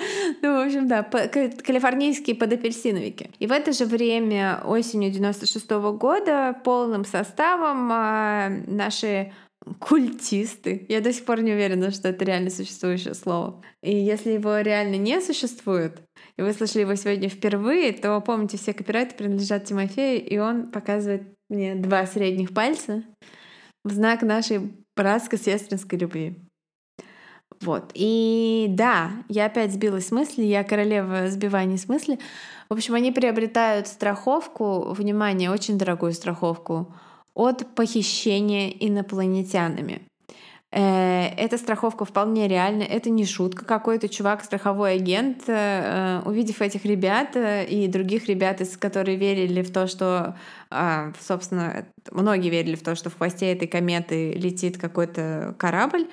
ну, 0.47 0.63
в 0.63 0.67
общем, 0.67 0.89
да, 0.89 1.03
калифорнийские 1.03 2.37
подапельсиновики. 2.37 3.31
И 3.39 3.47
в 3.47 3.53
это 3.53 3.73
же 3.73 3.85
время, 3.85 4.61
осенью 4.65 5.11
96 5.11 5.71
года, 5.99 6.57
полным 6.65 7.05
составом 7.05 7.89
а, 7.93 8.49
наши 8.67 9.33
культисты. 9.81 10.87
Я 10.89 11.01
до 11.01 11.13
сих 11.13 11.25
пор 11.25 11.43
не 11.43 11.53
уверена, 11.53 11.91
что 11.91 12.09
это 12.09 12.25
реально 12.25 12.51
существующее 12.51 13.15
слово. 13.15 13.63
И 13.83 13.95
если 13.95 14.33
его 14.33 14.59
реально 14.61 14.97
не 14.97 15.21
существует, 15.21 16.01
и 16.39 16.43
вы 16.43 16.53
слышали 16.53 16.83
его 16.83 16.95
сегодня 16.95 17.29
впервые, 17.29 17.93
то 17.93 18.21
помните, 18.21 18.59
все 18.59 18.73
копирайты 18.73 19.17
принадлежат 19.17 19.65
Тимофею, 19.65 20.25
и 20.25 20.39
он 20.39 20.71
показывает 20.71 21.23
мне 21.49 21.75
два 21.75 22.07
средних 22.07 22.55
пальца 22.55 23.03
в 23.85 23.91
знак 23.91 24.23
нашей 24.23 24.73
братско-сестринской 24.97 25.99
любви. 25.99 26.46
Вот. 27.61 27.91
И 27.95 28.67
да, 28.71 29.11
я 29.29 29.47
опять 29.47 29.73
сбилась 29.73 30.09
с 30.09 30.13
мысли, 30.13 30.43
я 30.43 30.65
королева 30.65 31.29
сбивания 31.29 31.79
с 31.79 31.89
мысли. 31.89 32.19
В 32.69 32.75
общем, 32.75 32.95
они 32.95 33.13
приобретают 33.13 33.89
страховку, 33.89 34.93
внимание, 34.93 35.51
очень 35.51 35.79
дорогую 35.79 36.13
страховку, 36.13 36.95
от 37.35 37.75
похищения 37.75 38.71
инопланетянами. 38.71 40.03
Э, 40.73 41.29
эта 41.37 41.59
страховка 41.59 42.05
вполне 42.05 42.49
реальна, 42.49 42.83
это 42.83 43.09
не 43.09 43.25
шутка. 43.25 43.65
Какой-то 43.65 44.09
чувак, 44.09 44.45
страховой 44.45 44.95
агент, 44.95 45.45
э, 45.47 46.21
увидев 46.25 46.61
этих 46.61 46.85
ребят 46.85 47.37
э, 47.37 47.65
и 47.67 47.87
других 47.89 48.27
ребят, 48.27 48.61
которые 48.79 49.17
верили 49.17 49.63
в 49.63 49.73
то, 49.73 49.87
что, 49.87 50.37
а, 50.71 51.13
собственно, 51.21 51.87
многие 52.11 52.51
верили 52.51 52.75
в 52.75 52.83
то, 52.83 52.95
что 52.95 53.11
в 53.11 53.17
хвосте 53.17 53.53
этой 53.53 53.69
кометы 53.69 54.33
летит 54.33 54.77
какой-то 54.77 55.55
корабль, 55.57 56.09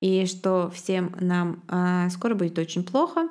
и 0.00 0.26
что 0.26 0.70
всем 0.70 1.14
нам 1.20 1.62
а, 1.68 2.08
скоро 2.10 2.34
будет 2.34 2.58
очень 2.58 2.84
плохо 2.84 3.28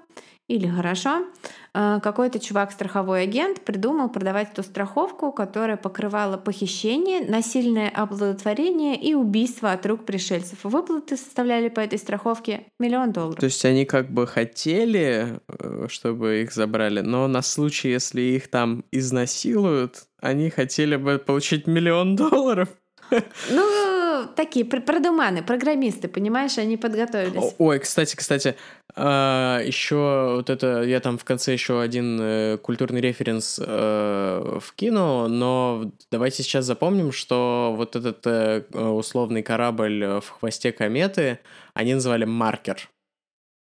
или 0.48 0.68
хорошо. 0.68 1.26
А, 1.74 2.00
какой-то 2.00 2.40
чувак, 2.40 2.72
страховой 2.72 3.24
агент, 3.24 3.62
придумал 3.62 4.10
продавать 4.10 4.52
эту 4.54 4.64
страховку, 4.64 5.32
которая 5.32 5.78
покрывала 5.78 6.38
похищение, 6.38 7.22
насильное 7.22 7.90
оплодотворение 7.90 8.96
и 8.96 9.14
убийство 9.14 9.72
от 9.72 9.86
рук 9.86 10.06
пришельцев. 10.06 10.60
Выплаты 10.64 11.18
составляли 11.18 11.70
по 11.70 11.82
этой 11.82 12.00
страховке 12.00 12.66
миллион 12.80 13.12
долларов. 13.12 13.40
То 13.40 13.46
есть 13.46 13.64
они 13.66 13.86
как 13.86 14.12
бы 14.12 14.26
хотели, 14.26 15.40
э, 15.48 15.88
чтобы 15.90 16.42
их 16.42 16.54
забрали, 16.54 17.02
но 17.02 17.28
на 17.28 17.42
случай, 17.42 17.90
если 17.90 18.22
их 18.22 18.48
там 18.50 18.86
изнасилуют, 18.92 20.08
они 20.22 20.50
хотели 20.50 20.96
бы 20.96 21.20
получить 21.20 21.68
миллион 21.68 22.16
долларов. 22.16 22.70
Ну, 23.10 23.97
такие 24.26 24.66
продуманы, 24.66 25.44
программисты, 25.44 26.08
понимаешь, 26.08 26.58
они 26.58 26.78
подготовились. 26.78 27.56
Ой, 27.58 27.80
кстати, 27.80 28.16
кстати, 28.16 28.56
а, 28.96 29.62
еще 29.62 30.36
вот 30.38 30.50
это, 30.50 30.84
я 30.84 31.00
там 31.00 31.18
в 31.18 31.24
конце 31.24 31.54
еще 31.54 31.82
один 31.82 32.20
э, 32.20 32.58
культурный 32.58 33.02
референс 33.02 33.60
э, 33.64 34.60
вкину, 34.62 35.28
но 35.28 35.92
давайте 36.12 36.44
сейчас 36.44 36.66
запомним, 36.66 37.12
что 37.12 37.74
вот 37.78 37.96
этот 37.96 38.26
э, 38.26 38.62
условный 38.74 39.44
корабль 39.44 40.20
в 40.22 40.30
хвосте 40.30 40.72
кометы, 40.72 41.40
они 41.74 41.94
называли 41.94 42.26
маркер. 42.26 42.90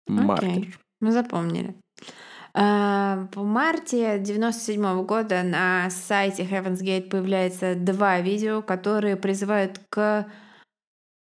Маркер. 0.06 0.48
Okay. 0.48 0.74
Мы 1.00 1.12
запомнили. 1.12 1.74
В 2.60 3.28
марте 3.36 4.18
97 4.18 5.04
года 5.04 5.44
на 5.44 5.88
сайте 5.90 6.42
Heaven's 6.42 6.82
Gate 6.82 7.08
появляется 7.08 7.76
два 7.76 8.20
видео, 8.20 8.62
которые 8.62 9.14
призывают 9.14 9.80
к 9.90 10.26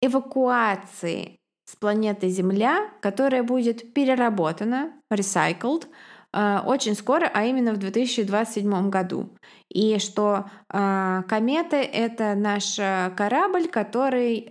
эвакуации 0.02 1.38
с 1.66 1.76
планеты 1.76 2.30
Земля, 2.30 2.90
которая 3.02 3.44
будет 3.44 3.94
переработана, 3.94 4.94
recycled, 5.14 5.88
э, 6.34 6.60
очень 6.66 6.96
скоро, 6.96 7.30
а 7.34 7.44
именно 7.44 7.74
в 7.74 7.78
2027 7.78 8.90
году. 8.90 9.36
И 9.70 10.00
что 10.00 10.46
э, 10.72 11.24
комета— 11.28 11.76
это 11.78 12.36
наш 12.36 12.80
э, 12.80 13.12
корабль, 13.18 13.68
который 13.68 14.50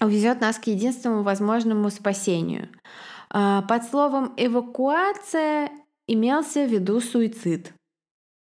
увезет 0.00 0.40
нас 0.40 0.58
к 0.58 0.68
единственному 0.68 1.22
возможному 1.22 1.90
спасению. 1.90 2.68
Под 3.30 3.84
словом 3.88 4.34
«эвакуация» 4.36 5.70
имелся 6.08 6.64
в 6.66 6.70
виду 6.70 7.00
суицид. 7.00 7.72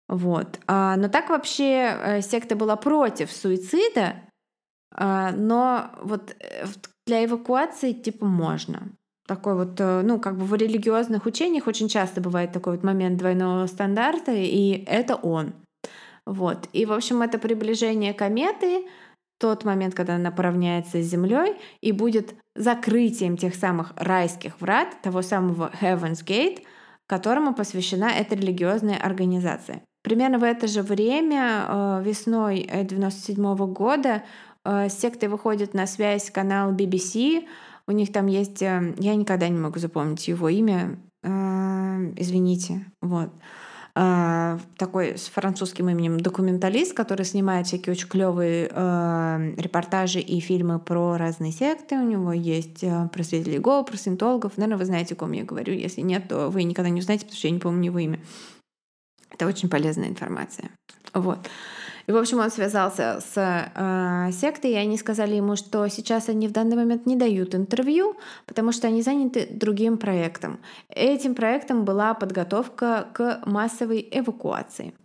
Вот. 0.08 0.60
Но 0.68 1.08
так 1.10 1.30
вообще 1.30 2.20
секта 2.24 2.56
была 2.56 2.76
против 2.76 3.32
суицида, 3.32 4.16
а, 4.92 5.32
но 5.32 5.92
вот 6.02 6.36
э, 6.40 6.66
для 7.06 7.26
эвакуации 7.26 7.94
типа 7.94 8.26
можно. 8.26 8.90
Такой 9.28 9.56
вот, 9.56 9.80
э, 9.80 10.02
ну, 10.02 10.20
как 10.20 10.38
бы 10.38 10.46
в 10.46 10.54
религиозных 10.56 11.26
учениях 11.26 11.68
очень 11.68 11.88
часто 11.88 12.22
бывает 12.22 12.52
такой 12.52 12.74
вот 12.74 12.84
момент 12.84 13.18
двойного 13.18 13.68
стандарта, 13.68 14.32
и 14.34 14.84
это 14.86 15.16
он. 15.16 15.54
Вот. 16.26 16.68
И, 16.74 16.86
в 16.86 16.92
общем, 16.92 17.22
это 17.22 17.38
приближение 17.38 18.14
кометы, 18.14 18.88
тот 19.40 19.66
момент, 19.66 19.96
когда 19.96 20.16
она 20.16 20.32
поравняется 20.32 21.02
с 21.02 21.06
Землей 21.06 21.56
и 21.82 21.92
будет 21.92 22.36
закрытием 22.56 23.38
тех 23.38 23.56
самых 23.56 23.94
райских 23.96 24.60
врат, 24.62 25.02
того 25.02 25.22
самого 25.22 25.72
Heaven's 25.82 26.26
Gate, 26.26 26.64
которому 27.08 27.56
посвящена 27.56 28.12
эта 28.12 28.36
религиозная 28.36 28.98
организация. 28.98 29.82
Примерно 30.04 30.40
в 30.40 30.44
это 30.44 30.68
же 30.68 30.82
время, 30.82 31.66
э, 31.68 32.04
весной 32.06 32.62
1997 32.70 33.74
года, 33.74 34.24
Э, 34.66 34.90
с 34.90 35.00
сектой 35.00 35.30
выходит 35.30 35.74
на 35.74 35.88
связь 35.88 36.30
канал 36.32 36.74
BBC. 36.74 37.46
У 37.88 37.92
них 37.92 38.12
там 38.12 38.28
есть... 38.28 38.62
Э, 38.62 38.94
я 38.98 39.16
никогда 39.16 39.48
не 39.48 39.58
могу 39.58 39.80
запомнить 39.80 40.28
его 40.28 40.50
имя. 40.50 41.00
Э, 41.24 42.14
извините. 42.18 42.86
Вот 43.02 43.30
такой 44.78 45.18
с 45.18 45.28
французским 45.28 45.90
именем 45.90 46.20
документалист, 46.20 46.94
который 46.94 47.26
снимает 47.26 47.68
всякие 47.68 47.92
очень 47.92 48.08
клевые 48.08 48.70
э, 48.72 49.54
репортажи 49.58 50.20
и 50.20 50.40
фильмы 50.40 50.80
про 50.80 51.18
разные 51.18 51.52
секты. 51.52 51.96
У 51.96 52.04
него 52.04 52.32
есть 52.32 52.84
э, 52.84 53.10
про 53.12 53.24
свидетелей 53.24 53.56
Иеговы, 53.56 53.86
про 53.86 53.98
синтологов. 53.98 54.58
Наверное, 54.58 54.78
вы 54.78 54.86
знаете, 54.86 55.16
о 55.16 55.18
ком 55.18 55.34
я 55.34 55.44
говорю. 55.44 55.74
Если 55.74 56.02
нет, 56.02 56.30
то 56.30 56.50
вы 56.50 56.64
никогда 56.64 56.90
не 56.90 57.02
узнаете, 57.02 57.26
потому 57.26 57.38
что 57.38 57.48
я 57.48 57.54
не 57.54 57.60
помню 57.60 57.86
его 57.86 58.00
имя. 58.00 58.20
Это 59.32 59.46
очень 59.48 59.70
полезная 59.70 60.08
информация. 60.08 60.70
Вот. 61.14 61.50
И, 62.10 62.12
в 62.12 62.18
общем, 62.18 62.40
он 62.40 62.50
связался 62.50 63.20
с 63.22 63.38
э, 63.38 64.32
сектой, 64.32 64.72
и 64.72 64.76
они 64.76 64.98
сказали 64.98 65.36
ему, 65.36 65.56
что 65.56 65.88
сейчас 65.90 66.28
они 66.28 66.48
в 66.48 66.52
данный 66.52 66.76
момент 66.76 67.06
не 67.06 67.16
дают 67.16 67.54
интервью, 67.54 68.16
потому 68.48 68.72
что 68.72 68.88
они 68.88 69.04
заняты 69.04 69.48
другим 69.52 70.00
проектом. 70.00 70.60
Этим 70.90 71.36
проектом 71.36 71.86
была 71.86 72.16
подготовка 72.16 73.10
к 73.14 73.44
массовой 73.46 74.10
эвакуации. 74.12 74.96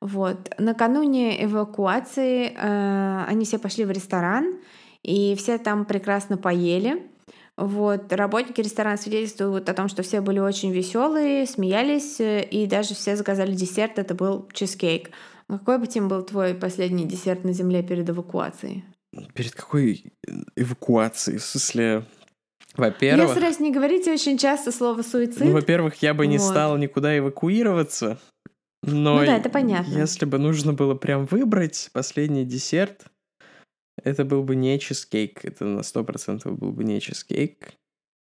Вот. 0.00 0.50
Накануне 0.58 1.44
эвакуации 1.44 2.52
э, 2.52 3.24
они 3.28 3.44
все 3.44 3.60
пошли 3.60 3.84
в 3.84 3.92
ресторан, 3.92 4.58
и 5.04 5.36
все 5.36 5.56
там 5.56 5.84
прекрасно 5.84 6.36
поели. 6.36 7.06
Вот. 7.56 8.12
Работники 8.12 8.60
ресторана 8.60 8.96
свидетельствуют 8.96 9.68
о 9.68 9.74
том, 9.74 9.86
что 9.86 10.02
все 10.02 10.20
были 10.20 10.40
очень 10.40 10.72
веселые, 10.72 11.46
смеялись, 11.46 12.16
и 12.18 12.66
даже 12.68 12.96
все 12.96 13.14
заказали 13.14 13.52
десерт, 13.52 14.00
это 14.00 14.16
был 14.16 14.48
чизкейк. 14.52 15.10
А 15.50 15.58
какой 15.58 15.78
бы 15.78 15.88
тем 15.88 16.06
был 16.06 16.22
твой 16.22 16.54
последний 16.54 17.04
десерт 17.04 17.42
на 17.42 17.52
земле 17.52 17.82
перед 17.82 18.08
эвакуацией? 18.08 18.84
Перед 19.34 19.52
какой 19.52 20.12
эвакуацией? 20.54 21.38
В 21.38 21.42
смысле, 21.44 22.04
во-первых... 22.76 23.26
Я 23.26 23.32
стараюсь 23.32 23.58
не 23.58 23.72
говорить 23.72 24.06
очень 24.06 24.38
часто 24.38 24.70
слово 24.70 25.02
«суицид». 25.02 25.40
Ну, 25.40 25.52
во-первых, 25.52 25.96
я 26.02 26.14
бы 26.14 26.28
не 26.28 26.38
Вот. 26.38 26.46
стал 26.46 26.76
никуда 26.78 27.18
эвакуироваться. 27.18 28.20
Но 28.84 29.18
Ну 29.18 29.26
да, 29.26 29.38
это 29.38 29.50
понятно. 29.50 29.92
если 29.92 30.24
бы 30.24 30.38
нужно 30.38 30.72
было 30.72 30.94
прям 30.94 31.26
выбрать 31.26 31.90
последний 31.92 32.44
десерт, 32.44 33.06
это 34.04 34.24
был 34.24 34.44
бы 34.44 34.54
не 34.54 34.78
чизкейк. 34.78 35.44
Это 35.44 35.64
на 35.64 35.82
сто 35.82 36.04
процентов 36.04 36.56
был 36.56 36.70
бы 36.70 36.84
не 36.84 37.00
чизкейк. 37.00 37.72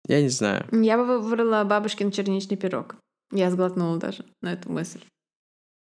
Я 0.07 0.21
не 0.23 0.29
знаю. 0.29 0.65
Я 0.71 0.97
бы 0.97 1.19
выбрала 1.19 1.63
бабушкин 1.63 2.09
черничный 2.09 2.57
пирог. 2.57 2.95
Я 3.31 3.51
сглотнула 3.51 3.99
даже 3.99 4.25
на 4.41 4.53
эту 4.53 4.71
мысль. 4.71 5.01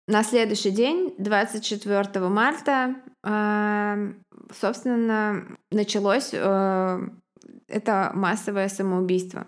На 0.09 0.23
следующий 0.23 0.71
день, 0.71 1.13
24 1.19 2.29
марта, 2.29 2.95
э, 3.23 4.13
собственно, 4.59 5.45
началось 5.69 6.31
э, 6.33 6.99
это 7.67 8.11
массовое 8.15 8.69
самоубийство. 8.69 9.45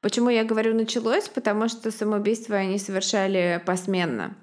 Почему 0.00 0.28
я 0.28 0.42
говорю 0.42 0.74
началось? 0.74 1.28
Потому 1.28 1.68
что 1.68 1.92
самоубийство 1.92 2.56
они 2.56 2.80
совершали 2.80 3.62
посменно. 3.64 4.34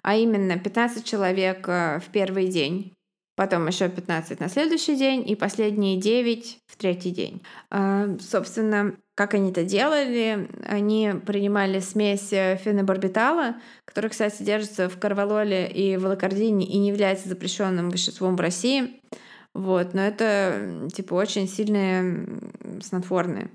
А 0.00 0.16
именно 0.16 0.58
15 0.58 1.04
человек 1.04 1.68
э, 1.68 2.00
в 2.00 2.10
первый 2.10 2.46
день, 2.46 2.94
потом 3.36 3.66
еще 3.66 3.88
15 3.88 4.40
на 4.40 4.48
следующий 4.48 4.96
день 4.96 5.28
и 5.28 5.34
последние 5.34 5.96
9 5.98 6.58
в 6.66 6.76
третий 6.76 7.10
день. 7.10 7.42
Э, 7.70 8.16
Собственно, 8.20 8.94
как 9.14 9.34
они 9.34 9.50
это 9.50 9.64
делали? 9.64 10.48
Они 10.66 11.12
принимали 11.26 11.80
смесь 11.80 12.32
э, 12.32 12.56
фенобарбитала, 12.56 13.56
который, 13.84 14.10
кстати, 14.10 14.34
содержится 14.34 14.88
в 14.88 14.98
карвалоле 14.98 15.68
и 15.68 15.96
волокордине 15.96 16.66
и 16.66 16.78
не 16.78 16.88
является 16.88 17.28
запрещенным 17.28 17.90
веществом 17.90 18.36
в 18.36 18.40
России. 18.40 19.00
Вот, 19.54 19.92
но 19.92 20.00
это 20.00 20.88
типа 20.94 21.14
очень 21.14 21.46
сильные 21.46 22.26
снотворные. 22.80 23.50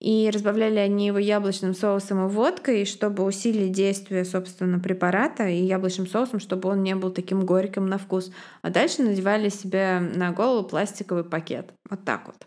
И 0.00 0.30
разбавляли 0.32 0.78
они 0.78 1.08
его 1.08 1.18
яблочным 1.18 1.74
соусом 1.74 2.26
и 2.26 2.28
водкой, 2.28 2.84
чтобы 2.84 3.24
усилить 3.24 3.72
действие, 3.72 4.24
собственно, 4.24 4.78
препарата 4.78 5.48
и 5.48 5.64
яблочным 5.64 6.06
соусом, 6.06 6.38
чтобы 6.38 6.68
он 6.68 6.82
не 6.82 6.94
был 6.94 7.10
таким 7.10 7.44
горьким 7.44 7.86
на 7.86 7.98
вкус. 7.98 8.30
А 8.62 8.70
дальше 8.70 9.02
надевали 9.02 9.48
себе 9.48 9.98
на 9.98 10.30
голову 10.30 10.68
пластиковый 10.68 11.24
пакет. 11.24 11.72
Вот 11.90 12.04
так 12.04 12.26
вот 12.26 12.46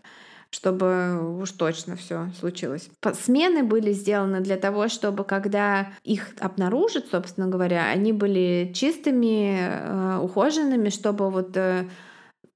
чтобы 0.53 1.39
уж 1.41 1.51
точно 1.53 1.95
все 1.95 2.29
случилось. 2.37 2.89
Смены 3.13 3.63
были 3.63 3.93
сделаны 3.93 4.41
для 4.41 4.57
того, 4.57 4.89
чтобы 4.89 5.23
когда 5.23 5.93
их 6.03 6.27
обнаружат, 6.39 7.07
собственно 7.09 7.47
говоря, 7.47 7.87
они 7.87 8.11
были 8.11 8.71
чистыми, 8.75 9.57
э, 9.57 10.19
ухоженными, 10.21 10.89
чтобы 10.89 11.31
вот 11.31 11.55
э, 11.55 11.87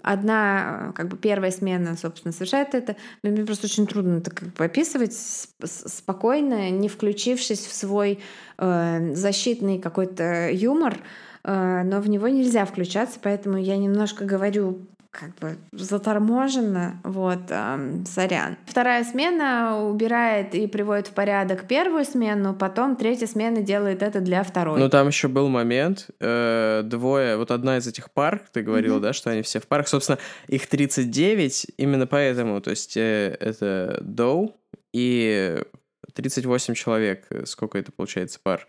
одна, 0.02 0.90
э, 0.90 0.92
как 0.94 1.08
бы 1.08 1.18
первая 1.18 1.52
смена, 1.52 1.96
собственно, 1.98 2.32
совершает 2.32 2.76
это. 2.76 2.96
Но 3.24 3.32
мне 3.32 3.46
просто 3.46 3.68
очень 3.68 3.88
трудно 3.88 4.18
это 4.18 4.32
как 4.32 4.50
бы 4.54 4.66
описывать 4.66 5.14
спокойно, 5.14 6.70
не 6.70 6.90
включившись 6.90 7.66
в 7.66 7.74
свой 7.74 8.20
э, 8.58 9.16
защитный 9.16 9.80
какой-то 9.80 10.50
юмор, 10.52 10.98
э, 11.44 11.82
но 11.84 12.00
в 12.02 12.10
него 12.10 12.28
нельзя 12.28 12.66
включаться, 12.66 13.20
поэтому 13.22 13.58
я 13.58 13.78
немножко 13.78 14.26
говорю 14.26 14.88
как 15.18 15.34
бы 15.36 15.58
заторможенно, 15.72 17.00
вот, 17.04 17.40
эм, 17.50 18.06
сорян. 18.06 18.58
Вторая 18.66 19.04
смена 19.06 19.88
убирает 19.88 20.54
и 20.56 20.68
приводит 20.68 21.08
в 21.08 21.12
порядок 21.12 21.68
первую 21.68 22.04
смену, 22.04 22.54
потом 22.54 22.96
третья 22.98 23.26
смена 23.28 23.62
делает 23.62 24.04
это 24.04 24.20
для 24.20 24.44
второй. 24.44 24.80
Ну, 24.80 24.90
там 24.90 25.08
еще 25.08 25.28
был 25.28 25.48
момент, 25.48 26.08
э, 26.20 26.82
двое, 26.84 27.38
вот 27.38 27.52
одна 27.52 27.78
из 27.78 27.88
этих 27.88 28.12
пар, 28.12 28.42
ты 28.52 28.62
говорил, 28.62 28.96
Мгм. 28.96 29.04
да, 29.04 29.14
что 29.14 29.30
они 29.32 29.42
все 29.42 29.60
в 29.60 29.68
парах, 29.68 29.88
собственно, 29.88 30.20
их 30.48 30.68
39, 30.68 31.68
именно 31.78 32.08
поэтому, 32.08 32.60
то 32.60 32.72
есть 32.72 32.98
э, 32.98 33.38
это 33.40 34.00
Доу 34.02 34.56
и 34.94 35.62
38 36.14 36.74
человек, 36.74 37.28
сколько 37.46 37.78
это 37.78 37.92
получается 37.92 38.40
пар? 38.44 38.68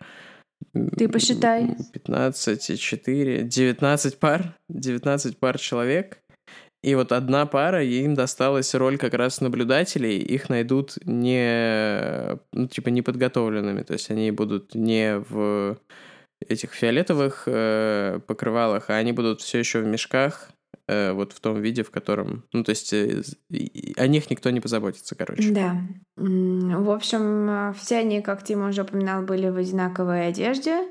Ты 0.73 1.07
посчитай. 1.07 1.75
15 1.93 2.69
и 2.71 2.77
4, 2.77 3.43
19 3.43 4.19
пар, 4.19 4.55
19 4.69 5.37
пар 5.37 5.57
человек. 5.59 6.19
И 6.87 6.95
вот 6.95 7.11
одна 7.11 7.45
пара, 7.45 7.83
им 7.83 8.15
досталась 8.15 8.73
роль 8.73 8.97
как 8.97 9.13
раз 9.13 9.41
наблюдателей, 9.41 10.19
их 10.19 10.47
найдут 10.47 10.97
не, 11.03 12.39
ну, 12.53 12.67
типа, 12.69 12.87
неподготовленными, 12.87 13.83
то 13.83 13.91
есть 13.91 14.09
они 14.09 14.31
будут 14.31 14.73
не 14.73 15.19
в 15.19 15.77
этих 16.47 16.71
фиолетовых 16.71 17.43
э, 17.45 18.21
покрывалах, 18.25 18.89
а 18.89 18.95
они 18.95 19.11
будут 19.11 19.41
все 19.41 19.59
еще 19.59 19.81
в 19.81 19.85
мешках, 19.85 20.49
э, 20.87 21.11
вот 21.11 21.33
в 21.33 21.41
том 21.41 21.61
виде, 21.61 21.83
в 21.83 21.91
котором, 21.91 22.45
ну, 22.53 22.63
то 22.63 22.69
есть 22.69 22.93
э, 22.93 23.21
о 23.97 24.07
них 24.07 24.29
никто 24.29 24.49
не 24.49 24.61
позаботится, 24.61 25.13
короче. 25.15 25.51
Да. 25.51 25.81
В 26.15 26.89
общем, 26.89 27.49
э, 27.49 27.73
все 27.73 27.97
они, 27.97 28.21
как 28.21 28.45
Тима 28.45 28.69
уже 28.69 28.83
упоминал, 28.83 29.23
были 29.23 29.49
в 29.49 29.57
одинаковой 29.57 30.29
одежде, 30.29 30.87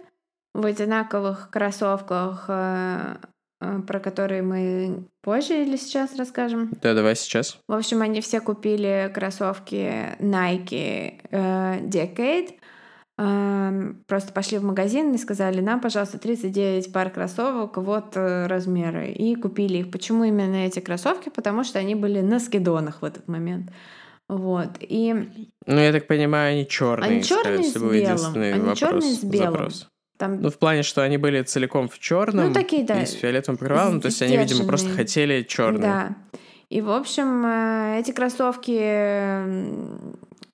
в 0.53 0.66
одинаковых 0.66 1.49
кроссовках, 1.51 2.44
э, 2.49 3.16
про 3.59 4.00
которые 4.00 4.42
мы 4.42 5.04
позже 5.22 5.62
или 5.62 5.76
сейчас 5.76 6.16
расскажем. 6.16 6.72
Да, 6.82 6.94
давай 6.94 7.16
сейчас. 7.16 7.59
В 7.66 7.72
общем, 7.72 8.02
они 8.02 8.20
все 8.20 8.40
купили 8.40 9.11
кроссовки 9.14 10.16
Nike 10.20 11.20
э, 11.30 11.80
Decade. 11.80 12.54
Эм, 13.18 14.04
Просто 14.07 14.32
пошли 14.32 14.59
в 14.59 14.64
магазин 14.64 15.14
и 15.14 15.18
сказали, 15.18 15.61
нам, 15.61 15.80
пожалуйста, 15.80 16.18
39 16.18 16.92
пар 16.92 17.09
кроссовок, 17.11 17.78
вот 17.78 18.14
э, 18.14 18.46
размеры. 18.46 19.11
И 19.11 19.34
купили 19.36 19.78
их. 19.78 19.90
Почему 19.90 20.24
именно 20.24 20.66
эти 20.66 20.80
кроссовки? 20.80 21.30
Потому 21.30 21.64
что 21.64 21.78
они 21.78 21.94
были 21.94 22.20
на 22.20 22.38
скидонах 22.40 23.00
в 23.00 23.04
этот 23.04 23.26
момент. 23.26 23.70
Вот. 24.28 24.70
И 24.80 25.14
Ну, 25.66 25.80
я 25.80 25.92
так 25.92 26.07
понимаю, 26.09 26.52
они 26.52 26.66
черные. 26.68 27.11
Они 27.11 27.22
чёрные 27.22 27.62
с 27.62 27.76
белым. 27.76 28.34
Они 28.34 28.76
чёрные 28.76 29.14
с 29.14 29.24
белым. 29.24 29.52
запрос. 29.52 29.88
Там 30.18 30.40
Ну, 30.40 30.50
в 30.50 30.58
плане, 30.58 30.82
что 30.82 31.02
они 31.02 31.18
были 31.18 31.42
целиком 31.42 31.88
в 31.88 31.98
черном 31.98 32.48
Ну, 32.48 32.54
такие, 32.54 32.84
да, 32.84 33.02
и 33.02 33.06
с 33.06 33.12
фиолетовым 33.12 33.58
покрывалом, 33.58 34.00
то 34.00 34.06
есть 34.06 34.22
они, 34.22 34.36
видимо, 34.36 34.64
просто 34.64 34.90
хотели 34.90 35.42
черный. 35.42 35.80
Да. 35.80 36.16
И, 36.68 36.80
в 36.80 36.90
общем, 36.90 37.46
э, 37.46 38.00
эти 38.00 38.10
кроссовки 38.10 38.72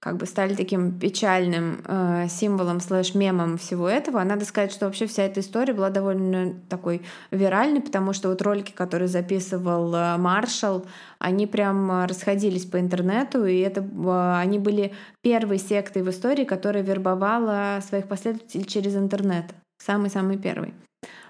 как 0.03 0.17
бы 0.17 0.27
стали 0.27 0.57
таким 0.57 0.99
печальным 0.99 1.81
э, 1.87 2.27
символом 2.29 2.81
слэш-мемом 2.81 3.57
всего 3.57 3.89
этого. 3.89 4.21
Надо 4.25 4.45
сказать, 4.45 4.73
что 4.73 4.87
вообще 4.87 5.07
вся 5.07 5.23
эта 5.23 5.39
история 5.39 5.75
была 5.75 5.91
довольно 5.91 6.55
такой 6.69 7.03
виральной, 7.31 7.81
потому 7.81 8.13
что 8.13 8.29
вот 8.29 8.43
ролики, 8.43 8.73
которые 8.73 9.07
записывал 9.07 9.95
э, 9.95 10.17
Маршал, 10.17 10.85
они 11.21 11.47
прям 11.47 11.89
э, 11.89 12.07
расходились 12.07 12.67
по 12.67 12.81
интернету, 12.81 13.47
и 13.47 13.59
это 13.59 13.81
э, 13.81 14.35
они 14.41 14.59
были 14.59 14.93
первой 15.21 15.59
сектой 15.59 16.03
в 16.03 16.11
истории, 16.11 16.45
которая 16.45 16.83
вербовала 16.83 17.79
своих 17.89 18.09
последователей 18.09 18.65
через 18.65 18.97
интернет. 18.97 19.55
Самый-самый 19.79 20.37
первый. 20.37 20.75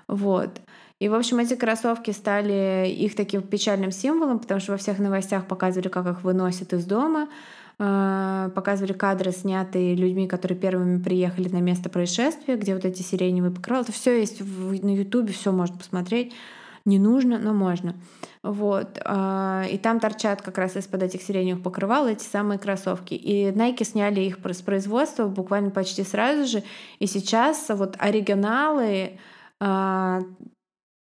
Вот. 0.09 0.63
И, 0.99 1.11
в 1.11 1.15
общем, 1.15 1.41
эти 1.41 1.57
кроссовки 1.57 2.11
стали 2.13 2.89
их 2.89 3.17
таким 3.17 3.43
печальным 3.43 3.91
символом, 3.91 4.39
потому 4.39 4.61
что 4.61 4.73
во 4.73 4.79
всех 4.79 4.99
новостях 4.99 5.47
показывали, 5.47 5.89
как 5.89 6.07
их 6.07 6.23
выносят 6.23 6.73
из 6.73 6.87
дома, 6.87 7.29
показывали 8.55 8.93
кадры, 8.93 9.33
снятые 9.33 9.97
людьми, 9.97 10.29
которые 10.29 10.59
первыми 10.59 11.03
приехали 11.03 11.49
на 11.49 11.61
место 11.61 11.89
происшествия, 11.89 12.57
где 12.57 12.75
вот 12.75 12.85
эти 12.85 13.03
сиреневые 13.03 13.53
покрывала. 13.53 13.83
Это 13.83 13.93
все 13.93 14.19
есть 14.19 14.41
на 14.41 14.95
Ютубе, 14.95 15.33
все 15.33 15.51
можно 15.51 15.77
посмотреть. 15.77 16.33
Не 16.85 16.99
нужно, 16.99 17.39
но 17.39 17.53
можно. 17.53 17.95
Вот. 18.43 19.01
а, 19.05 19.65
И 19.71 19.79
там 19.79 20.01
торчат 20.01 20.43
как 20.43 20.59
раз 20.59 20.77
из-под 20.77 21.05
этих 21.05 21.23
сиреневых 21.23 21.63
покрывал 21.63 22.09
эти 22.09 22.25
самые 22.25 22.59
кроссовки. 22.59 23.15
И 23.15 23.51
Nike 23.51 23.85
сняли 23.85 24.21
их 24.21 24.39
с 24.45 24.63
производства 24.63 25.27
буквально 25.29 25.71
почти 25.71 26.03
сразу 26.03 26.47
же. 26.47 26.65
И 26.99 27.07
сейчас 27.07 27.67
вот 27.69 27.97
оригиналы 27.99 29.19
а, 29.61 30.23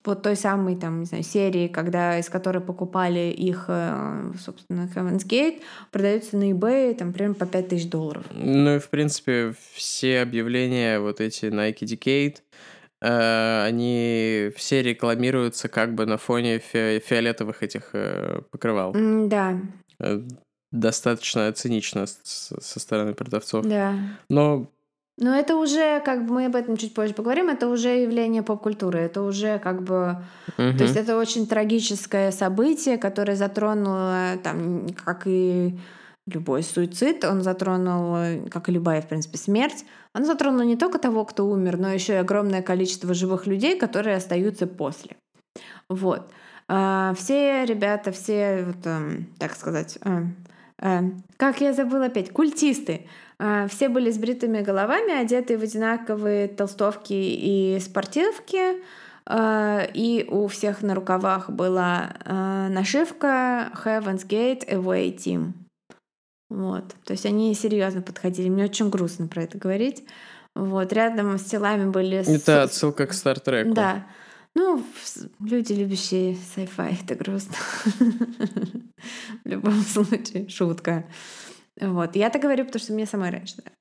вот 0.05 0.21
той 0.21 0.35
самой 0.35 0.75
там, 0.75 0.99
не 1.01 1.05
знаю, 1.05 1.23
серии, 1.23 1.67
когда, 1.67 2.19
из 2.19 2.29
которой 2.29 2.59
покупали 2.61 3.31
их, 3.31 3.65
э, 3.67 4.31
собственно, 4.39 4.89
Heaven's 4.93 5.25
Gate, 5.27 5.61
продаются 5.91 6.37
на 6.37 6.51
eBay 6.51 6.93
там 6.95 7.13
примерно 7.13 7.35
по 7.35 7.45
5000 7.45 7.89
долларов. 7.89 8.25
Ну 8.31 8.75
и, 8.75 8.79
в 8.79 8.89
принципе, 8.89 9.53
все 9.73 10.21
объявления, 10.21 10.99
вот 10.99 11.21
эти 11.21 11.45
Nike 11.45 11.83
Decade, 11.83 12.37
э, 13.01 13.63
они 13.65 14.51
все 14.57 14.81
рекламируются 14.81 15.69
как 15.69 15.93
бы 15.95 16.05
на 16.05 16.17
фоне 16.17 16.59
фи- 16.59 16.99
фиолетовых 16.99 17.63
этих 17.63 17.89
э, 17.93 18.41
покрывал. 18.51 18.93
Да, 18.93 19.57
Достаточно 20.71 21.51
цинично 21.53 22.05
со 22.07 22.79
стороны 22.79 23.13
продавцов. 23.13 23.63
да. 23.65 23.95
Но 24.27 24.71
Но 25.17 25.35
это 25.35 25.55
уже, 25.57 26.01
как 26.01 26.25
бы 26.25 26.33
мы 26.33 26.45
об 26.45 26.55
этом 26.55 26.75
чуть 26.75 26.93
позже 26.93 27.13
поговорим, 27.13 27.49
это 27.49 27.67
уже 27.67 28.01
явление 28.01 28.41
поп-культуры, 28.41 28.99
это 28.99 29.21
уже 29.21 29.59
как 29.59 29.83
бы... 29.83 30.23
мгм. 30.57 30.77
То 30.77 30.83
есть 30.83 30.95
это 30.95 31.17
очень 31.17 31.45
трагическое 31.45 32.31
событие, 32.31 32.97
которое 32.97 33.35
затронуло, 33.35 34.37
там, 34.43 34.87
как 35.05 35.27
и 35.27 35.77
любой 36.25 36.63
суицид, 36.63 37.25
он 37.25 37.41
затронул, 37.41 38.47
как 38.49 38.69
и 38.69 38.71
любая, 38.71 39.01
в 39.01 39.07
принципе, 39.07 39.37
смерть, 39.37 39.85
он 40.15 40.25
затронул 40.25 40.63
не 40.63 40.77
только 40.77 40.97
того, 40.97 41.25
кто 41.25 41.47
умер, 41.47 41.77
но 41.77 41.89
еще 41.89 42.13
и 42.13 42.17
огромное 42.17 42.61
количество 42.61 43.13
живых 43.13 43.45
людей, 43.45 43.77
которые 43.77 44.15
остаются 44.15 44.65
после. 44.65 45.15
Вот. 45.89 46.31
А, 46.67 47.13
все 47.15 47.65
ребята, 47.65 48.11
все, 48.11 48.63
вот, 48.65 48.85
эм, 48.85 49.27
так 49.37 49.53
сказать, 49.53 49.97
э, 50.03 50.23
э, 50.81 51.01
как 51.37 51.61
я 51.61 51.73
забыла 51.73 52.05
опять, 52.05 52.31
культисты. 52.31 53.07
А, 53.45 53.67
все 53.67 53.89
были 53.89 54.09
с 54.09 54.17
бритыми 54.17 54.61
головами, 54.61 55.11
одеты 55.11 55.57
в 55.57 55.63
одинаковые 55.63 56.47
толстовки 56.47 57.11
и 57.11 57.77
спортивки. 57.81 58.81
А, 59.25 59.85
и 59.93 60.25
у 60.29 60.47
всех 60.47 60.81
на 60.81 60.95
рукавах 60.95 61.49
была 61.49 62.15
нашивка 62.69 63.69
Heaven's 63.83 64.25
Gate 64.25 64.65
Away 64.69 65.13
Team. 65.17 65.51
Вот. 66.49 66.95
То 67.03 67.11
есть 67.11 67.25
они 67.25 67.53
серьезно 67.53 68.01
подходили. 68.01 68.47
Мне 68.47 68.63
очень 68.63 68.89
грустно 68.89 69.27
про 69.27 69.43
это 69.43 69.57
говорить. 69.57 70.05
Вот. 70.55 70.93
Рядом 70.93 71.37
с 71.37 71.43
телами 71.43 71.89
были... 71.89 72.19
Это 72.25 72.63
отсылка 72.63 73.07
к 73.07 73.13
Стартреку. 73.13 73.73
Да. 73.73 74.05
Ну, 74.55 74.85
люди, 75.41 75.73
любящие 75.73 76.33
sci-fi, 76.35 76.95
это 77.03 77.15
грустно. 77.15 77.55
В 79.43 79.47
любом 79.49 79.81
случае, 79.81 80.47
шутка. 80.47 81.05
Вот. 81.79 82.15
Я 82.15 82.29
так 82.29 82.41
говорю, 82.41 82.65
потому 82.65 82.81
что 82.81 82.93
мне 82.93 83.05
самой 83.05 83.31
раньше 83.31 83.55
да. 83.57 83.71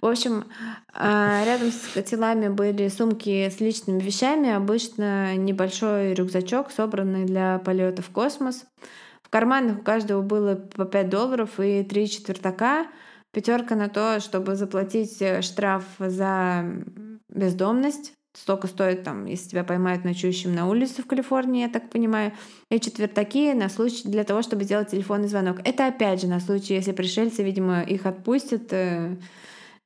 В 0.00 0.06
общем, 0.06 0.44
а, 0.92 1.44
рядом 1.44 1.70
с 1.70 2.02
телами 2.02 2.48
были 2.48 2.88
сумки 2.88 3.48
с 3.48 3.60
личными 3.60 4.00
вещами, 4.00 4.50
обычно 4.50 5.36
небольшой 5.36 6.14
рюкзачок, 6.14 6.70
собранный 6.70 7.24
для 7.24 7.58
полета 7.58 8.02
в 8.02 8.10
космос. 8.10 8.64
В 9.22 9.28
карманах 9.28 9.80
у 9.80 9.82
каждого 9.82 10.22
было 10.22 10.54
по 10.54 10.84
5 10.84 11.08
долларов 11.08 11.58
и 11.58 11.82
3 11.82 12.08
четвертака. 12.08 12.86
Пятерка 13.32 13.74
на 13.74 13.88
то, 13.88 14.20
чтобы 14.20 14.54
заплатить 14.54 15.20
э, 15.20 15.42
штраф 15.42 15.84
за 15.98 16.64
бездомность 17.28 18.15
столько 18.36 18.66
стоит, 18.66 19.02
там, 19.02 19.26
если 19.26 19.50
тебя 19.50 19.64
поймают 19.64 20.04
ночующим 20.04 20.54
на 20.54 20.68
улице 20.68 21.02
в 21.02 21.06
Калифорнии, 21.06 21.62
я 21.62 21.68
так 21.68 21.90
понимаю, 21.90 22.32
и 22.70 22.78
четвертаки 22.78 23.52
на 23.52 23.68
случай 23.68 24.08
для 24.08 24.24
того, 24.24 24.42
чтобы 24.42 24.64
сделать 24.64 24.90
телефонный 24.90 25.28
звонок. 25.28 25.58
Это 25.64 25.86
опять 25.86 26.20
же 26.20 26.26
на 26.26 26.40
случай, 26.40 26.74
если 26.74 26.92
пришельцы, 26.92 27.42
видимо, 27.42 27.82
их 27.82 28.06
отпустят, 28.06 28.72
э, 28.72 29.16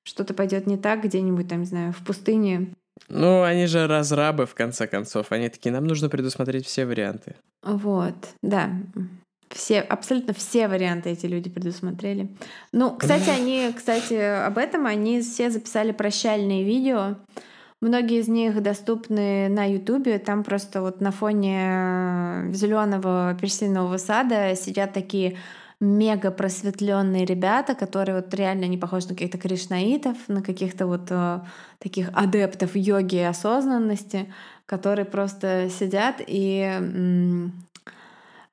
что-то 0.02 0.34
пойдет 0.34 0.66
не 0.66 0.76
так 0.76 1.04
где-нибудь 1.04 1.48
там, 1.48 1.60
не 1.60 1.66
знаю, 1.66 1.92
в 1.92 2.04
пустыне. 2.04 2.74
Ну, 3.08 3.42
они 3.42 3.66
же 3.66 3.86
разрабы, 3.86 4.46
в 4.46 4.54
конце 4.54 4.86
концов. 4.86 5.32
Они 5.32 5.48
такие, 5.48 5.72
нам 5.72 5.84
нужно 5.84 6.08
предусмотреть 6.08 6.66
все 6.66 6.86
варианты. 6.86 7.36
Вот, 7.62 8.14
да. 8.42 8.70
Все, 9.48 9.80
абсолютно 9.80 10.32
все 10.32 10.68
варианты 10.68 11.10
эти 11.10 11.26
люди 11.26 11.50
предусмотрели. 11.50 12.28
Ну, 12.72 12.94
кстати, 12.96 13.30
они, 13.30 13.72
кстати, 13.76 14.14
об 14.14 14.58
этом 14.58 14.86
они 14.86 15.20
все 15.22 15.50
записали 15.50 15.90
прощальные 15.90 16.62
видео. 16.62 17.16
Многие 17.80 18.20
из 18.20 18.28
них 18.28 18.62
доступны 18.62 19.48
на 19.48 19.64
Ютубе. 19.64 20.18
Там 20.18 20.44
просто 20.44 20.82
вот 20.82 21.00
на 21.00 21.12
фоне 21.12 21.58
э, 21.62 22.52
зеленого 22.52 23.30
апельсинового 23.30 23.96
сада 23.96 24.54
сидят 24.54 24.92
такие 24.92 25.38
мега 25.80 26.30
просветленные 26.30 27.24
ребята, 27.24 27.74
которые 27.74 28.16
вот 28.16 28.34
реально 28.34 28.66
не 28.66 28.76
похожи 28.76 29.08
на 29.08 29.14
каких-то 29.14 29.38
кришнаитов, 29.38 30.16
на 30.28 30.42
каких-то 30.42 30.86
вот 30.86 31.06
э, 31.08 31.40
таких 31.78 32.10
адептов 32.12 32.76
йоги 32.76 33.16
и 33.16 33.20
осознанности, 33.20 34.30
которые 34.66 35.06
просто 35.06 35.70
сидят 35.70 36.16
и 36.18 36.82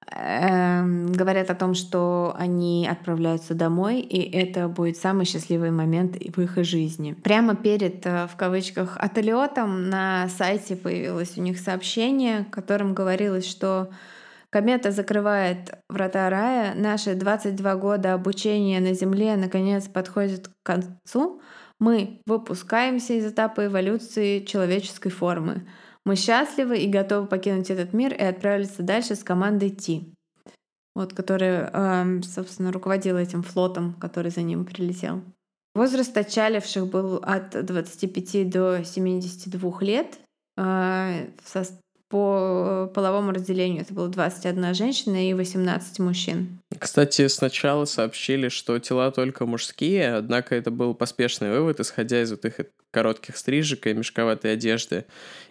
говорят 0.10 1.50
о 1.50 1.56
том, 1.56 1.74
что 1.74 2.34
они 2.38 2.88
отправляются 2.90 3.54
домой, 3.54 4.00
и 4.00 4.20
это 4.32 4.68
будет 4.68 4.98
самый 4.98 5.26
счастливый 5.26 5.72
момент 5.72 6.16
в 6.16 6.42
их 6.42 6.64
жизни. 6.64 7.14
Прямо 7.14 7.56
перед, 7.56 8.06
э, 8.06 8.28
в 8.28 8.36
кавычках, 8.36 8.98
отлетом 8.98 9.90
на 9.90 10.30
сайте 10.30 10.76
появилось 10.76 11.38
у 11.38 11.42
них 11.42 11.60
сообщение, 11.60 12.46
в 12.46 12.50
котором 12.50 12.94
говорилось, 12.94 13.46
что 13.46 13.90
Комета 14.50 14.92
закрывает 14.92 15.78
врата 15.90 16.30
рая. 16.30 16.74
Наши 16.74 17.16
22 17.16 17.76
года 17.76 18.14
обучения 18.14 18.80
на 18.80 18.94
Земле 18.94 19.36
наконец 19.36 19.88
подходят 19.88 20.48
к 20.48 20.52
концу. 20.64 21.42
Мы 21.80 22.22
выпускаемся 22.26 23.14
из 23.14 23.26
этапа 23.26 23.66
эволюции 23.66 24.46
человеческой 24.46 25.10
формы. 25.10 25.68
Мы 26.08 26.16
счастливы 26.16 26.78
и 26.78 26.88
готовы 26.88 27.28
покинуть 27.28 27.70
этот 27.70 27.92
мир 27.92 28.14
и 28.14 28.24
отправиться 28.24 28.82
дальше 28.82 29.14
с 29.14 29.26
командой 29.26 29.72
Ти, 29.72 30.14
вот, 30.96 31.14
которая, 31.14 31.70
эм, 31.74 32.24
собственно, 32.24 32.72
руководила 32.72 33.18
этим 33.18 33.44
флотом, 33.44 33.94
который 33.96 34.32
за 34.32 34.42
ним 34.42 34.64
прилетел. 34.64 35.22
Возраст 35.76 36.16
отчаливших 36.16 36.88
был 36.88 37.18
от 37.18 37.50
25 37.66 38.50
до 38.50 38.86
72 38.86 39.82
лет. 39.82 40.18
Э, 40.56 41.28
по 42.10 42.90
половому 42.94 43.32
разделению 43.32 43.82
это 43.82 43.94
было 43.94 44.08
21 44.08 44.74
женщина 44.74 45.30
и 45.30 45.34
18 45.34 46.00
мужчин. 46.00 46.60
Кстати, 46.78 47.28
сначала 47.28 47.86
сообщили, 47.86 48.50
что 48.50 48.80
тела 48.80 49.12
только 49.12 49.46
мужские, 49.46 50.16
однако 50.16 50.56
это 50.56 50.72
был 50.72 50.94
поспешный 50.94 51.52
вывод, 51.52 51.80
исходя 51.80 52.22
из 52.22 52.32
вот 52.32 52.46
их 52.46 52.60
коротких 52.92 53.38
стрижек 53.38 53.86
и 53.88 53.94
мешковатой 53.94 54.54
одежды. 54.54 55.06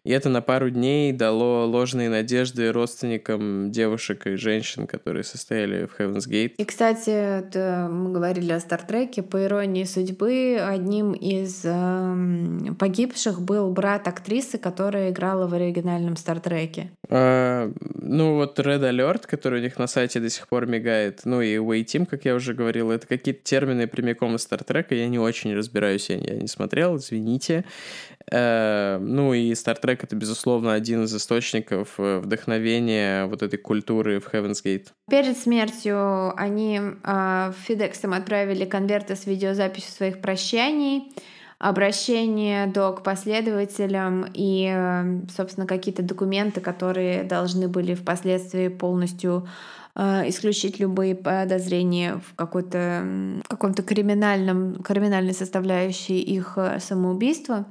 И 0.05 0.11
это 0.11 0.29
на 0.29 0.41
пару 0.41 0.71
дней 0.71 1.13
дало 1.13 1.67
ложные 1.67 2.09
надежды 2.09 2.73
родственникам 2.73 3.71
девушек 3.71 4.27
и 4.27 4.37
женщин, 4.37 4.87
которые 4.87 5.25
состояли 5.25 5.87
в 5.87 6.01
Heaven's 6.01 6.29
Gate. 6.29 6.55
И, 6.57 6.65
кстати, 6.65 7.11
это 7.11 7.89
мы 7.91 8.13
говорили 8.13 8.53
о 8.53 8.61
Стартреке. 8.61 9.23
По 9.23 9.45
иронии 9.45 9.85
судьбы, 9.85 10.59
одним 10.61 11.13
из 11.13 11.63
э, 11.65 12.75
погибших 12.79 13.41
был 13.41 13.71
брат 13.71 14.09
актрисы, 14.09 14.59
которая 14.59 15.11
играла 15.11 15.47
в 15.47 15.55
оригинальном 15.55 16.17
Стартреке. 16.17 16.46
А, 17.09 17.73
ну 17.95 18.35
вот 18.35 18.59
Red 18.59 18.81
Alert, 18.81 19.27
который 19.27 19.61
у 19.61 19.63
них 19.63 19.79
на 19.79 19.87
сайте 19.87 20.21
до 20.21 20.31
сих 20.31 20.49
пор 20.49 20.67
мигает, 20.67 21.23
ну 21.25 21.41
и 21.41 21.57
Way 21.57 21.85
Team, 21.85 22.07
как 22.07 22.25
я 22.25 22.35
уже 22.35 22.55
говорил, 22.55 22.91
это 22.91 23.07
какие-то 23.07 23.43
термины 23.43 23.87
прямиком 23.87 24.37
из 24.37 24.43
Стартрека, 24.43 24.95
я 24.95 25.09
не 25.09 25.19
очень 25.19 25.55
разбираюсь, 25.55 26.11
я 26.11 26.17
не 26.19 26.49
смотрел, 26.49 26.97
извините. 26.97 27.65
Э, 28.31 28.99
ну 29.01 29.35
и 29.35 29.53
Star 29.53 29.81
Trek 29.81 30.01
это, 30.03 30.17
безусловно, 30.17 30.73
один 30.73 31.05
из 31.05 31.15
источников 31.15 31.95
э, 31.99 32.19
вдохновения 32.19 33.27
вот 33.27 33.43
этой 33.43 33.59
культуры 33.59 34.21
в 34.21 34.33
Heaven's 34.33 34.65
Gate. 34.65 34.89
Перед 35.09 35.37
смертью 35.39 36.33
они 36.37 36.79
э, 36.79 37.53
FedEx 37.69 38.17
отправили 38.17 38.65
конверты 38.65 39.15
с 39.15 39.27
видеозаписью 39.27 39.93
своих 39.93 40.21
прощаний, 40.21 41.13
обращение 41.59 42.67
до 42.67 42.93
к 42.93 43.03
последователям 43.03 44.27
и, 44.35 44.71
э, 44.75 45.21
собственно, 45.35 45.67
какие-то 45.67 46.03
документы, 46.03 46.61
которые 46.61 47.25
должны 47.25 47.69
были 47.69 47.95
впоследствии 47.95 48.69
полностью 48.69 49.49
исключить 49.99 50.79
любые 50.79 51.15
подозрения 51.15 52.21
в 52.23 52.35
какой-то 52.35 53.03
в 53.43 53.49
каком-то 53.49 53.83
криминальном 53.83 54.83
криминальной 54.83 55.33
составляющей 55.33 56.21
их 56.21 56.59
самоубийства. 56.81 57.65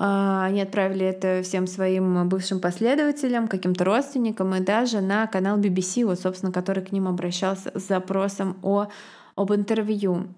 А, 0.00 0.44
они 0.44 0.62
отправили 0.62 1.04
это 1.04 1.42
всем 1.42 1.66
своим 1.66 2.28
бывшим 2.28 2.60
последователям, 2.60 3.48
каким-то 3.48 3.84
родственникам 3.84 4.54
и 4.54 4.60
даже 4.60 5.00
на 5.00 5.26
канал 5.26 5.58
BBC, 5.58 6.04
вот, 6.04 6.20
собственно, 6.20 6.52
который 6.52 6.84
к 6.84 6.92
ним 6.92 7.08
обращался 7.08 7.76
с 7.76 7.88
запросом 7.88 8.56
о, 8.62 8.86
об 9.34 9.52
интервью. 9.52 10.28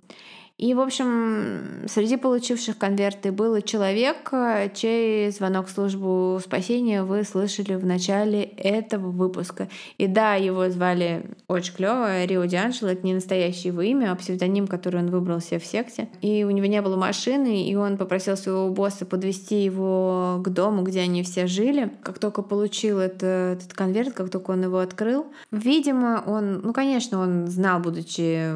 И, 0.61 0.75
в 0.75 0.81
общем, 0.81 1.87
среди 1.89 2.19
получивших 2.19 2.77
конверты 2.77 3.33
был 3.33 3.59
человек, 3.63 4.29
э, 4.33 4.69
чей 4.75 5.31
звонок 5.31 5.69
в 5.69 5.71
службу 5.71 6.39
спасения 6.45 7.03
вы 7.03 7.25
слышали 7.25 7.77
в 7.77 7.87
начале 7.87 8.43
этого 8.43 9.11
выпуска. 9.11 9.71
И 9.97 10.07
да, 10.07 10.35
его 10.35 10.69
звали 10.69 11.25
очень 11.49 11.73
клево 11.73 12.27
Рио 12.27 12.45
Дианджело. 12.45 12.91
Это 12.91 13.07
не 13.07 13.15
настоящее 13.15 13.73
его 13.73 13.81
имя, 13.81 14.13
а 14.13 14.17
псевдоним, 14.17 14.67
который 14.67 15.01
он 15.01 15.07
выбрал 15.07 15.41
себе 15.41 15.61
в 15.61 15.65
секте. 15.65 16.11
И 16.21 16.45
у 16.45 16.51
него 16.51 16.67
не 16.67 16.83
было 16.83 16.99
машины, 16.99 17.67
и 17.67 17.75
он 17.75 17.97
попросил 17.97 18.37
своего 18.37 18.69
босса 18.69 19.07
подвести 19.07 19.65
его 19.65 20.43
к 20.45 20.51
дому, 20.51 20.83
где 20.83 21.01
они 21.01 21.23
все 21.23 21.47
жили. 21.47 21.91
Как 22.03 22.19
только 22.19 22.43
получил 22.43 22.99
это, 22.99 23.57
этот 23.57 23.73
конверт, 23.73 24.13
как 24.13 24.29
только 24.29 24.51
он 24.51 24.63
его 24.65 24.81
открыл, 24.81 25.27
видимо, 25.51 26.23
он, 26.27 26.61
ну, 26.61 26.75
конечно, 26.75 27.19
он 27.19 27.47
знал, 27.47 27.81
будучи 27.81 28.53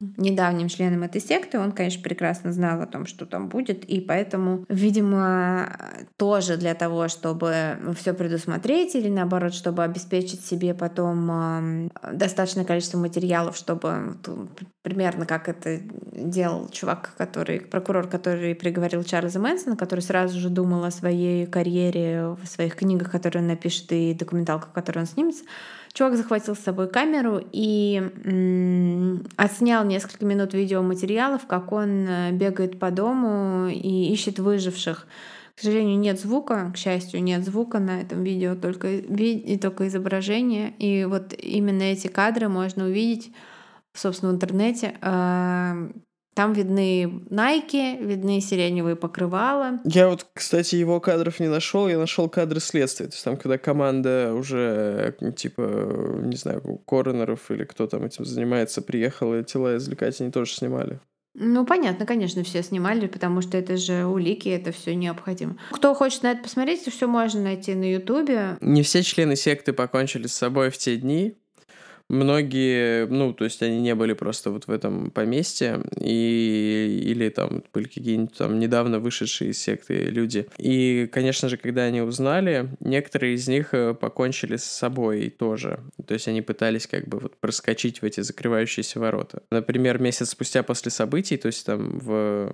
недавним 0.00 0.68
членом 0.68 1.02
этой 1.02 1.20
секты, 1.20 1.58
он, 1.58 1.72
конечно, 1.72 2.02
прекрасно 2.02 2.52
знал 2.52 2.80
о 2.80 2.86
том, 2.86 3.06
что 3.06 3.26
там 3.26 3.48
будет, 3.48 3.84
и 3.84 4.00
поэтому, 4.00 4.64
видимо, 4.68 5.76
тоже 6.16 6.56
для 6.56 6.74
того, 6.74 7.08
чтобы 7.08 7.78
все 7.96 8.12
предусмотреть 8.14 8.94
или 8.94 9.08
наоборот, 9.08 9.54
чтобы 9.54 9.84
обеспечить 9.84 10.44
себе 10.44 10.74
потом 10.74 11.90
достаточное 12.12 12.64
количество 12.64 12.98
материалов, 12.98 13.56
чтобы 13.56 14.16
примерно 14.82 15.26
как 15.26 15.48
это 15.48 15.80
делал 16.12 16.68
чувак, 16.68 17.14
который, 17.16 17.60
прокурор, 17.60 18.08
который 18.08 18.54
приговорил 18.54 19.02
Чарльза 19.02 19.40
Мэнсона, 19.40 19.76
который 19.76 20.00
сразу 20.00 20.38
же 20.38 20.48
думал 20.48 20.84
о 20.84 20.90
своей 20.90 21.46
карьере, 21.46 22.36
в 22.40 22.46
своих 22.46 22.76
книгах, 22.76 23.10
которые 23.10 23.42
он 23.42 23.48
напишет, 23.48 23.90
и 23.92 24.14
документалках, 24.14 24.72
которые 24.72 25.02
он 25.02 25.06
снимется, 25.06 25.44
Чувак 25.94 26.16
захватил 26.16 26.56
с 26.56 26.58
собой 26.58 26.88
камеру 26.88 27.40
и 27.52 28.02
отснял 29.36 29.84
несколько 29.84 30.26
минут 30.26 30.52
видеоматериалов, 30.52 31.46
как 31.46 31.70
он 31.70 32.08
э, 32.08 32.32
бегает 32.32 32.80
по 32.80 32.90
дому 32.90 33.68
и 33.68 34.12
ищет 34.12 34.40
выживших, 34.40 35.06
К 35.54 35.60
сожалению, 35.60 35.96
нет 36.00 36.18
звука, 36.18 36.72
к 36.74 36.76
счастью, 36.76 37.22
нет 37.22 37.44
звука 37.44 37.78
на 37.78 38.00
этом 38.00 38.24
видео, 38.24 38.56
только, 38.56 38.88
и 38.88 39.56
только 39.56 39.86
изображение. 39.86 40.74
И 40.78 41.04
вот 41.04 41.32
именно 41.32 41.82
эти 41.82 42.08
кадры 42.08 42.48
можно 42.48 42.86
увидеть, 42.86 43.32
собственно, 43.92 44.32
в 44.32 44.34
интернете. 44.34 44.96
Там 46.34 46.52
видны 46.52 47.22
Найки, 47.30 47.96
видны 48.02 48.40
сиреневые 48.40 48.96
покрывала. 48.96 49.80
Я 49.84 50.08
вот, 50.08 50.26
кстати, 50.34 50.74
его 50.74 51.00
кадров 51.00 51.40
не 51.40 51.48
нашел, 51.48 51.88
я 51.88 51.98
нашел 51.98 52.28
кадры 52.28 52.60
следствия. 52.60 53.06
То 53.06 53.12
есть 53.12 53.24
там, 53.24 53.36
когда 53.36 53.56
команда 53.56 54.34
уже, 54.34 55.16
типа, 55.36 56.20
не 56.22 56.36
знаю, 56.36 56.60
коронеров 56.86 57.50
или 57.50 57.64
кто 57.64 57.86
там 57.86 58.04
этим 58.04 58.24
занимается, 58.24 58.82
приехала, 58.82 59.42
тела 59.42 59.76
извлекать, 59.76 60.20
они 60.20 60.30
тоже 60.30 60.52
снимали. 60.52 61.00
Ну, 61.36 61.66
понятно, 61.66 62.06
конечно, 62.06 62.44
все 62.44 62.62
снимали, 62.62 63.08
потому 63.08 63.42
что 63.42 63.58
это 63.58 63.76
же 63.76 64.06
улики, 64.06 64.48
это 64.48 64.70
все 64.70 64.94
необходимо. 64.94 65.56
Кто 65.72 65.92
хочет 65.92 66.22
на 66.22 66.30
это 66.30 66.44
посмотреть, 66.44 66.82
все 66.82 67.08
можно 67.08 67.42
найти 67.42 67.74
на 67.74 67.90
Ютубе. 67.92 68.56
Не 68.60 68.82
все 68.82 69.02
члены 69.02 69.34
секты 69.34 69.72
покончили 69.72 70.28
с 70.28 70.34
собой 70.34 70.70
в 70.70 70.78
те 70.78 70.96
дни. 70.96 71.34
Многие, 72.10 73.06
ну, 73.06 73.32
то 73.32 73.44
есть 73.44 73.62
они 73.62 73.80
не 73.80 73.94
были 73.94 74.12
просто 74.12 74.50
вот 74.50 74.66
в 74.66 74.70
этом 74.70 75.10
поместье, 75.10 75.82
и, 75.98 77.00
или 77.02 77.30
там 77.30 77.64
были 77.72 77.84
какие-нибудь 77.84 78.36
там 78.36 78.58
недавно 78.58 78.98
вышедшие 78.98 79.52
из 79.52 79.58
секты 79.62 79.94
люди. 80.04 80.46
И, 80.58 81.08
конечно 81.10 81.48
же, 81.48 81.56
когда 81.56 81.84
они 81.84 82.02
узнали, 82.02 82.68
некоторые 82.80 83.34
из 83.34 83.48
них 83.48 83.72
э, 83.72 83.94
покончили 83.94 84.56
с 84.56 84.64
собой 84.64 85.30
тоже. 85.30 85.80
То 86.06 86.12
есть 86.14 86.28
они 86.28 86.42
пытались 86.42 86.86
как 86.86 87.08
бы 87.08 87.18
вот 87.18 87.36
проскочить 87.38 88.02
в 88.02 88.04
эти 88.04 88.20
закрывающиеся 88.20 89.00
ворота. 89.00 89.42
Например, 89.50 89.98
месяц 89.98 90.30
спустя 90.30 90.62
после 90.62 90.90
событий, 90.90 91.38
то 91.38 91.46
есть 91.46 91.64
там 91.64 91.98
в 91.98 92.52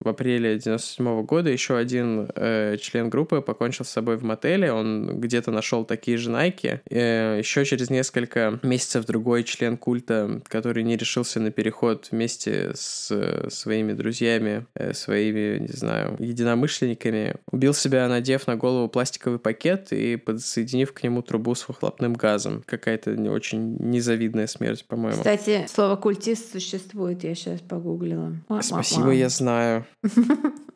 в 0.00 0.08
апреле 0.08 0.58
97 0.58 1.22
года 1.24 1.50
еще 1.50 1.76
один 1.76 2.28
э, 2.34 2.76
член 2.80 3.08
группы 3.08 3.40
покончил 3.40 3.84
с 3.84 3.88
собой 3.88 4.16
в 4.16 4.22
мотеле. 4.22 4.72
Он 4.72 5.20
где-то 5.20 5.50
нашел 5.50 5.84
такие 5.84 6.18
же 6.18 6.30
найки. 6.30 6.80
Э, 6.90 7.38
еще 7.38 7.64
через 7.64 7.90
несколько 7.90 8.60
месяцев 8.62 9.06
другой 9.06 9.44
член 9.44 9.76
культа, 9.76 10.42
который 10.48 10.82
не 10.82 10.96
решился 10.96 11.40
на 11.40 11.50
переход 11.50 12.08
вместе 12.10 12.72
с 12.74 13.10
э, 13.10 13.48
своими 13.50 13.94
друзьями, 13.94 14.66
э, 14.74 14.92
своими, 14.92 15.60
не 15.60 15.72
знаю, 15.72 16.16
единомышленниками, 16.18 17.36
убил 17.50 17.72
себя, 17.72 18.06
надев 18.08 18.46
на 18.46 18.56
голову 18.56 18.88
пластиковый 18.88 19.38
пакет 19.38 19.92
и 19.92 20.16
подсоединив 20.16 20.92
к 20.92 21.02
нему 21.02 21.22
трубу 21.22 21.54
с 21.54 21.66
выхлопным 21.68 22.12
газом. 22.12 22.62
Какая-то 22.66 23.16
не 23.16 23.30
очень 23.30 23.76
незавидная 23.78 24.46
смерть, 24.46 24.84
по-моему. 24.86 25.16
Кстати, 25.16 25.66
слово 25.72 25.96
культист 25.96 26.52
существует, 26.52 27.24
я 27.24 27.34
сейчас 27.34 27.60
погуглила. 27.60 28.36
Спасибо, 28.60 29.10
я 29.10 29.30
знаю. 29.30 29.85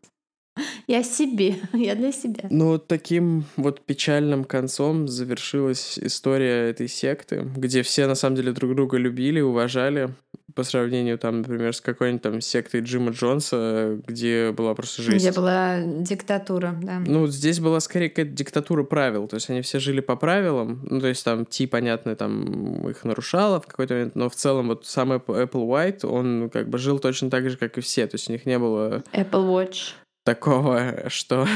Я 0.87 1.03
себе, 1.03 1.55
я 1.73 1.95
для 1.95 2.13
себя. 2.13 2.49
Ну, 2.51 2.69
вот 2.69 2.89
таким 2.89 3.45
вот 3.57 3.81
печальным 3.83 4.45
концом 4.45 5.09
завершилась 5.09 5.99
история 5.99 6.71
этой 6.71 6.89
секты, 6.89 7.47
где 7.57 7.83
все 7.83 8.07
на 8.07 8.15
самом 8.15 8.37
деле 8.37 8.53
друг 8.53 8.75
друга 8.75 8.99
любили, 8.99 9.41
уважали, 9.41 10.15
по 10.55 10.63
сравнению, 10.63 11.19
там, 11.19 11.43
например, 11.43 11.75
с 11.75 11.81
какой-нибудь 11.81 12.23
там 12.23 12.41
сектой 12.41 12.81
Джима 12.81 13.13
Джонса, 13.13 13.99
где 14.07 14.53
была 14.53 14.75
просто 14.75 15.03
жизнь. 15.03 15.29
Где 15.29 15.33
была 15.33 15.81
диктатура, 15.81 16.77
да. 16.83 17.01
Ну, 17.07 17.27
здесь 17.27 17.61
была 17.61 17.81
скорее 17.81 18.09
какая-то 18.09 18.33
диктатура 18.33 18.83
правил, 18.83 19.29
то 19.29 19.37
есть 19.37 19.51
они 19.51 19.63
все 19.63 19.79
жили 19.79 20.01
по 20.01 20.17
правилам, 20.17 20.81
ну, 20.89 21.01
то 21.01 21.07
есть 21.07 21.25
там 21.25 21.47
Ти, 21.47 21.67
понятно, 21.67 22.17
там 22.17 22.89
их 22.89 23.05
нарушала 23.05 23.61
в 23.61 23.67
какой-то 23.67 23.95
момент, 23.95 24.15
но 24.15 24.29
в 24.29 24.35
целом 24.35 24.69
вот 24.69 24.87
сам 24.87 25.13
Apple 25.13 25.49
White, 25.51 26.07
он 26.07 26.51
как 26.51 26.69
бы 26.69 26.79
жил 26.79 26.99
точно 26.99 27.31
так 27.31 27.49
же, 27.51 27.57
как 27.57 27.79
и 27.79 27.81
все, 27.81 28.07
то 28.07 28.17
есть 28.17 28.29
у 28.29 28.33
них 28.33 28.47
не 28.47 28.59
было... 28.59 29.03
Apple 29.13 29.49
Watch 29.49 29.95
такого, 30.35 31.09
что, 31.09 31.47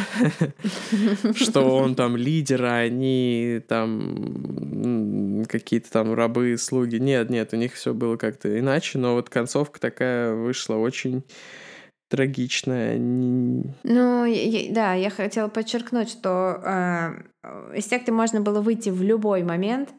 что 1.34 1.76
он 1.76 1.94
там 1.94 2.16
лидер, 2.16 2.64
а 2.64 2.78
они 2.78 3.60
там 3.68 5.44
какие-то 5.48 5.90
там 5.90 6.14
рабы, 6.14 6.56
слуги. 6.58 6.96
Нет, 6.96 7.30
нет, 7.30 7.52
у 7.52 7.56
них 7.56 7.74
все 7.74 7.94
было 7.94 8.16
как-то 8.16 8.58
иначе, 8.58 8.98
но 8.98 9.14
вот 9.14 9.28
концовка 9.28 9.78
такая 9.78 10.34
вышла 10.34 10.74
очень 10.74 11.22
трагичная. 12.08 12.98
Ну, 12.98 13.72
да, 13.82 14.94
я 14.94 15.10
хотела 15.10 15.48
подчеркнуть, 15.48 16.10
что 16.10 16.60
э, 16.64 17.76
из 17.76 17.86
секты 17.86 18.10
можно 18.12 18.40
было 18.40 18.60
выйти 18.60 18.90
в 18.90 19.02
любой 19.02 19.44
момент, 19.44 19.90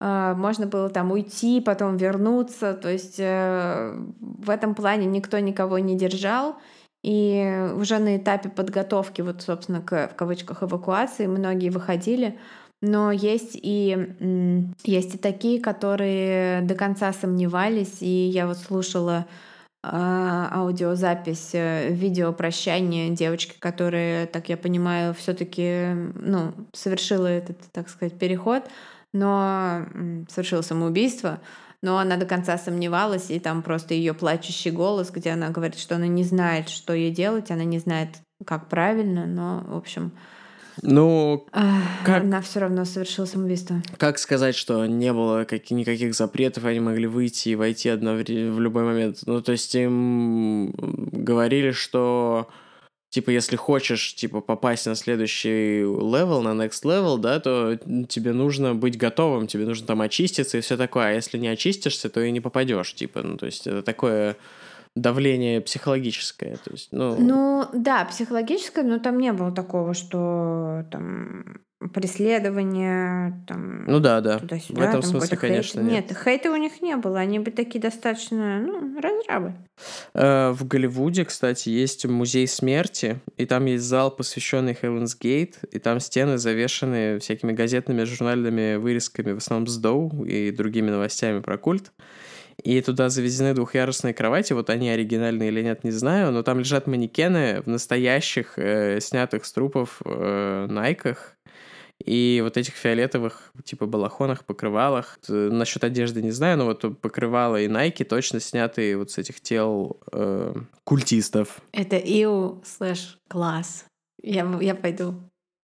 э, 0.00 0.34
можно 0.36 0.66
было 0.66 0.90
там 0.90 1.10
уйти, 1.10 1.60
потом 1.60 1.96
вернуться, 1.96 2.74
то 2.74 2.90
есть 2.90 3.16
э, 3.18 3.94
в 4.20 4.50
этом 4.50 4.74
плане 4.74 5.06
никто 5.06 5.38
никого 5.38 5.78
не 5.78 5.96
держал, 5.96 6.56
и 7.04 7.70
уже 7.76 7.98
на 7.98 8.16
этапе 8.16 8.48
подготовки, 8.48 9.20
вот, 9.20 9.42
собственно, 9.42 9.82
к, 9.82 10.08
в 10.08 10.14
кавычках, 10.16 10.62
эвакуации 10.62 11.26
многие 11.26 11.68
выходили, 11.68 12.38
но 12.80 13.12
есть 13.12 13.50
и, 13.54 14.08
есть 14.84 15.14
и 15.14 15.18
такие, 15.18 15.60
которые 15.60 16.62
до 16.62 16.74
конца 16.74 17.12
сомневались, 17.12 18.00
и 18.00 18.08
я 18.08 18.46
вот 18.46 18.56
слушала 18.56 19.26
э, 19.82 19.86
аудиозапись 19.86 21.50
э, 21.52 21.90
видео 21.90 22.32
прощания 22.32 23.10
девочки, 23.10 23.54
которая, 23.58 24.26
так 24.26 24.48
я 24.48 24.56
понимаю, 24.56 25.12
все-таки 25.12 25.88
ну, 26.14 26.54
совершила 26.72 27.26
этот, 27.26 27.58
так 27.70 27.90
сказать, 27.90 28.18
переход, 28.18 28.64
но 29.12 29.86
совершила 30.30 30.62
самоубийство 30.62 31.38
но 31.84 31.98
она 31.98 32.16
до 32.16 32.24
конца 32.24 32.56
сомневалась, 32.56 33.30
и 33.30 33.38
там 33.38 33.62
просто 33.62 33.92
ее 33.92 34.14
плачущий 34.14 34.70
голос, 34.70 35.10
где 35.10 35.30
она 35.30 35.50
говорит, 35.50 35.78
что 35.78 35.96
она 35.96 36.06
не 36.06 36.24
знает, 36.24 36.70
что 36.70 36.94
ей 36.94 37.12
делать, 37.12 37.50
она 37.50 37.64
не 37.64 37.78
знает, 37.78 38.08
как 38.46 38.70
правильно, 38.70 39.26
но, 39.26 39.62
в 39.68 39.76
общем, 39.76 40.12
ну, 40.82 41.46
как... 41.52 42.22
она 42.22 42.40
все 42.40 42.60
равно 42.60 42.86
совершила 42.86 43.26
самоубийство. 43.26 43.82
Как 43.98 44.18
сказать, 44.18 44.56
что 44.56 44.86
не 44.86 45.12
было 45.12 45.44
как... 45.44 45.70
никаких 45.70 46.14
запретов, 46.14 46.64
они 46.64 46.80
могли 46.80 47.06
выйти 47.06 47.50
и 47.50 47.54
войти 47.54 47.90
одновременно 47.90 48.54
в 48.54 48.60
любой 48.60 48.84
момент? 48.84 49.18
Ну, 49.26 49.42
то 49.42 49.52
есть 49.52 49.74
им 49.74 50.72
говорили, 50.72 51.70
что 51.72 52.48
типа, 53.14 53.30
если 53.30 53.54
хочешь, 53.54 54.16
типа, 54.16 54.40
попасть 54.40 54.86
на 54.86 54.96
следующий 54.96 55.82
level, 55.82 56.42
на 56.42 56.48
next 56.48 56.82
level, 56.82 57.16
да, 57.16 57.38
то 57.38 57.78
тебе 58.08 58.32
нужно 58.32 58.74
быть 58.74 58.98
готовым, 58.98 59.46
тебе 59.46 59.66
нужно 59.66 59.86
там 59.86 60.00
очиститься 60.00 60.58
и 60.58 60.60
все 60.60 60.76
такое. 60.76 61.04
А 61.06 61.10
если 61.12 61.38
не 61.38 61.46
очистишься, 61.46 62.08
то 62.08 62.20
и 62.20 62.32
не 62.32 62.40
попадешь, 62.40 62.92
типа, 62.92 63.22
ну, 63.22 63.36
то 63.36 63.46
есть 63.46 63.68
это 63.68 63.82
такое 63.82 64.36
давление 64.96 65.60
психологическое, 65.60 66.56
то 66.56 66.70
есть, 66.70 66.88
ну... 66.92 67.16
Ну, 67.18 67.66
да, 67.72 68.04
психологическое, 68.04 68.84
но 68.84 68.98
там 68.98 69.18
не 69.18 69.32
было 69.32 69.50
такого, 69.50 69.94
что 69.94 70.84
там 70.90 71.64
преследования, 71.92 73.44
там, 73.46 73.84
ну 73.84 74.00
да, 74.00 74.20
да. 74.20 74.38
В 74.38 74.80
этом 74.80 75.02
смысле, 75.02 75.36
конечно, 75.36 75.82
хейт. 75.82 75.92
нет. 75.92 76.10
Нет, 76.10 76.18
хейта 76.18 76.50
у 76.50 76.56
них 76.56 76.80
не 76.80 76.96
было, 76.96 77.18
они 77.18 77.38
бы 77.38 77.50
такие 77.50 77.80
достаточно, 77.80 78.60
ну, 78.60 79.00
разрабы. 79.00 79.54
Э, 80.14 80.50
в 80.52 80.66
Голливуде, 80.66 81.24
кстати, 81.24 81.68
есть 81.68 82.06
музей 82.06 82.46
смерти, 82.46 83.18
и 83.36 83.44
там 83.46 83.66
есть 83.66 83.84
зал, 83.84 84.10
посвященный 84.10 84.76
Heaven's 84.80 85.16
Gate, 85.20 85.56
и 85.72 85.78
там 85.78 86.00
стены 86.00 86.38
завешены 86.38 87.18
всякими 87.18 87.52
газетными, 87.52 88.04
журнальными 88.04 88.76
вырезками, 88.76 89.32
в 89.32 89.38
основном 89.38 89.66
с 89.66 89.76
Доу 89.76 90.24
и 90.24 90.50
другими 90.52 90.90
новостями 90.90 91.40
про 91.40 91.58
культ. 91.58 91.92
И 92.64 92.80
туда 92.80 93.10
завезены 93.10 93.52
двухъярусные 93.52 94.14
кровати, 94.14 94.54
вот 94.54 94.70
они 94.70 94.88
оригинальные 94.88 95.50
или 95.50 95.62
нет, 95.62 95.84
не 95.84 95.90
знаю, 95.90 96.32
но 96.32 96.42
там 96.42 96.58
лежат 96.58 96.86
манекены 96.86 97.60
в 97.60 97.66
настоящих, 97.66 98.54
э, 98.58 99.00
снятых 99.00 99.44
с 99.44 99.52
трупов 99.52 100.00
э, 100.04 100.66
найках, 100.70 101.36
и 102.02 102.40
вот 102.42 102.56
этих 102.56 102.74
фиолетовых, 102.74 103.52
типа, 103.64 103.86
балахонах, 103.86 104.44
покрывалах. 104.44 105.18
Насчет 105.28 105.84
одежды 105.84 106.22
не 106.22 106.32
знаю, 106.32 106.58
но 106.58 106.64
вот 106.64 107.00
покрывала 107.00 107.60
и 107.60 107.68
найки 107.68 108.02
точно 108.02 108.40
снятые 108.40 108.96
вот 108.96 109.10
с 109.10 109.18
этих 109.18 109.40
тел 109.40 110.00
э, 110.12 110.54
культистов. 110.84 111.60
Это 111.72 111.96
иу 111.96 112.62
слэш 112.64 113.18
класс. 113.28 113.84
Я, 114.22 114.58
я 114.60 114.74
пойду. 114.74 115.14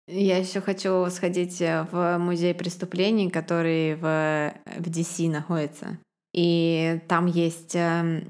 Я 0.08 0.38
еще 0.38 0.62
хочу 0.62 1.06
сходить 1.10 1.60
в 1.60 2.18
музей 2.18 2.54
преступлений, 2.54 3.30
который 3.30 3.96
в, 3.96 4.54
в 4.78 4.90
DC 4.90 5.30
находится. 5.30 5.98
И 6.38 7.02
там 7.08 7.26
есть 7.26 7.76
э, 7.76 8.22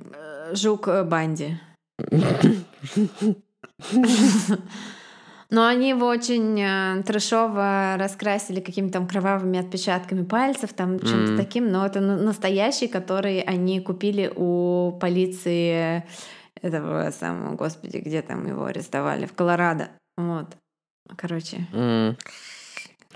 жук 0.54 0.88
Банди. 1.08 1.58
Но 5.50 5.66
они 5.66 5.90
его 5.90 6.08
очень 6.08 6.58
э, 6.58 7.04
трэшово 7.04 7.98
раскрасили 7.98 8.62
какими-то 8.62 8.94
там 8.94 9.08
кровавыми 9.08 9.60
отпечатками 9.60 10.24
пальцев, 10.24 10.72
там 10.72 10.96
mm-hmm. 10.96 11.10
чем-то 11.10 11.38
таким. 11.38 11.70
Но 11.70 11.86
это 11.86 12.00
настоящий, 12.00 12.88
который 12.88 13.42
они 13.42 13.82
купили 13.82 14.32
у 14.34 14.98
полиции 15.02 16.06
этого 16.62 17.12
самого, 17.12 17.56
господи, 17.56 17.98
где 17.98 18.22
там 18.22 18.48
его 18.48 18.66
арестовали, 18.66 19.26
в 19.26 19.34
Колорадо. 19.34 19.90
Вот. 20.16 20.56
Короче. 21.18 21.68
Mm. 21.74 22.18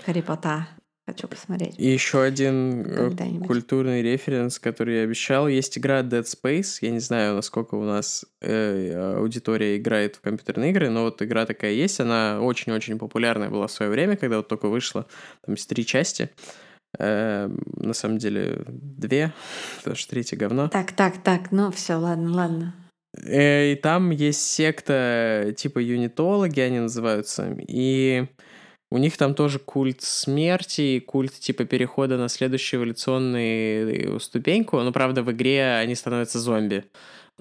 Харри 0.04 0.20
Поттер. 0.20 0.66
Хочу 1.04 1.26
посмотреть. 1.26 1.74
И 1.78 1.88
еще 1.88 2.22
один 2.22 2.86
э, 2.86 3.44
культурный 3.44 4.02
референс, 4.02 4.60
который 4.60 4.98
я 4.98 5.02
обещал. 5.02 5.48
Есть 5.48 5.76
игра 5.76 6.00
Dead 6.02 6.22
Space. 6.22 6.78
Я 6.80 6.90
не 6.90 7.00
знаю, 7.00 7.34
насколько 7.34 7.74
у 7.74 7.82
нас 7.82 8.24
э, 8.40 9.16
аудитория 9.16 9.76
играет 9.76 10.16
в 10.16 10.20
компьютерные 10.20 10.70
игры, 10.70 10.90
но 10.90 11.02
вот 11.02 11.20
игра 11.20 11.44
такая 11.44 11.72
есть. 11.72 11.98
Она 11.98 12.40
очень-очень 12.40 12.98
популярная 12.98 13.50
была 13.50 13.66
в 13.66 13.72
свое 13.72 13.90
время, 13.90 14.16
когда 14.16 14.36
вот 14.36 14.46
только 14.46 14.68
вышла. 14.68 15.06
Там 15.44 15.56
есть 15.56 15.68
три 15.68 15.84
части. 15.84 16.30
Э, 16.98 17.50
на 17.76 17.94
самом 17.94 18.18
деле 18.18 18.62
две, 18.68 19.32
потому 19.78 19.96
что 19.96 20.10
третье 20.10 20.36
говно. 20.36 20.68
Так, 20.68 20.92
так, 20.92 21.22
так, 21.22 21.50
ну 21.50 21.72
все, 21.72 21.94
ладно, 21.94 22.32
ладно. 22.32 22.74
Э, 23.16 23.72
и 23.72 23.74
там 23.74 24.10
есть 24.10 24.42
секта 24.42 25.52
типа 25.56 25.78
юнитологи, 25.78 26.60
они 26.60 26.80
называются. 26.80 27.56
И 27.66 28.26
у 28.92 28.98
них 28.98 29.16
там 29.16 29.34
тоже 29.34 29.58
культ 29.58 30.02
смерти, 30.02 31.00
культ 31.00 31.32
типа 31.32 31.64
перехода 31.64 32.18
на 32.18 32.28
следующую 32.28 32.80
эволюционную 32.80 34.20
ступеньку. 34.20 34.78
Но, 34.80 34.92
правда, 34.92 35.22
в 35.22 35.32
игре 35.32 35.76
они 35.76 35.94
становятся 35.94 36.38
зомби. 36.38 36.84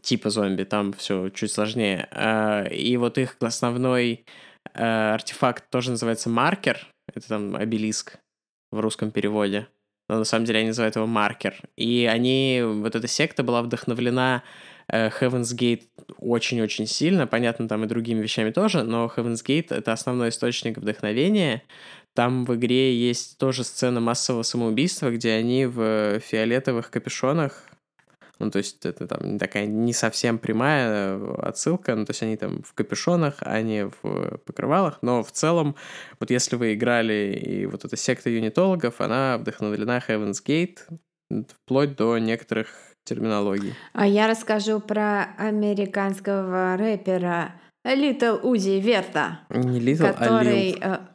Типа 0.01 0.29
зомби, 0.29 0.63
там 0.63 0.93
все 0.93 1.27
чуть 1.29 1.51
сложнее. 1.51 2.07
А, 2.11 2.63
и 2.63 2.95
вот 2.95 3.17
их 3.17 3.35
основной 3.41 4.25
а, 4.73 5.13
артефакт 5.13 5.69
тоже 5.69 5.91
называется 5.91 6.29
маркер. 6.29 6.87
Это 7.13 7.27
там 7.27 7.57
обелиск 7.57 8.19
в 8.71 8.79
русском 8.79 9.11
переводе. 9.11 9.67
Но 10.07 10.19
на 10.19 10.23
самом 10.23 10.45
деле 10.45 10.59
они 10.59 10.69
называют 10.69 10.95
его 10.95 11.05
маркер. 11.05 11.55
И 11.75 12.09
они, 12.09 12.61
вот 12.63 12.95
эта 12.95 13.07
секта 13.07 13.43
была 13.43 13.61
вдохновлена 13.61 14.41
Э, 14.41 14.80
Heaven's 14.91 15.55
Gate 15.55 15.83
очень-очень 16.17 16.85
сильно, 16.85 17.27
понятно, 17.27 17.67
там 17.67 17.83
и 17.83 17.87
другими 17.87 18.21
вещами 18.21 18.51
тоже, 18.51 18.83
но 18.83 19.11
Heaven's 19.15 19.45
Gate— 19.45 19.67
это 19.69 19.93
основной 19.93 20.29
источник 20.29 20.77
вдохновения. 20.77 21.63
Там 22.13 22.43
в 22.43 22.53
игре 22.55 22.93
есть 22.93 23.37
тоже 23.37 23.63
сцена 23.63 24.01
массового 24.01 24.43
самоубийства, 24.43 25.11
где 25.11 25.31
они 25.31 25.65
в 25.65 26.19
фиолетовых 26.19 26.91
капюшонах 26.91 27.71
ну, 28.41 28.49
то 28.49 28.57
есть 28.57 28.83
это 28.87 29.05
там 29.05 29.37
такая 29.37 29.67
не 29.67 29.93
совсем 29.93 30.39
прямая 30.39 31.23
отсылка, 31.43 31.95
ну, 31.95 32.05
то 32.05 32.09
есть 32.11 32.23
они 32.23 32.37
там 32.37 32.63
в 32.63 32.73
капюшонах, 32.73 33.35
а 33.41 33.61
не 33.61 33.85
в 33.85 34.39
покрывалах, 34.45 34.97
но 35.03 35.21
в 35.21 35.31
целом, 35.31 35.75
вот 36.19 36.31
если 36.31 36.55
вы 36.55 36.73
играли, 36.73 37.39
и 37.39 37.67
вот 37.67 37.85
эта 37.85 37.95
секта 37.95 38.31
юнитологов, 38.31 38.99
она 38.99 39.37
вдохновлена 39.37 39.99
Heaven's 40.07 40.43
Gate, 40.43 40.79
вплоть 41.63 41.95
до 41.95 42.17
некоторых 42.17 42.90
терминологии. 43.03 43.73
А 43.93 44.05
я 44.07 44.27
расскажу 44.27 44.79
про 44.79 45.33
американского 45.37 46.77
рэпера 46.77 47.53
Little 47.85 48.41
Uzi 48.43 48.79
Верта. 48.79 49.39
Не 49.49 49.79
Little, 49.79 50.09
а 50.09 50.13
который, 50.13 50.77
а 50.81 50.87
Lil. 50.87 51.11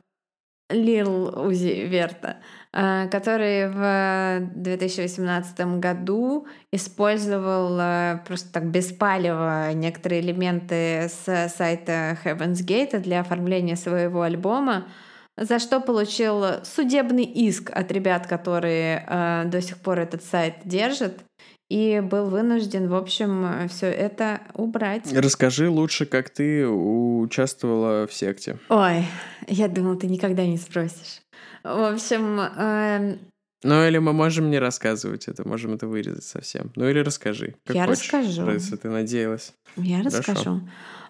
Lil 0.71 1.33
Uzi 1.47 1.87
Верта, 1.87 2.39
который 2.73 3.69
в 3.69 4.51
2018 4.57 5.79
году 5.79 6.47
использовал 6.73 7.79
э, 7.81 8.19
просто 8.27 8.53
так 8.53 8.67
беспалево 8.67 9.73
некоторые 9.75 10.23
элементы 10.23 11.09
с 11.09 11.49
сайта 11.55 12.19
Heaven's 12.25 12.67
Gate 12.67 12.99
для 12.99 13.21
оформления 13.21 13.77
своего 13.77 14.23
альбома, 14.23 14.89
за 15.37 15.61
что 15.61 15.81
получил 15.81 16.65
судебный 16.65 17.25
иск 17.25 17.71
от 17.71 17.93
ребят, 17.93 18.27
которые 18.27 19.05
э, 19.07 19.45
до 19.47 19.63
сих 19.63 19.79
пор 19.79 20.01
этот 20.01 20.25
сайт 20.25 20.57
держат 20.65 21.23
и 21.69 22.01
был 22.01 22.27
вынужден, 22.27 22.89
в 22.89 22.95
общем, 22.95 23.69
все 23.69 23.87
это 23.87 24.41
убрать. 24.55 25.13
Расскажи 25.13 25.69
лучше, 25.69 26.07
как 26.07 26.31
ты 26.31 26.67
участвовала 26.67 28.07
в 28.07 28.13
секте. 28.13 28.59
Ой, 28.69 29.05
я 29.49 29.69
думала, 29.69 29.97
ты 29.97 30.07
никогда 30.07 30.47
не 30.47 30.59
спросишь. 30.59 31.23
В 31.65 31.93
общем... 31.93 32.41
Э... 32.41 33.17
Ну 33.65 33.85
или 33.85 33.99
мы 33.99 34.13
можем 34.13 34.51
не 34.51 34.59
рассказывать 34.59 35.27
это, 35.27 35.49
можем 35.49 35.75
это 35.75 35.89
вырезать 35.89 36.25
совсем. 36.25 36.71
Ну 36.77 36.89
или 36.89 37.01
расскажи. 37.01 37.57
Как 37.65 37.75
я 37.75 37.87
хочешь, 37.87 38.13
расскажу. 38.13 38.51
Если 38.51 38.77
ты 38.77 38.89
надеялась. 38.89 39.53
Я 39.77 39.99
Хорошо. 39.99 40.19
расскажу. 40.19 40.61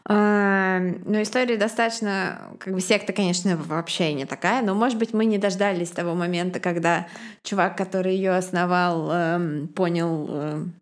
Эм, 0.09 1.02
но 1.04 1.20
история 1.20 1.57
достаточно, 1.57 2.52
как 2.61 2.74
бы 2.74 2.80
секта, 2.80 3.12
конечно, 3.12 3.57
вообще 3.57 4.12
не 4.12 4.24
такая, 4.24 4.62
но, 4.62 4.74
может 4.74 4.98
быть, 4.98 5.12
мы 5.12 5.24
не 5.24 5.38
дождались 5.38 5.90
того 5.90 6.14
момента, 6.14 6.61
когда 6.61 7.09
чувак, 7.42 7.76
который 7.76 8.14
ее 8.14 8.32
основал, 8.32 9.11
эм, 9.11 9.68
понял, 9.68 10.28
эм, 10.30 10.74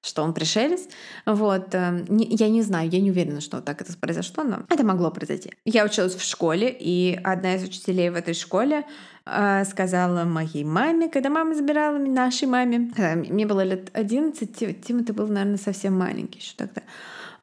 что 0.00 0.22
он 0.22 0.34
пришелец. 0.34 0.82
Вот. 1.24 1.72
Я 1.72 2.48
не 2.48 2.62
знаю, 2.62 2.90
я 2.90 3.00
не 3.00 3.10
уверена, 3.10 3.40
что 3.40 3.62
так 3.62 3.80
это 3.80 3.96
произошло, 3.96 4.44
но 4.44 4.64
это 4.68 4.84
могло 4.84 5.10
произойти. 5.10 5.52
Я 5.64 5.84
училась 5.84 6.14
в 6.14 6.22
школе, 6.22 6.74
и 6.78 7.18
одна 7.24 7.54
из 7.54 7.64
учителей 7.64 8.10
в 8.10 8.14
этой 8.14 8.34
школе 8.34 8.84
э, 9.24 9.64
сказала 9.64 10.24
моей 10.24 10.64
маме, 10.64 11.08
когда 11.08 11.30
мама 11.30 11.54
забирала 11.54 11.96
меня, 11.96 12.26
нашей 12.26 12.48
маме, 12.48 12.90
мне 13.14 13.46
было 13.46 13.62
лет 13.62 13.90
11, 13.94 14.84
Тима, 14.84 15.04
ты 15.04 15.12
был, 15.14 15.26
наверное, 15.26 15.58
совсем 15.58 15.98
маленький 15.98 16.38
еще 16.38 16.52
тогда. 16.56 16.82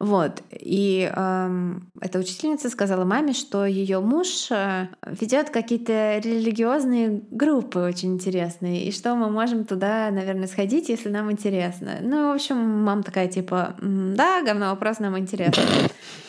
Вот. 0.02 0.42
И 0.50 1.08
эм, 1.14 1.88
эта 2.00 2.18
учительница 2.18 2.68
сказала 2.70 3.04
маме, 3.04 3.34
что 3.34 3.64
ее 3.64 4.00
муж 4.00 4.48
э, 4.50 4.88
ведет 5.06 5.50
какие-то 5.50 6.18
религиозные 6.18 7.22
группы 7.30 7.78
очень 7.78 8.14
интересные, 8.14 8.82
и 8.82 8.90
что 8.90 9.14
мы 9.14 9.30
можем 9.30 9.64
туда, 9.64 10.10
наверное, 10.10 10.48
сходить, 10.48 10.88
если 10.88 11.08
нам 11.08 11.30
интересно. 11.30 11.98
Ну, 12.00 12.32
в 12.32 12.34
общем, 12.34 12.56
мама 12.56 13.04
такая 13.04 13.28
типа, 13.28 13.76
да, 13.80 14.42
говно 14.42 14.70
вопрос, 14.70 14.98
нам 14.98 15.16
интересно. 15.16 15.62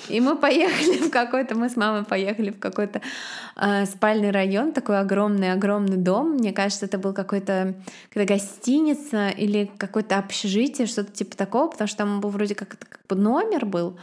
И 0.10 0.20
мы 0.20 0.36
поехали 0.36 0.98
в 0.98 1.10
какой-то, 1.10 1.56
мы 1.56 1.70
с 1.70 1.76
мамой 1.76 2.04
поехали 2.04 2.52
в 2.52 2.60
какой-то 2.60 3.02
э, 3.56 3.86
спальный 3.86 4.32
район, 4.32 4.72
такой 4.72 5.00
огромный-огромный 5.00 5.98
дом. 5.98 6.34
Мне 6.34 6.52
кажется, 6.52 6.86
это 6.86 6.98
был 6.98 7.14
какой-то 7.14 7.76
какая 8.10 8.28
гостиница 8.28 9.30
или 9.30 9.72
какое-то 9.78 10.18
общежитие, 10.18 10.88
что-то 10.88 11.12
типа 11.12 11.38
такого, 11.38 11.68
потому 11.70 11.88
что 11.88 11.98
там 11.98 12.22
был 12.22 12.30
вроде 12.30 12.56
как, 12.56 12.78
как 12.78 13.00
бы 13.08 13.16
номер 13.16 13.63
был, 13.66 13.98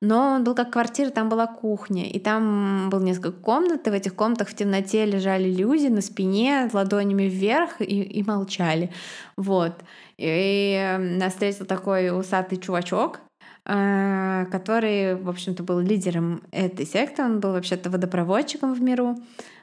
но 0.00 0.34
он 0.34 0.44
был 0.44 0.54
как 0.54 0.72
квартира, 0.72 1.10
там 1.10 1.28
была 1.28 1.46
кухня, 1.46 2.08
и 2.08 2.18
там 2.18 2.90
было 2.90 3.02
несколько 3.02 3.32
комнат, 3.32 3.86
и 3.86 3.90
в 3.90 3.94
этих 3.94 4.14
комнатах 4.14 4.48
в 4.48 4.54
темноте 4.54 5.06
лежали 5.06 5.50
люди 5.50 5.86
на 5.86 6.02
спине, 6.02 6.68
ладонями 6.72 7.24
вверх 7.24 7.80
и, 7.80 8.02
и 8.02 8.22
молчали. 8.22 8.92
Вот. 9.36 9.72
И 10.18 10.96
нас 10.98 11.32
встретил 11.32 11.66
такой 11.66 12.18
усатый 12.18 12.58
чувачок, 12.58 13.20
Э, 13.68 14.46
который, 14.52 15.16
в 15.16 15.28
общем-то, 15.28 15.64
был 15.64 15.80
лидером 15.80 16.42
этой 16.52 16.86
секты. 16.86 17.22
Он 17.22 17.40
был 17.40 17.50
вообще-то 17.50 17.90
водопроводчиком 17.90 18.74
в 18.74 18.80
миру. 18.80 19.16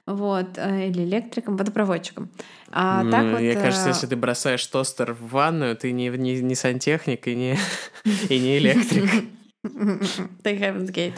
Вот, 0.05 0.57
э, 0.57 0.89
или 0.89 1.03
электриком, 1.05 1.55
водопроводчиком. 1.55 2.29
А 2.69 3.01
ну, 3.03 3.11
так 3.11 3.23
вот, 3.23 3.39
мне 3.39 3.53
кажется, 3.53 3.85
э, 3.85 3.89
если 3.89 4.07
ты 4.07 4.17
бросаешь 4.17 4.65
тостер 4.67 5.13
в 5.13 5.29
ванную, 5.29 5.77
ты 5.77 5.93
не, 5.93 6.09
не, 6.09 6.41
не 6.41 6.55
сантехник 6.55 7.25
и 7.29 7.35
не, 7.35 7.57
и 8.29 8.39
не 8.39 8.57
электрик. 8.57 9.09
Ты 9.63 10.57
Heaven's 10.57 10.91
Gate. 10.91 11.13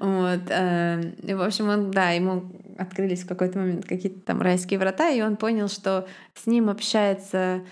Вот. 0.00 1.28
И, 1.28 1.34
в 1.34 1.42
общем, 1.42 1.68
он, 1.68 1.90
да, 1.90 2.10
ему 2.10 2.44
открылись 2.78 3.24
в 3.24 3.26
какой-то 3.26 3.58
момент 3.58 3.86
какие-то 3.86 4.20
там 4.20 4.40
райские 4.40 4.78
врата, 4.78 5.10
и 5.10 5.20
он 5.20 5.36
понял, 5.36 5.68
что 5.68 6.06
с 6.34 6.46
ним 6.46 6.70
общается 6.70 7.62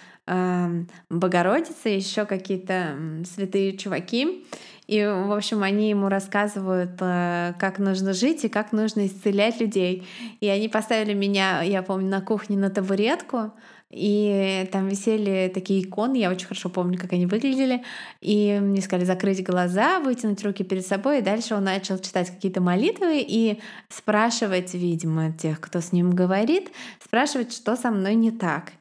Богородица, 1.08 1.88
еще 1.88 2.26
какие-то 2.26 2.96
святые 3.24 3.76
чуваки. 3.76 4.44
И, 4.86 5.04
в 5.04 5.32
общем, 5.32 5.62
они 5.62 5.88
ему 5.88 6.08
рассказывают, 6.08 6.96
э, 7.00 7.54
как 7.60 7.78
нужно 7.78 8.12
жить 8.12 8.44
и 8.44 8.48
как 8.48 8.72
нужно 8.72 9.06
исцелять 9.06 9.60
людей. 9.60 10.04
И 10.40 10.48
они 10.48 10.68
поставили 10.68 11.14
меня, 11.14 11.62
я 11.62 11.82
помню, 11.82 12.08
на 12.08 12.20
кухне 12.20 12.56
на 12.56 12.70
табуретку, 12.70 13.52
и 13.90 14.68
там 14.70 14.88
висели 14.88 15.50
такие 15.52 15.82
иконы, 15.82 16.16
я 16.16 16.30
очень 16.30 16.46
хорошо 16.46 16.68
помню, 16.68 16.96
как 16.96 17.12
они 17.12 17.26
выглядели. 17.26 17.82
И 18.20 18.58
мне 18.60 18.80
сказали 18.82 19.04
закрыть 19.04 19.42
глаза, 19.44 19.98
вытянуть 19.98 20.44
руки 20.44 20.62
перед 20.62 20.86
собой. 20.86 21.18
И 21.18 21.22
дальше 21.22 21.56
он 21.56 21.64
начал 21.64 21.98
читать 21.98 22.30
какие-то 22.30 22.60
молитвы 22.60 23.24
и 23.26 23.60
спрашивать, 23.88 24.74
видимо, 24.74 25.32
тех, 25.32 25.60
кто 25.60 25.80
с 25.80 25.90
ним 25.90 26.14
говорит, 26.14 26.70
спрашивать, 27.04 27.52
что 27.52 27.74
со 27.74 27.90
мной 27.90 28.14
не 28.14 28.30
так. 28.30 28.72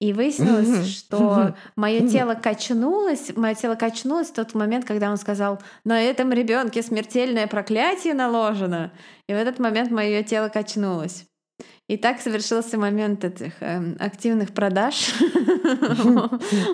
И 0.00 0.12
выяснилось, 0.12 0.86
что 0.86 1.56
мое 1.74 2.06
тело 2.06 2.34
качнулось, 2.34 3.34
мое 3.36 3.54
тело 3.54 3.74
качнулось 3.74 4.28
в 4.28 4.34
тот 4.34 4.54
момент, 4.54 4.84
когда 4.84 5.10
он 5.10 5.16
сказал, 5.16 5.60
на 5.84 6.00
этом 6.00 6.30
ребенке 6.30 6.82
смертельное 6.82 7.46
проклятие 7.46 8.14
наложено. 8.14 8.92
И 9.28 9.32
в 9.32 9.36
этот 9.36 9.58
момент 9.58 9.90
мое 9.90 10.22
тело 10.22 10.50
качнулось. 10.50 11.26
И 11.88 11.96
так 11.96 12.20
совершился 12.20 12.76
момент 12.76 13.24
этих 13.24 13.54
э, 13.60 13.94
активных 13.98 14.52
продаж. 14.52 15.14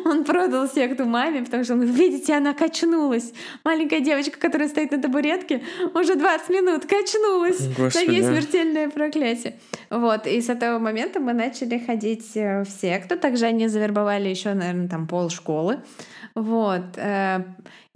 Он 0.04 0.24
продал 0.24 0.68
секту 0.68 1.04
маме, 1.04 1.44
потому 1.44 1.62
что 1.62 1.74
он 1.74 1.80
говорит, 1.80 1.96
видите, 1.96 2.34
она 2.34 2.52
качнулась. 2.52 3.32
Маленькая 3.62 4.00
девочка, 4.00 4.36
которая 4.40 4.68
стоит 4.68 4.90
на 4.90 5.00
табуретке, 5.00 5.62
уже 5.94 6.16
20 6.16 6.48
минут 6.50 6.86
качнулась. 6.86 7.68
Господи. 7.76 8.10
ей 8.10 8.24
смертельное 8.24 8.88
проклятие. 8.88 9.54
Вот. 9.88 10.26
И 10.26 10.40
с 10.40 10.48
этого 10.48 10.80
момента 10.80 11.20
мы 11.20 11.32
начали 11.32 11.78
ходить 11.78 12.32
э, 12.36 12.64
в 12.64 12.68
секту. 12.68 13.16
Также 13.16 13.46
они 13.46 13.68
завербовали 13.68 14.28
еще, 14.28 14.52
наверное, 14.52 14.88
там 14.88 15.06
пол 15.06 15.30
школы. 15.30 15.78
Вот. 16.34 16.98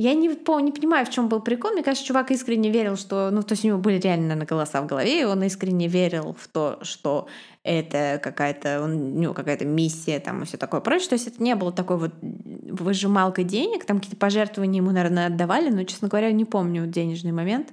Я 0.01 0.15
не, 0.15 0.29
помню, 0.29 0.67
не 0.67 0.73
понимаю, 0.73 1.05
в 1.05 1.11
чем 1.11 1.29
был 1.29 1.41
прикол. 1.41 1.73
Мне 1.73 1.83
кажется, 1.83 2.07
чувак 2.07 2.31
искренне 2.31 2.71
верил, 2.71 2.97
что... 2.97 3.31
Ну, 3.33 3.43
то 3.43 3.53
есть 3.53 3.65
у 3.65 3.67
него 3.69 3.79
были 3.79 3.99
реально, 3.99 4.29
наверное, 4.29 4.47
голоса 4.47 4.81
в 4.81 4.87
голове, 4.87 5.23
и 5.23 5.25
он 5.25 5.43
искренне 5.43 5.89
верил 5.89 6.37
в 6.39 6.47
то, 6.47 6.79
что 6.83 7.27
это 7.65 8.21
какая-то, 8.23 8.87
ну, 8.87 9.35
какая-то 9.35 9.65
миссия 9.65 10.21
там 10.21 10.43
и 10.43 10.47
все 10.47 10.57
такое 10.57 10.81
прочее. 10.81 11.09
То 11.09 11.15
есть 11.15 11.27
это 11.27 11.43
не 11.43 11.57
было 11.57 11.73
такой 11.73 11.97
вот 11.97 12.13
выжималкой 12.23 13.43
денег, 13.43 13.87
там 13.87 13.99
какие-то 13.99 14.17
пожертвования 14.17 14.81
ему, 14.81 14.93
наверное, 14.93 15.27
отдавали, 15.27 15.69
но, 15.69 15.83
честно 15.83 16.07
говоря, 16.07 16.31
не 16.31 16.45
помню 16.45 16.87
денежный 16.87 17.33
момент. 17.33 17.73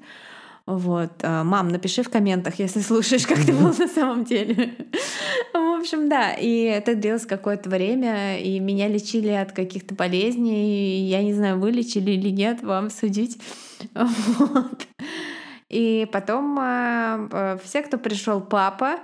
Вот. 0.66 1.12
А, 1.22 1.44
мам, 1.44 1.70
напиши 1.70 2.02
в 2.02 2.10
комментах, 2.10 2.58
если 2.58 2.80
слушаешь, 2.80 3.28
как 3.28 3.38
ты 3.46 3.54
был 3.54 3.74
на 3.78 3.88
самом 3.88 4.24
деле. 4.24 4.74
В 5.54 5.80
общем, 5.80 6.10
да. 6.10 6.34
И 6.34 6.64
это 6.64 6.96
длилось 6.96 7.26
какое-то 7.26 7.70
время, 7.70 8.40
и 8.40 8.60
меня 8.60 8.88
лечили 8.88 9.30
от 9.30 9.52
каких-то 9.52 9.94
болезней. 9.94 11.08
Я 11.08 11.22
не 11.22 11.34
знаю, 11.34 11.60
вылечили 11.60 12.12
или 12.12 12.30
нет, 12.30 12.64
вам 12.64 12.90
судить. 12.90 13.40
Вот. 13.94 14.88
И 15.70 16.08
потом 16.12 16.58
э, 16.60 17.58
все, 17.64 17.82
кто 17.82 17.98
пришел, 17.98 18.40
папа, 18.40 19.00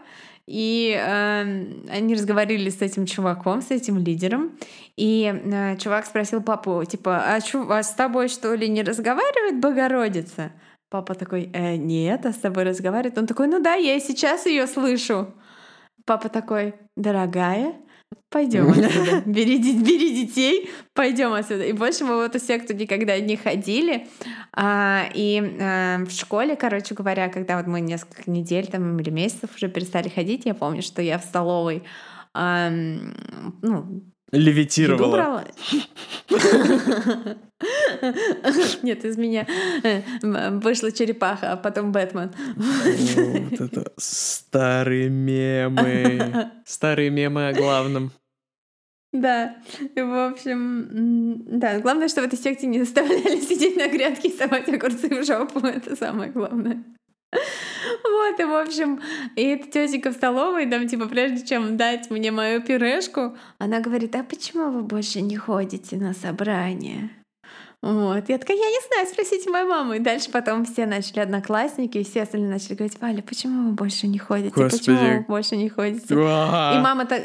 и 0.47 0.95
э, 0.97 1.41
они 1.89 2.13
разговаривали 2.13 2.69
с 2.69 2.81
этим 2.81 3.05
чуваком, 3.05 3.61
с 3.61 3.71
этим 3.71 3.97
лидером. 3.97 4.51
И 4.95 5.33
э, 5.33 5.77
чувак 5.77 6.05
спросил 6.05 6.41
папу, 6.41 6.83
типа, 6.85 7.23
а, 7.25 7.41
чу, 7.41 7.69
а 7.69 7.83
с 7.83 7.93
тобой 7.93 8.29
что 8.29 8.53
ли 8.53 8.69
не 8.69 8.83
разговаривает 8.83 9.59
Богородица? 9.59 10.51
Папа 10.91 11.15
такой, 11.15 11.49
э, 11.53 11.77
нет, 11.77 12.25
а 12.25 12.33
с 12.33 12.37
тобой 12.37 12.63
разговаривает. 12.63 13.17
Он 13.17 13.25
такой, 13.25 13.47
ну 13.47 13.61
да, 13.61 13.75
я 13.75 13.95
и 13.95 14.01
сейчас 14.01 14.45
ее 14.45 14.67
слышу. 14.67 15.33
Папа 16.05 16.27
такой, 16.27 16.75
дорогая, 16.97 17.75
пойдем 18.29 18.69
отсюда, 18.69 19.21
бери, 19.25 19.57
бери 19.57 20.25
детей, 20.25 20.69
пойдем 20.93 21.31
отсюда. 21.31 21.63
И 21.63 21.71
больше 21.71 22.03
мы 22.03 22.17
в 22.17 22.19
эту 22.19 22.39
секту 22.39 22.73
никогда 22.73 23.17
не 23.21 23.37
ходили. 23.37 24.05
А, 24.53 25.05
и 25.13 25.41
а, 25.61 26.03
в 26.03 26.11
школе, 26.11 26.57
короче 26.57 26.93
говоря, 26.93 27.29
когда 27.29 27.55
вот 27.55 27.67
мы 27.67 27.79
несколько 27.79 28.29
недель 28.29 28.67
там, 28.67 28.99
или 28.99 29.11
месяцев 29.11 29.55
уже 29.55 29.69
перестали 29.69 30.09
ходить, 30.09 30.41
я 30.43 30.53
помню, 30.53 30.81
что 30.81 31.01
я 31.01 31.19
в 31.19 31.23
столовой 31.23 31.83
а, 32.33 32.69
ну, 32.69 34.03
Левитировала. 34.33 35.45
Нет, 38.83 39.05
из 39.05 39.17
меня 39.17 39.47
э, 39.83 40.01
вышла 40.51 40.91
черепаха, 40.91 41.53
а 41.53 41.57
потом 41.57 41.91
Бэтмен. 41.91 42.31
Вот 42.55 43.61
это 43.61 43.91
старые 43.97 45.09
мемы. 45.09 46.51
Старые 46.65 47.09
мемы 47.09 47.49
о 47.49 47.53
главном. 47.53 48.11
Да, 49.13 49.57
в 49.93 50.31
общем, 50.31 51.43
да, 51.59 51.79
главное, 51.79 52.07
что 52.07 52.21
в 52.21 52.25
этой 52.25 52.39
секте 52.39 52.65
не 52.65 52.79
заставляли 52.79 53.39
сидеть 53.41 53.75
на 53.75 53.89
грядке 53.89 54.29
и 54.29 54.37
совать 54.37 54.69
огурцы 54.69 55.09
в 55.09 55.25
жопу, 55.25 55.59
это 55.59 55.97
самое 55.97 56.31
главное. 56.31 56.83
Вот, 57.31 58.39
и 58.39 58.43
в 58.43 58.55
общем, 58.55 59.01
и 59.35 59.41
эта 59.41 59.69
тетенька 59.69 60.11
в 60.11 60.13
столовой, 60.13 60.69
там, 60.69 60.87
типа, 60.87 61.07
прежде 61.07 61.45
чем 61.45 61.75
дать 61.75 62.09
мне 62.09 62.31
мою 62.31 62.61
пюрешку, 62.61 63.35
она 63.57 63.79
говорит, 63.81 64.15
а 64.15 64.23
почему 64.23 64.71
вы 64.71 64.81
больше 64.81 65.21
не 65.21 65.35
ходите 65.35 65.97
на 65.97 66.13
собрание? 66.13 67.09
Вот. 67.81 68.29
Я 68.29 68.37
такая, 68.37 68.57
я 68.57 68.69
не 68.69 68.87
знаю, 68.87 69.07
спросите 69.07 69.49
мою 69.49 69.67
маму. 69.67 69.93
И 69.93 69.99
дальше 69.99 70.29
потом 70.31 70.65
все 70.65 70.85
начали, 70.85 71.19
одноклассники, 71.19 71.97
и 71.97 72.03
все 72.03 72.23
остальные 72.23 72.51
начали 72.51 72.75
говорить, 72.75 72.99
Валя, 73.01 73.21
почему 73.21 73.69
вы 73.69 73.71
больше 73.73 74.07
не 74.07 74.19
ходите? 74.19 74.53
Господи. 74.55 74.79
Почему 74.79 75.17
вы 75.17 75.25
больше 75.27 75.57
не 75.57 75.69
ходите? 75.69 76.13
И 76.13 76.17
мама 76.17 77.05
так... 77.05 77.21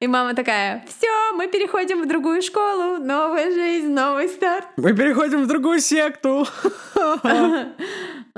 И 0.00 0.06
мама 0.06 0.32
такая, 0.32 0.84
все, 0.86 1.08
мы 1.34 1.48
переходим 1.48 2.04
в 2.04 2.06
другую 2.06 2.40
школу, 2.40 2.98
новая 2.98 3.50
жизнь, 3.50 3.88
новый 3.88 4.28
старт. 4.28 4.64
Мы 4.76 4.94
переходим 4.94 5.42
в 5.42 5.48
другую 5.48 5.80
секту. 5.80 6.46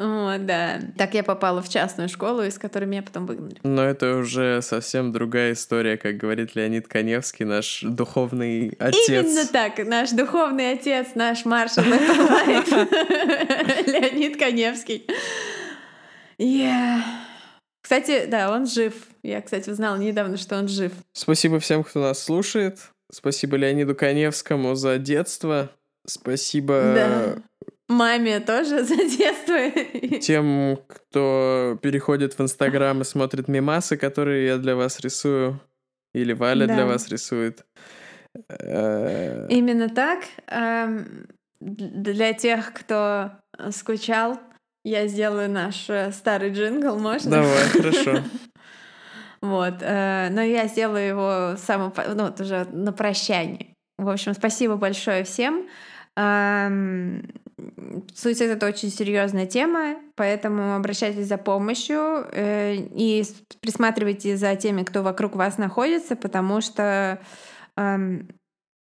Вот, 0.00 0.46
да. 0.46 0.80
Так 0.96 1.12
я 1.12 1.22
попала 1.22 1.60
в 1.60 1.68
частную 1.68 2.08
школу, 2.08 2.42
из 2.42 2.58
которой 2.58 2.86
меня 2.86 3.02
потом 3.02 3.26
выгнали. 3.26 3.58
Но 3.62 3.84
это 3.84 4.16
уже 4.16 4.62
совсем 4.62 5.12
другая 5.12 5.52
история, 5.52 5.98
как 5.98 6.16
говорит 6.16 6.54
Леонид 6.54 6.88
Коневский, 6.88 7.44
наш 7.44 7.82
духовный 7.82 8.72
отец. 8.78 9.08
Именно 9.10 9.46
так, 9.46 9.76
наш 9.86 10.12
духовный 10.12 10.72
отец, 10.72 11.08
наш 11.16 11.44
маршал 11.44 11.84
Леонид 13.84 14.38
Коневский. 14.38 15.06
Yeah. 16.38 17.02
Кстати, 17.82 18.24
да, 18.24 18.50
он 18.52 18.66
жив. 18.66 18.94
Я, 19.22 19.42
кстати, 19.42 19.68
узнала 19.68 19.96
недавно, 19.98 20.38
что 20.38 20.56
он 20.56 20.68
жив. 20.68 20.92
Спасибо 21.12 21.60
всем, 21.60 21.84
кто 21.84 22.00
нас 22.00 22.22
слушает. 22.22 22.78
Спасибо 23.12 23.58
Леониду 23.58 23.94
Коневскому 23.94 24.74
за 24.76 24.96
детство. 24.96 25.68
Спасибо 26.06 26.92
да. 26.94 27.42
Маме 27.90 28.38
тоже 28.38 28.84
за 28.84 28.96
детство. 28.96 30.18
Тем, 30.20 30.78
кто 30.86 31.76
переходит 31.82 32.38
в 32.38 32.40
Инстаграм 32.40 33.00
и 33.00 33.04
смотрит 33.04 33.48
мемасы, 33.48 33.96
которые 33.96 34.46
я 34.46 34.58
для 34.58 34.76
вас 34.76 35.00
рисую. 35.00 35.60
Или 36.14 36.32
Валя 36.32 36.66
да. 36.66 36.74
для 36.74 36.86
вас 36.86 37.08
рисует. 37.08 37.64
Э, 38.48 39.46
Именно 39.48 39.88
так. 39.88 40.20
Эм, 40.46 41.26
для 41.60 42.32
тех, 42.32 42.72
кто 42.72 43.32
скучал, 43.70 44.40
я 44.84 45.08
сделаю 45.08 45.50
наш 45.50 45.90
э, 45.90 46.12
старый 46.12 46.52
джингл, 46.52 46.96
можно? 46.96 47.30
Давай, 47.30 47.68
хорошо. 47.68 48.18
Вот, 49.42 49.76
э, 49.80 50.28
но 50.32 50.42
я 50.42 50.66
сделаю 50.66 51.08
его 51.08 51.56
само, 51.56 51.90
ну, 52.14 52.24
вот 52.24 52.38
уже 52.42 52.66
на 52.72 52.92
прощание. 52.92 53.74
В 53.96 54.10
общем, 54.10 54.34
спасибо 54.34 54.76
большое 54.76 55.24
всем. 55.24 55.66
Суицид— 58.14 58.50
это 58.50 58.66
очень 58.66 58.90
серьезная 58.90 59.46
тема, 59.46 59.96
поэтому 60.16 60.74
обращайтесь 60.76 61.26
за 61.26 61.38
помощью 61.38 62.26
э, 62.32 62.76
и 62.76 63.24
присматривайте 63.60 64.36
за 64.36 64.54
теми, 64.56 64.82
кто 64.82 65.02
вокруг 65.02 65.36
вас 65.36 65.58
находится, 65.58 66.16
потому 66.16 66.60
что 66.60 67.20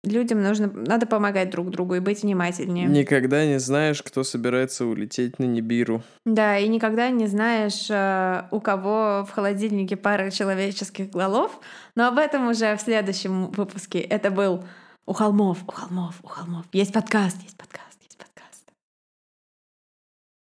людям 0.04 0.42
нужно, 0.42 0.70
надо 0.72 1.06
помогать 1.06 1.50
друг 1.50 1.70
другу 1.70 1.94
и 1.96 2.00
быть 2.00 2.22
внимательнее. 2.22 2.86
Никогда 2.86 3.44
не 3.44 3.58
знаешь, 3.58 4.02
кто 4.02 4.24
собирается 4.24 4.86
улететь 4.86 5.38
на 5.38 5.44
Нибиру. 5.44 6.02
Да, 6.24 6.58
и 6.58 6.68
никогда 6.68 7.10
не 7.10 7.26
знаешь, 7.26 7.88
э, 7.90 8.44
у 8.50 8.60
кого 8.60 9.26
в 9.28 9.30
холодильнике 9.30 9.96
пара 9.96 10.30
человеческих 10.30 11.10
голов. 11.10 11.60
Но 11.94 12.06
об 12.08 12.18
этом 12.18 12.48
уже 12.48 12.76
в 12.76 12.80
следующем 12.80 13.46
выпуске. 13.50 13.98
Это 13.98 14.30
был 14.30 14.64
«У 15.06 15.12
холмов, 15.12 15.58
у 15.66 15.72
холмов, 15.72 16.14
у 16.22 16.28
холмов». 16.28 16.66
Есть 16.72 16.92
подкаст, 16.92 17.42
есть 17.42 17.56
подкаст. 17.56 17.87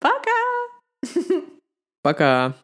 Пока! 0.02 0.40
Пока! 2.02 2.54